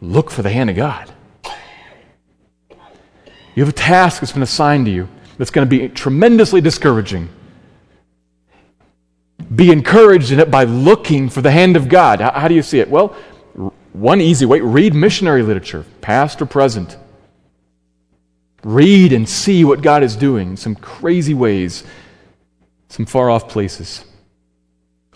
Look 0.00 0.30
for 0.30 0.42
the 0.42 0.50
hand 0.50 0.70
of 0.70 0.76
God. 0.76 1.10
You 3.54 3.64
have 3.64 3.68
a 3.70 3.72
task 3.72 4.20
that's 4.20 4.32
been 4.32 4.42
assigned 4.42 4.86
to 4.86 4.92
you 4.92 5.08
that's 5.38 5.50
going 5.50 5.66
to 5.66 5.70
be 5.70 5.88
tremendously 5.88 6.60
discouraging 6.60 7.28
be 9.54 9.70
encouraged 9.70 10.30
in 10.30 10.40
it 10.40 10.50
by 10.50 10.64
looking 10.64 11.28
for 11.28 11.40
the 11.40 11.50
hand 11.50 11.76
of 11.76 11.88
God. 11.88 12.20
How, 12.20 12.32
how 12.32 12.48
do 12.48 12.54
you 12.54 12.62
see 12.62 12.80
it? 12.80 12.90
Well, 12.90 13.16
one 13.92 14.20
easy 14.20 14.46
way 14.46 14.60
read 14.60 14.94
missionary 14.94 15.42
literature, 15.42 15.84
past 16.00 16.40
or 16.40 16.46
present. 16.46 16.96
Read 18.62 19.12
and 19.12 19.28
see 19.28 19.64
what 19.64 19.82
God 19.82 20.02
is 20.02 20.16
doing 20.16 20.50
in 20.50 20.56
some 20.56 20.74
crazy 20.74 21.34
ways, 21.34 21.84
some 22.88 23.06
far 23.06 23.30
off 23.30 23.48
places. 23.48 24.04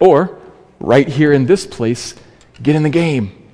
Or, 0.01 0.39
right 0.81 1.07
here 1.07 1.33
in 1.33 1.47
this 1.47 1.67
place, 1.67 2.15
get 2.63 2.75
in 2.75 2.83
the 2.83 2.91
game. 2.91 3.51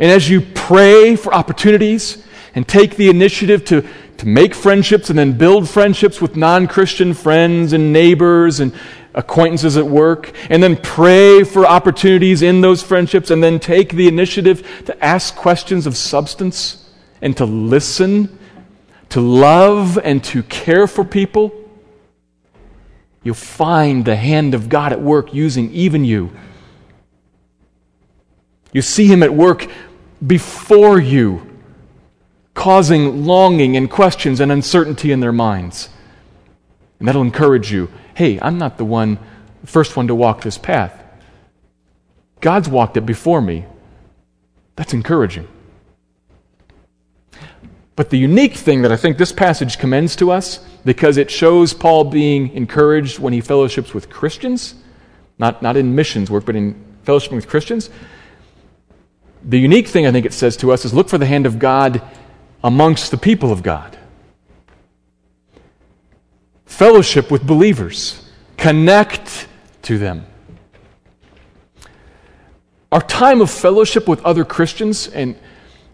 And 0.00 0.10
as 0.10 0.28
you 0.28 0.40
pray 0.40 1.16
for 1.16 1.34
opportunities 1.34 2.24
and 2.54 2.66
take 2.66 2.96
the 2.96 3.08
initiative 3.08 3.64
to 3.66 3.86
to 4.18 4.26
make 4.26 4.54
friendships 4.54 5.10
and 5.10 5.18
then 5.18 5.32
build 5.32 5.68
friendships 5.68 6.20
with 6.20 6.36
non 6.36 6.66
Christian 6.66 7.14
friends 7.14 7.72
and 7.72 7.92
neighbors 7.92 8.60
and 8.60 8.72
acquaintances 9.14 9.76
at 9.76 9.86
work, 9.86 10.32
and 10.48 10.62
then 10.62 10.76
pray 10.76 11.44
for 11.44 11.66
opportunities 11.66 12.42
in 12.42 12.60
those 12.60 12.82
friendships, 12.82 13.30
and 13.30 13.42
then 13.42 13.58
take 13.58 13.90
the 13.90 14.08
initiative 14.08 14.84
to 14.86 15.04
ask 15.04 15.34
questions 15.36 15.86
of 15.86 15.96
substance 15.96 16.90
and 17.20 17.36
to 17.36 17.44
listen, 17.44 18.38
to 19.10 19.20
love 19.20 19.98
and 19.98 20.24
to 20.24 20.42
care 20.44 20.86
for 20.86 21.04
people, 21.04 21.52
you'll 23.22 23.34
find 23.34 24.04
the 24.04 24.16
hand 24.16 24.54
of 24.54 24.68
God 24.68 24.92
at 24.92 25.00
work 25.00 25.34
using 25.34 25.70
even 25.72 26.04
you. 26.04 26.30
You 28.72 28.82
see 28.82 29.06
Him 29.06 29.22
at 29.22 29.32
work 29.32 29.68
before 30.26 30.98
you 30.98 31.51
causing 32.54 33.24
longing 33.24 33.76
and 33.76 33.90
questions 33.90 34.40
and 34.40 34.52
uncertainty 34.52 35.12
in 35.12 35.20
their 35.20 35.32
minds. 35.32 35.88
And 36.98 37.08
that'll 37.08 37.22
encourage 37.22 37.72
you 37.72 37.88
hey, 38.14 38.38
I'm 38.40 38.58
not 38.58 38.76
the 38.76 38.84
one, 38.84 39.18
first 39.64 39.96
one 39.96 40.08
to 40.08 40.14
walk 40.14 40.42
this 40.42 40.58
path. 40.58 41.02
God's 42.40 42.68
walked 42.68 42.96
it 42.96 43.06
before 43.06 43.40
me. 43.40 43.64
That's 44.76 44.92
encouraging. 44.92 45.48
But 47.94 48.10
the 48.10 48.18
unique 48.18 48.54
thing 48.54 48.82
that 48.82 48.92
I 48.92 48.96
think 48.96 49.18
this 49.18 49.32
passage 49.32 49.78
commends 49.78 50.16
to 50.16 50.30
us, 50.30 50.58
because 50.84 51.16
it 51.16 51.30
shows 51.30 51.74
Paul 51.74 52.04
being 52.04 52.52
encouraged 52.54 53.18
when 53.18 53.32
he 53.32 53.40
fellowships 53.40 53.94
with 53.94 54.08
Christians, 54.08 54.74
not, 55.38 55.62
not 55.62 55.76
in 55.76 55.94
missions 55.94 56.30
work, 56.30 56.44
but 56.44 56.56
in 56.56 56.82
fellowship 57.04 57.32
with 57.32 57.48
Christians. 57.48 57.90
The 59.44 59.58
unique 59.58 59.88
thing 59.88 60.06
I 60.06 60.12
think 60.12 60.24
it 60.24 60.32
says 60.32 60.56
to 60.58 60.72
us 60.72 60.84
is 60.84 60.94
look 60.94 61.08
for 61.08 61.18
the 61.18 61.26
hand 61.26 61.46
of 61.46 61.58
God 61.58 62.02
amongst 62.64 63.10
the 63.10 63.16
people 63.16 63.50
of 63.52 63.62
God. 63.62 63.98
Fellowship 66.66 67.30
with 67.30 67.46
believers, 67.46 68.28
connect 68.56 69.48
to 69.82 69.98
them. 69.98 70.26
our 72.92 73.00
time 73.00 73.40
of 73.40 73.50
fellowship 73.50 74.06
with 74.06 74.22
other 74.22 74.44
Christians, 74.44 75.08
and 75.08 75.34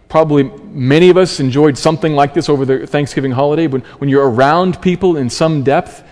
probably 0.09 0.43
many 0.43 1.11
of 1.11 1.17
us 1.17 1.39
enjoyed 1.39 1.79
something 1.79 2.15
like 2.15 2.35
this 2.35 2.49
over 2.49 2.65
the 2.65 2.87
Thanksgiving 2.87 3.31
holiday, 3.31 3.69
when, 3.69 3.83
when 3.99 4.11
you're 4.11 4.29
around 4.29 4.83
people 4.83 5.17
in 5.17 5.31
some 5.31 5.63
depth, 5.63 6.03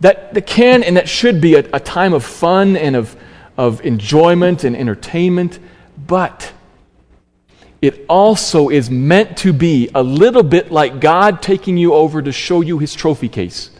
that, 0.00 0.34
that 0.34 0.46
can 0.46 0.82
and 0.84 0.96
that 0.96 1.08
should 1.08 1.40
be 1.40 1.54
a, 1.56 1.68
a 1.72 1.80
time 1.80 2.12
of 2.12 2.24
fun 2.24 2.76
and 2.76 2.94
of, 2.94 3.16
of 3.56 3.84
enjoyment 3.84 4.62
and 4.62 4.76
entertainment, 4.76 5.58
but 6.06 6.52
it 7.82 8.06
also 8.08 8.68
is 8.68 8.90
meant 8.90 9.36
to 9.38 9.52
be 9.52 9.90
a 9.92 10.02
little 10.02 10.44
bit 10.44 10.70
like 10.70 11.00
God 11.00 11.42
taking 11.42 11.76
you 11.76 11.92
over 11.92 12.22
to 12.22 12.30
show 12.30 12.60
you 12.60 12.78
his 12.78 12.94
trophy 12.94 13.28
case. 13.28 13.70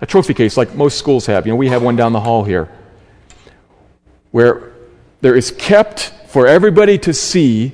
A 0.00 0.06
trophy 0.06 0.34
case, 0.34 0.56
like 0.56 0.74
most 0.74 0.98
schools 0.98 1.26
have. 1.26 1.46
You 1.46 1.52
know, 1.52 1.56
we 1.56 1.68
have 1.68 1.80
one 1.80 1.94
down 1.94 2.12
the 2.12 2.20
hall 2.20 2.42
here 2.42 2.68
where 4.32 4.72
there 5.20 5.36
is 5.36 5.52
kept 5.52 6.12
for 6.26 6.48
everybody 6.48 6.98
to 6.98 7.14
see 7.14 7.72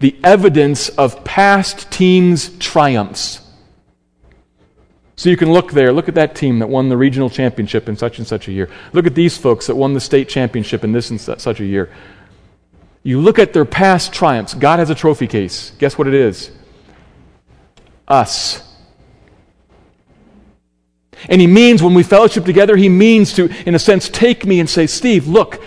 the 0.00 0.16
evidence 0.24 0.88
of 0.90 1.22
past 1.24 1.90
teams' 1.90 2.56
triumphs. 2.58 3.40
So 5.16 5.28
you 5.28 5.36
can 5.36 5.52
look 5.52 5.72
there, 5.72 5.92
look 5.92 6.08
at 6.08 6.14
that 6.14 6.36
team 6.36 6.60
that 6.60 6.68
won 6.68 6.88
the 6.88 6.96
regional 6.96 7.28
championship 7.28 7.88
in 7.88 7.96
such 7.96 8.18
and 8.18 8.26
such 8.26 8.46
a 8.46 8.52
year. 8.52 8.70
Look 8.92 9.06
at 9.06 9.16
these 9.16 9.36
folks 9.36 9.66
that 9.66 9.74
won 9.74 9.92
the 9.92 10.00
state 10.00 10.28
championship 10.28 10.84
in 10.84 10.92
this 10.92 11.10
and 11.10 11.20
such 11.20 11.60
a 11.60 11.64
year. 11.64 11.90
You 13.08 13.20
look 13.22 13.38
at 13.38 13.54
their 13.54 13.64
past 13.64 14.12
triumphs. 14.12 14.52
God 14.52 14.80
has 14.80 14.90
a 14.90 14.94
trophy 14.94 15.26
case. 15.26 15.72
Guess 15.78 15.96
what 15.96 16.06
it 16.06 16.12
is? 16.14 16.50
Us. 18.06 18.62
And 21.28 21.40
He 21.40 21.46
means 21.46 21.82
when 21.82 21.94
we 21.94 22.02
fellowship 22.02 22.44
together, 22.44 22.76
He 22.76 22.90
means 22.90 23.32
to, 23.34 23.48
in 23.66 23.74
a 23.74 23.78
sense, 23.78 24.10
take 24.10 24.44
me 24.44 24.60
and 24.60 24.68
say, 24.68 24.86
Steve, 24.86 25.26
look, 25.26 25.62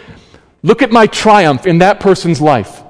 Look 0.63 0.81
at 0.81 0.91
my 0.91 1.07
triumph 1.07 1.65
in 1.65 1.79
that 1.79 1.99
person's 1.99 2.39
life. 2.39 2.83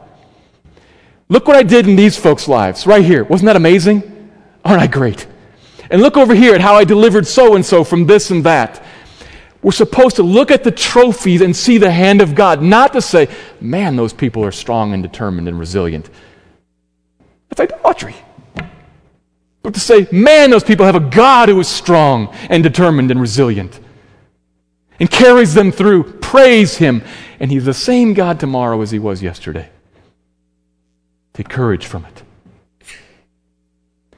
Look 1.29 1.47
what 1.47 1.55
I 1.55 1.63
did 1.63 1.87
in 1.87 1.95
these 1.95 2.17
folks' 2.17 2.47
lives, 2.47 2.85
right 2.85 3.03
here. 3.03 3.23
Wasn't 3.23 3.45
that 3.45 3.55
amazing? 3.55 4.29
Aren't 4.65 4.81
I 4.81 4.87
great? 4.87 5.25
And 5.89 6.01
look 6.01 6.17
over 6.17 6.35
here 6.35 6.53
at 6.53 6.61
how 6.61 6.75
I 6.75 6.83
delivered 6.83 7.25
so 7.25 7.55
and 7.55 7.65
so 7.65 7.83
from 7.83 8.05
this 8.05 8.29
and 8.29 8.43
that. 8.43 8.83
We're 9.63 9.71
supposed 9.71 10.15
to 10.15 10.23
look 10.23 10.49
at 10.49 10.63
the 10.63 10.71
trophies 10.71 11.41
and 11.41 11.55
see 11.55 11.77
the 11.77 11.91
hand 11.91 12.21
of 12.21 12.33
God, 12.33 12.61
not 12.61 12.93
to 12.93 13.01
say, 13.01 13.27
man, 13.59 13.95
those 13.95 14.13
people 14.13 14.43
are 14.43 14.51
strong 14.51 14.93
and 14.93 15.03
determined 15.03 15.47
and 15.47 15.59
resilient. 15.59 16.09
That's 17.49 17.71
idolatry. 17.71 18.15
But 19.61 19.75
to 19.75 19.79
say, 19.79 20.07
man, 20.11 20.49
those 20.49 20.63
people 20.63 20.85
have 20.85 20.95
a 20.95 20.99
God 20.99 21.49
who 21.49 21.59
is 21.59 21.67
strong 21.67 22.33
and 22.49 22.63
determined 22.63 23.11
and 23.11 23.21
resilient 23.21 23.79
and 24.99 25.09
carries 25.09 25.53
them 25.53 25.71
through. 25.71 26.03
Praise 26.03 26.77
Him. 26.77 27.03
And 27.39 27.51
He's 27.51 27.65
the 27.65 27.73
same 27.73 28.13
God 28.13 28.39
tomorrow 28.39 28.81
as 28.81 28.91
He 28.91 28.99
was 28.99 29.21
yesterday. 29.21 29.69
Take 31.33 31.49
courage 31.49 31.85
from 31.85 32.05
it. 32.05 32.23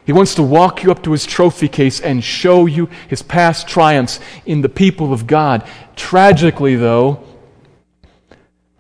He 0.06 0.12
wants 0.12 0.36
to 0.36 0.44
walk 0.44 0.84
you 0.84 0.92
up 0.92 1.04
to 1.04 1.12
his 1.12 1.26
trophy 1.26 1.68
case 1.68 2.02
and 2.02 2.24
show 2.24 2.66
you 2.66 2.90
his 3.08 3.22
past 3.22 3.68
triumphs 3.68 4.20
in 4.46 4.62
the 4.62 4.70
people 4.70 5.14
of 5.14 5.28
God. 5.28 5.68
Tragically, 5.96 6.76
though, 6.76 7.24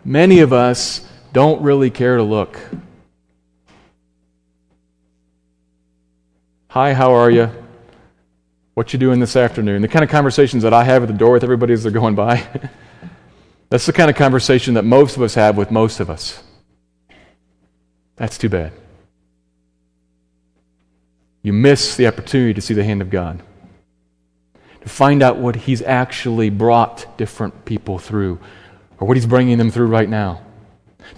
many 0.03 0.39
of 0.39 0.51
us 0.51 1.07
don't 1.31 1.61
really 1.61 1.89
care 1.89 2.17
to 2.17 2.23
look. 2.23 2.59
Hi, 6.67 6.93
how 6.93 7.13
are 7.13 7.29
you? 7.29 7.49
What 8.73 8.91
you 8.91 8.99
doing 8.99 9.19
this 9.19 9.35
afternoon? 9.35 9.81
The 9.81 9.87
kind 9.87 10.03
of 10.03 10.09
conversations 10.09 10.63
that 10.63 10.73
I 10.73 10.83
have 10.83 11.03
at 11.03 11.07
the 11.07 11.13
door 11.13 11.33
with 11.33 11.43
everybody 11.43 11.73
as 11.73 11.83
they're 11.83 11.91
going 11.91 12.15
by. 12.15 12.45
That's 13.69 13.85
the 13.85 13.93
kind 13.93 14.09
of 14.09 14.15
conversation 14.15 14.73
that 14.73 14.83
most 14.83 15.15
of 15.15 15.21
us 15.21 15.35
have 15.35 15.55
with 15.55 15.71
most 15.71 15.99
of 15.99 16.09
us. 16.09 16.43
That's 18.15 18.37
too 18.37 18.49
bad. 18.49 18.73
You 21.43 21.53
miss 21.53 21.95
the 21.97 22.07
opportunity 22.07 22.53
to 22.53 22.61
see 22.61 22.73
the 22.73 22.85
hand 22.85 23.01
of 23.01 23.09
God, 23.09 23.43
to 24.81 24.89
find 24.89 25.21
out 25.21 25.37
what 25.37 25.55
He's 25.55 25.81
actually 25.81 26.49
brought 26.49 27.17
different 27.17 27.65
people 27.65 27.99
through, 27.99 28.39
or 28.97 29.07
what 29.07 29.17
He's 29.17 29.25
bringing 29.25 29.57
them 29.57 29.69
through 29.69 29.87
right 29.87 30.09
now. 30.09 30.41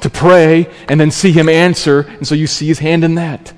To 0.01 0.09
pray 0.09 0.67
and 0.89 0.99
then 0.99 1.11
see 1.11 1.31
Him 1.31 1.47
answer, 1.47 2.01
and 2.01 2.27
so 2.27 2.33
you 2.35 2.47
see 2.47 2.67
His 2.67 2.79
hand 2.79 3.03
in 3.03 3.15
that. 3.15 3.53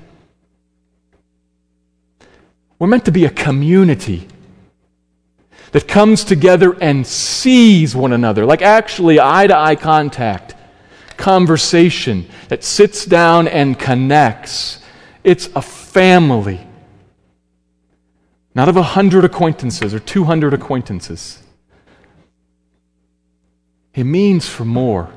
We're 2.78 2.86
meant 2.86 3.06
to 3.06 3.12
be 3.12 3.24
a 3.24 3.30
community 3.30 4.28
that 5.72 5.88
comes 5.88 6.22
together 6.22 6.76
and 6.80 7.06
sees 7.06 7.96
one 7.96 8.12
another, 8.12 8.46
like 8.46 8.62
actually 8.62 9.18
eye 9.18 9.46
to 9.46 9.56
eye 9.56 9.74
contact, 9.74 10.54
conversation 11.16 12.28
that 12.48 12.62
sits 12.62 13.04
down 13.04 13.48
and 13.48 13.78
connects. 13.78 14.82
It's 15.24 15.48
a 15.54 15.62
family, 15.62 16.66
not 18.54 18.68
of 18.68 18.76
a 18.76 18.82
hundred 18.82 19.24
acquaintances 19.24 19.92
or 19.92 19.98
two 19.98 20.24
hundred 20.24 20.54
acquaintances. 20.54 21.42
It 23.94 24.04
means 24.04 24.48
for 24.48 24.64
more. 24.64 25.12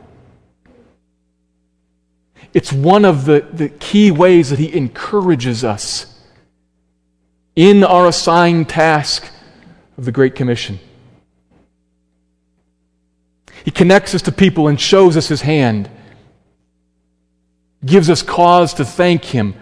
It's 2.54 2.74
one 2.74 3.06
of 3.06 3.26
the, 3.26 3.48
the 3.54 3.70
key 3.70 4.12
ways 4.12 4.50
that 4.50 4.60
he 4.60 4.76
encourages 4.76 5.64
us 5.64 6.20
in 7.56 7.84
our 7.84 8.08
assigned 8.08 8.68
task 8.68 9.26
of 9.98 10.06
the 10.06 10.12
Great 10.12 10.36
Commission. 10.36 10.80
He 13.64 13.72
connects 13.72 14.16
us 14.16 14.24
to 14.24 14.32
people 14.32 14.68
and 14.68 14.82
shows 14.82 15.16
us 15.16 15.28
his 15.28 15.42
hand, 15.42 15.90
gives 17.86 18.10
us 18.10 18.24
cause 18.24 18.74
to 18.76 18.84
thank 18.84 19.26
him 19.26 19.54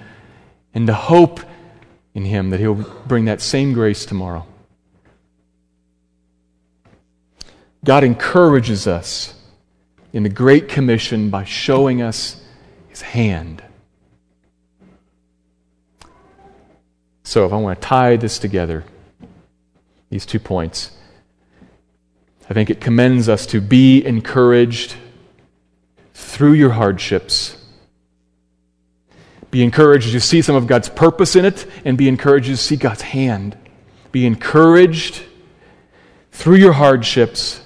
and 0.74 0.88
to 0.88 0.94
hope 0.94 1.40
in 2.14 2.26
him 2.26 2.50
that 2.50 2.60
he'll 2.60 2.76
bring 3.08 3.26
that 3.26 3.42
same 3.42 3.74
grace 3.74 4.06
tomorrow. 4.06 4.46
God 7.84 8.04
encourages 8.04 8.88
us 8.88 9.34
in 10.12 10.24
the 10.24 10.30
Great 10.30 10.68
Commission 10.68 11.30
by 11.30 11.44
showing 11.44 12.02
us 12.02 12.42
his 12.90 13.02
hand. 13.02 13.64
So, 17.24 17.46
if 17.46 17.54
I 17.54 17.58
want 17.58 17.80
to 17.80 17.88
tie 17.88 18.16
this 18.16 18.40
together, 18.40 18.84
these 20.10 20.26
two 20.26 20.40
points, 20.40 20.92
I 22.50 22.54
think 22.56 22.72
it 22.72 22.82
commends 22.82 23.30
us 23.30 23.46
to 23.48 23.62
be 23.62 24.04
encouraged 24.04 24.96
through 26.16 26.54
your 26.54 26.72
hardships. 26.72 27.56
Be 29.52 29.64
encouraged 29.64 30.08
as 30.08 30.14
you 30.14 30.20
see 30.20 30.42
some 30.42 30.56
of 30.56 30.68
God's 30.68 30.90
purpose 30.90 31.36
in 31.36 31.46
it, 31.46 31.66
and 31.84 31.98
be 31.98 32.08
encouraged 32.08 32.46
as 32.46 32.50
you 32.50 32.56
see 32.56 32.76
God's 32.76 33.02
hand. 33.02 33.58
Be 34.12 34.26
encouraged 34.26 35.24
through 36.32 36.58
your 36.58 36.74
hardships 36.74 37.62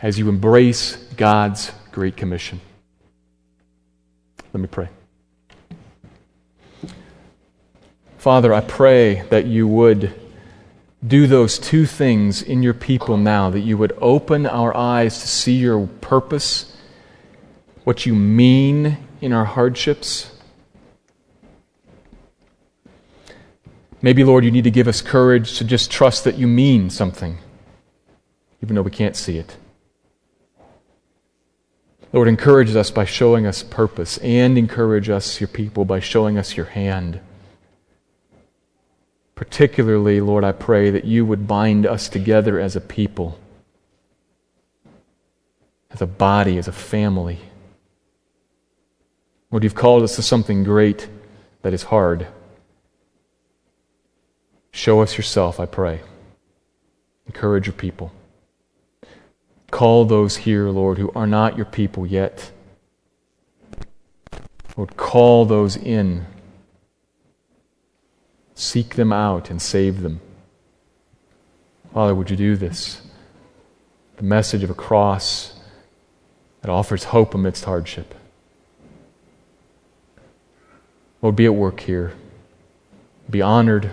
as 0.00 0.18
you 0.18 0.28
embrace 0.28 0.96
God's 1.16 1.70
Great 1.92 2.16
Commission. 2.16 2.60
Let 4.52 4.60
me 4.60 4.66
pray. 4.66 4.88
Father, 8.18 8.52
I 8.52 8.60
pray 8.60 9.22
that 9.30 9.46
you 9.46 9.66
would 9.66 10.18
do 11.04 11.26
those 11.26 11.58
two 11.58 11.86
things 11.86 12.42
in 12.42 12.62
your 12.62 12.74
people 12.74 13.16
now, 13.16 13.50
that 13.50 13.60
you 13.60 13.76
would 13.78 13.96
open 14.00 14.46
our 14.46 14.76
eyes 14.76 15.20
to 15.20 15.28
see 15.28 15.54
your 15.54 15.86
purpose, 16.00 16.76
what 17.84 18.06
you 18.06 18.14
mean 18.14 18.98
in 19.20 19.32
our 19.32 19.44
hardships. 19.44 20.31
Maybe, 24.04 24.24
Lord, 24.24 24.44
you 24.44 24.50
need 24.50 24.64
to 24.64 24.70
give 24.70 24.88
us 24.88 25.00
courage 25.00 25.56
to 25.58 25.64
just 25.64 25.90
trust 25.90 26.24
that 26.24 26.36
you 26.36 26.48
mean 26.48 26.90
something, 26.90 27.38
even 28.60 28.74
though 28.74 28.82
we 28.82 28.90
can't 28.90 29.14
see 29.14 29.38
it. 29.38 29.56
Lord, 32.12 32.26
encourage 32.26 32.74
us 32.74 32.90
by 32.90 33.04
showing 33.04 33.46
us 33.46 33.62
purpose, 33.62 34.18
and 34.18 34.58
encourage 34.58 35.08
us, 35.08 35.40
your 35.40 35.48
people, 35.48 35.84
by 35.84 36.00
showing 36.00 36.36
us 36.36 36.56
your 36.56 36.66
hand. 36.66 37.20
Particularly, 39.36 40.20
Lord, 40.20 40.44
I 40.44 40.52
pray 40.52 40.90
that 40.90 41.04
you 41.04 41.24
would 41.24 41.46
bind 41.46 41.86
us 41.86 42.08
together 42.08 42.60
as 42.60 42.74
a 42.74 42.80
people, 42.80 43.38
as 45.92 46.02
a 46.02 46.06
body, 46.06 46.58
as 46.58 46.68
a 46.68 46.72
family. 46.72 47.38
Lord, 49.50 49.62
you've 49.62 49.74
called 49.74 50.02
us 50.02 50.16
to 50.16 50.22
something 50.22 50.64
great 50.64 51.08
that 51.62 51.72
is 51.72 51.84
hard. 51.84 52.26
Show 54.72 55.00
us 55.00 55.16
yourself, 55.16 55.60
I 55.60 55.66
pray. 55.66 56.00
Encourage 57.26 57.66
your 57.66 57.74
people. 57.74 58.12
Call 59.70 60.04
those 60.04 60.38
here, 60.38 60.68
Lord, 60.68 60.98
who 60.98 61.10
are 61.14 61.26
not 61.26 61.56
your 61.56 61.66
people 61.66 62.06
yet. 62.06 62.50
Lord, 64.76 64.96
call 64.96 65.44
those 65.44 65.76
in 65.76 66.26
Seek 68.62 68.94
them 68.94 69.12
out 69.12 69.50
and 69.50 69.60
save 69.60 70.02
them. 70.02 70.20
Father, 71.92 72.14
would 72.14 72.30
you 72.30 72.36
do 72.36 72.56
this? 72.56 73.02
The 74.16 74.22
message 74.22 74.62
of 74.62 74.70
a 74.70 74.74
cross 74.74 75.54
that 76.60 76.70
offers 76.70 77.04
hope 77.04 77.34
amidst 77.34 77.64
hardship. 77.64 78.14
Lord, 81.20 81.34
be 81.34 81.44
at 81.44 81.54
work 81.54 81.80
here. 81.80 82.12
Be 83.28 83.42
honored 83.42 83.90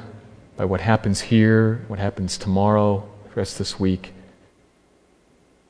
by 0.60 0.66
what 0.66 0.82
happens 0.82 1.22
here, 1.22 1.86
what 1.88 2.00
happens 2.00 2.38
tomorrow, 2.38 3.10
the 3.30 3.36
rest 3.36 3.54
of 3.54 3.60
this 3.60 3.80
week. 3.80 4.12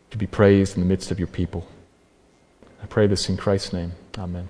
To 0.10 0.18
be 0.18 0.26
praised 0.26 0.76
in 0.76 0.82
the 0.82 0.90
midst 0.90 1.12
of 1.12 1.20
your 1.20 1.28
people. 1.28 1.68
I 2.82 2.88
pray 2.88 3.06
this 3.06 3.30
in 3.30 3.38
Christ's 3.38 3.72
name. 3.72 3.92
Amen. 4.18 4.50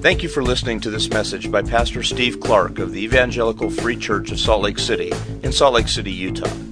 Thank 0.00 0.24
you 0.24 0.28
for 0.28 0.42
listening 0.42 0.80
to 0.80 0.90
this 0.90 1.08
message 1.08 1.48
by 1.48 1.62
Pastor 1.62 2.02
Steve 2.02 2.40
Clark 2.40 2.80
of 2.80 2.90
the 2.90 3.04
Evangelical 3.04 3.70
Free 3.70 3.96
Church 3.96 4.32
of 4.32 4.40
Salt 4.40 4.62
Lake 4.62 4.80
City 4.80 5.12
in 5.44 5.52
Salt 5.52 5.74
Lake 5.74 5.86
City, 5.86 6.10
Utah. 6.10 6.71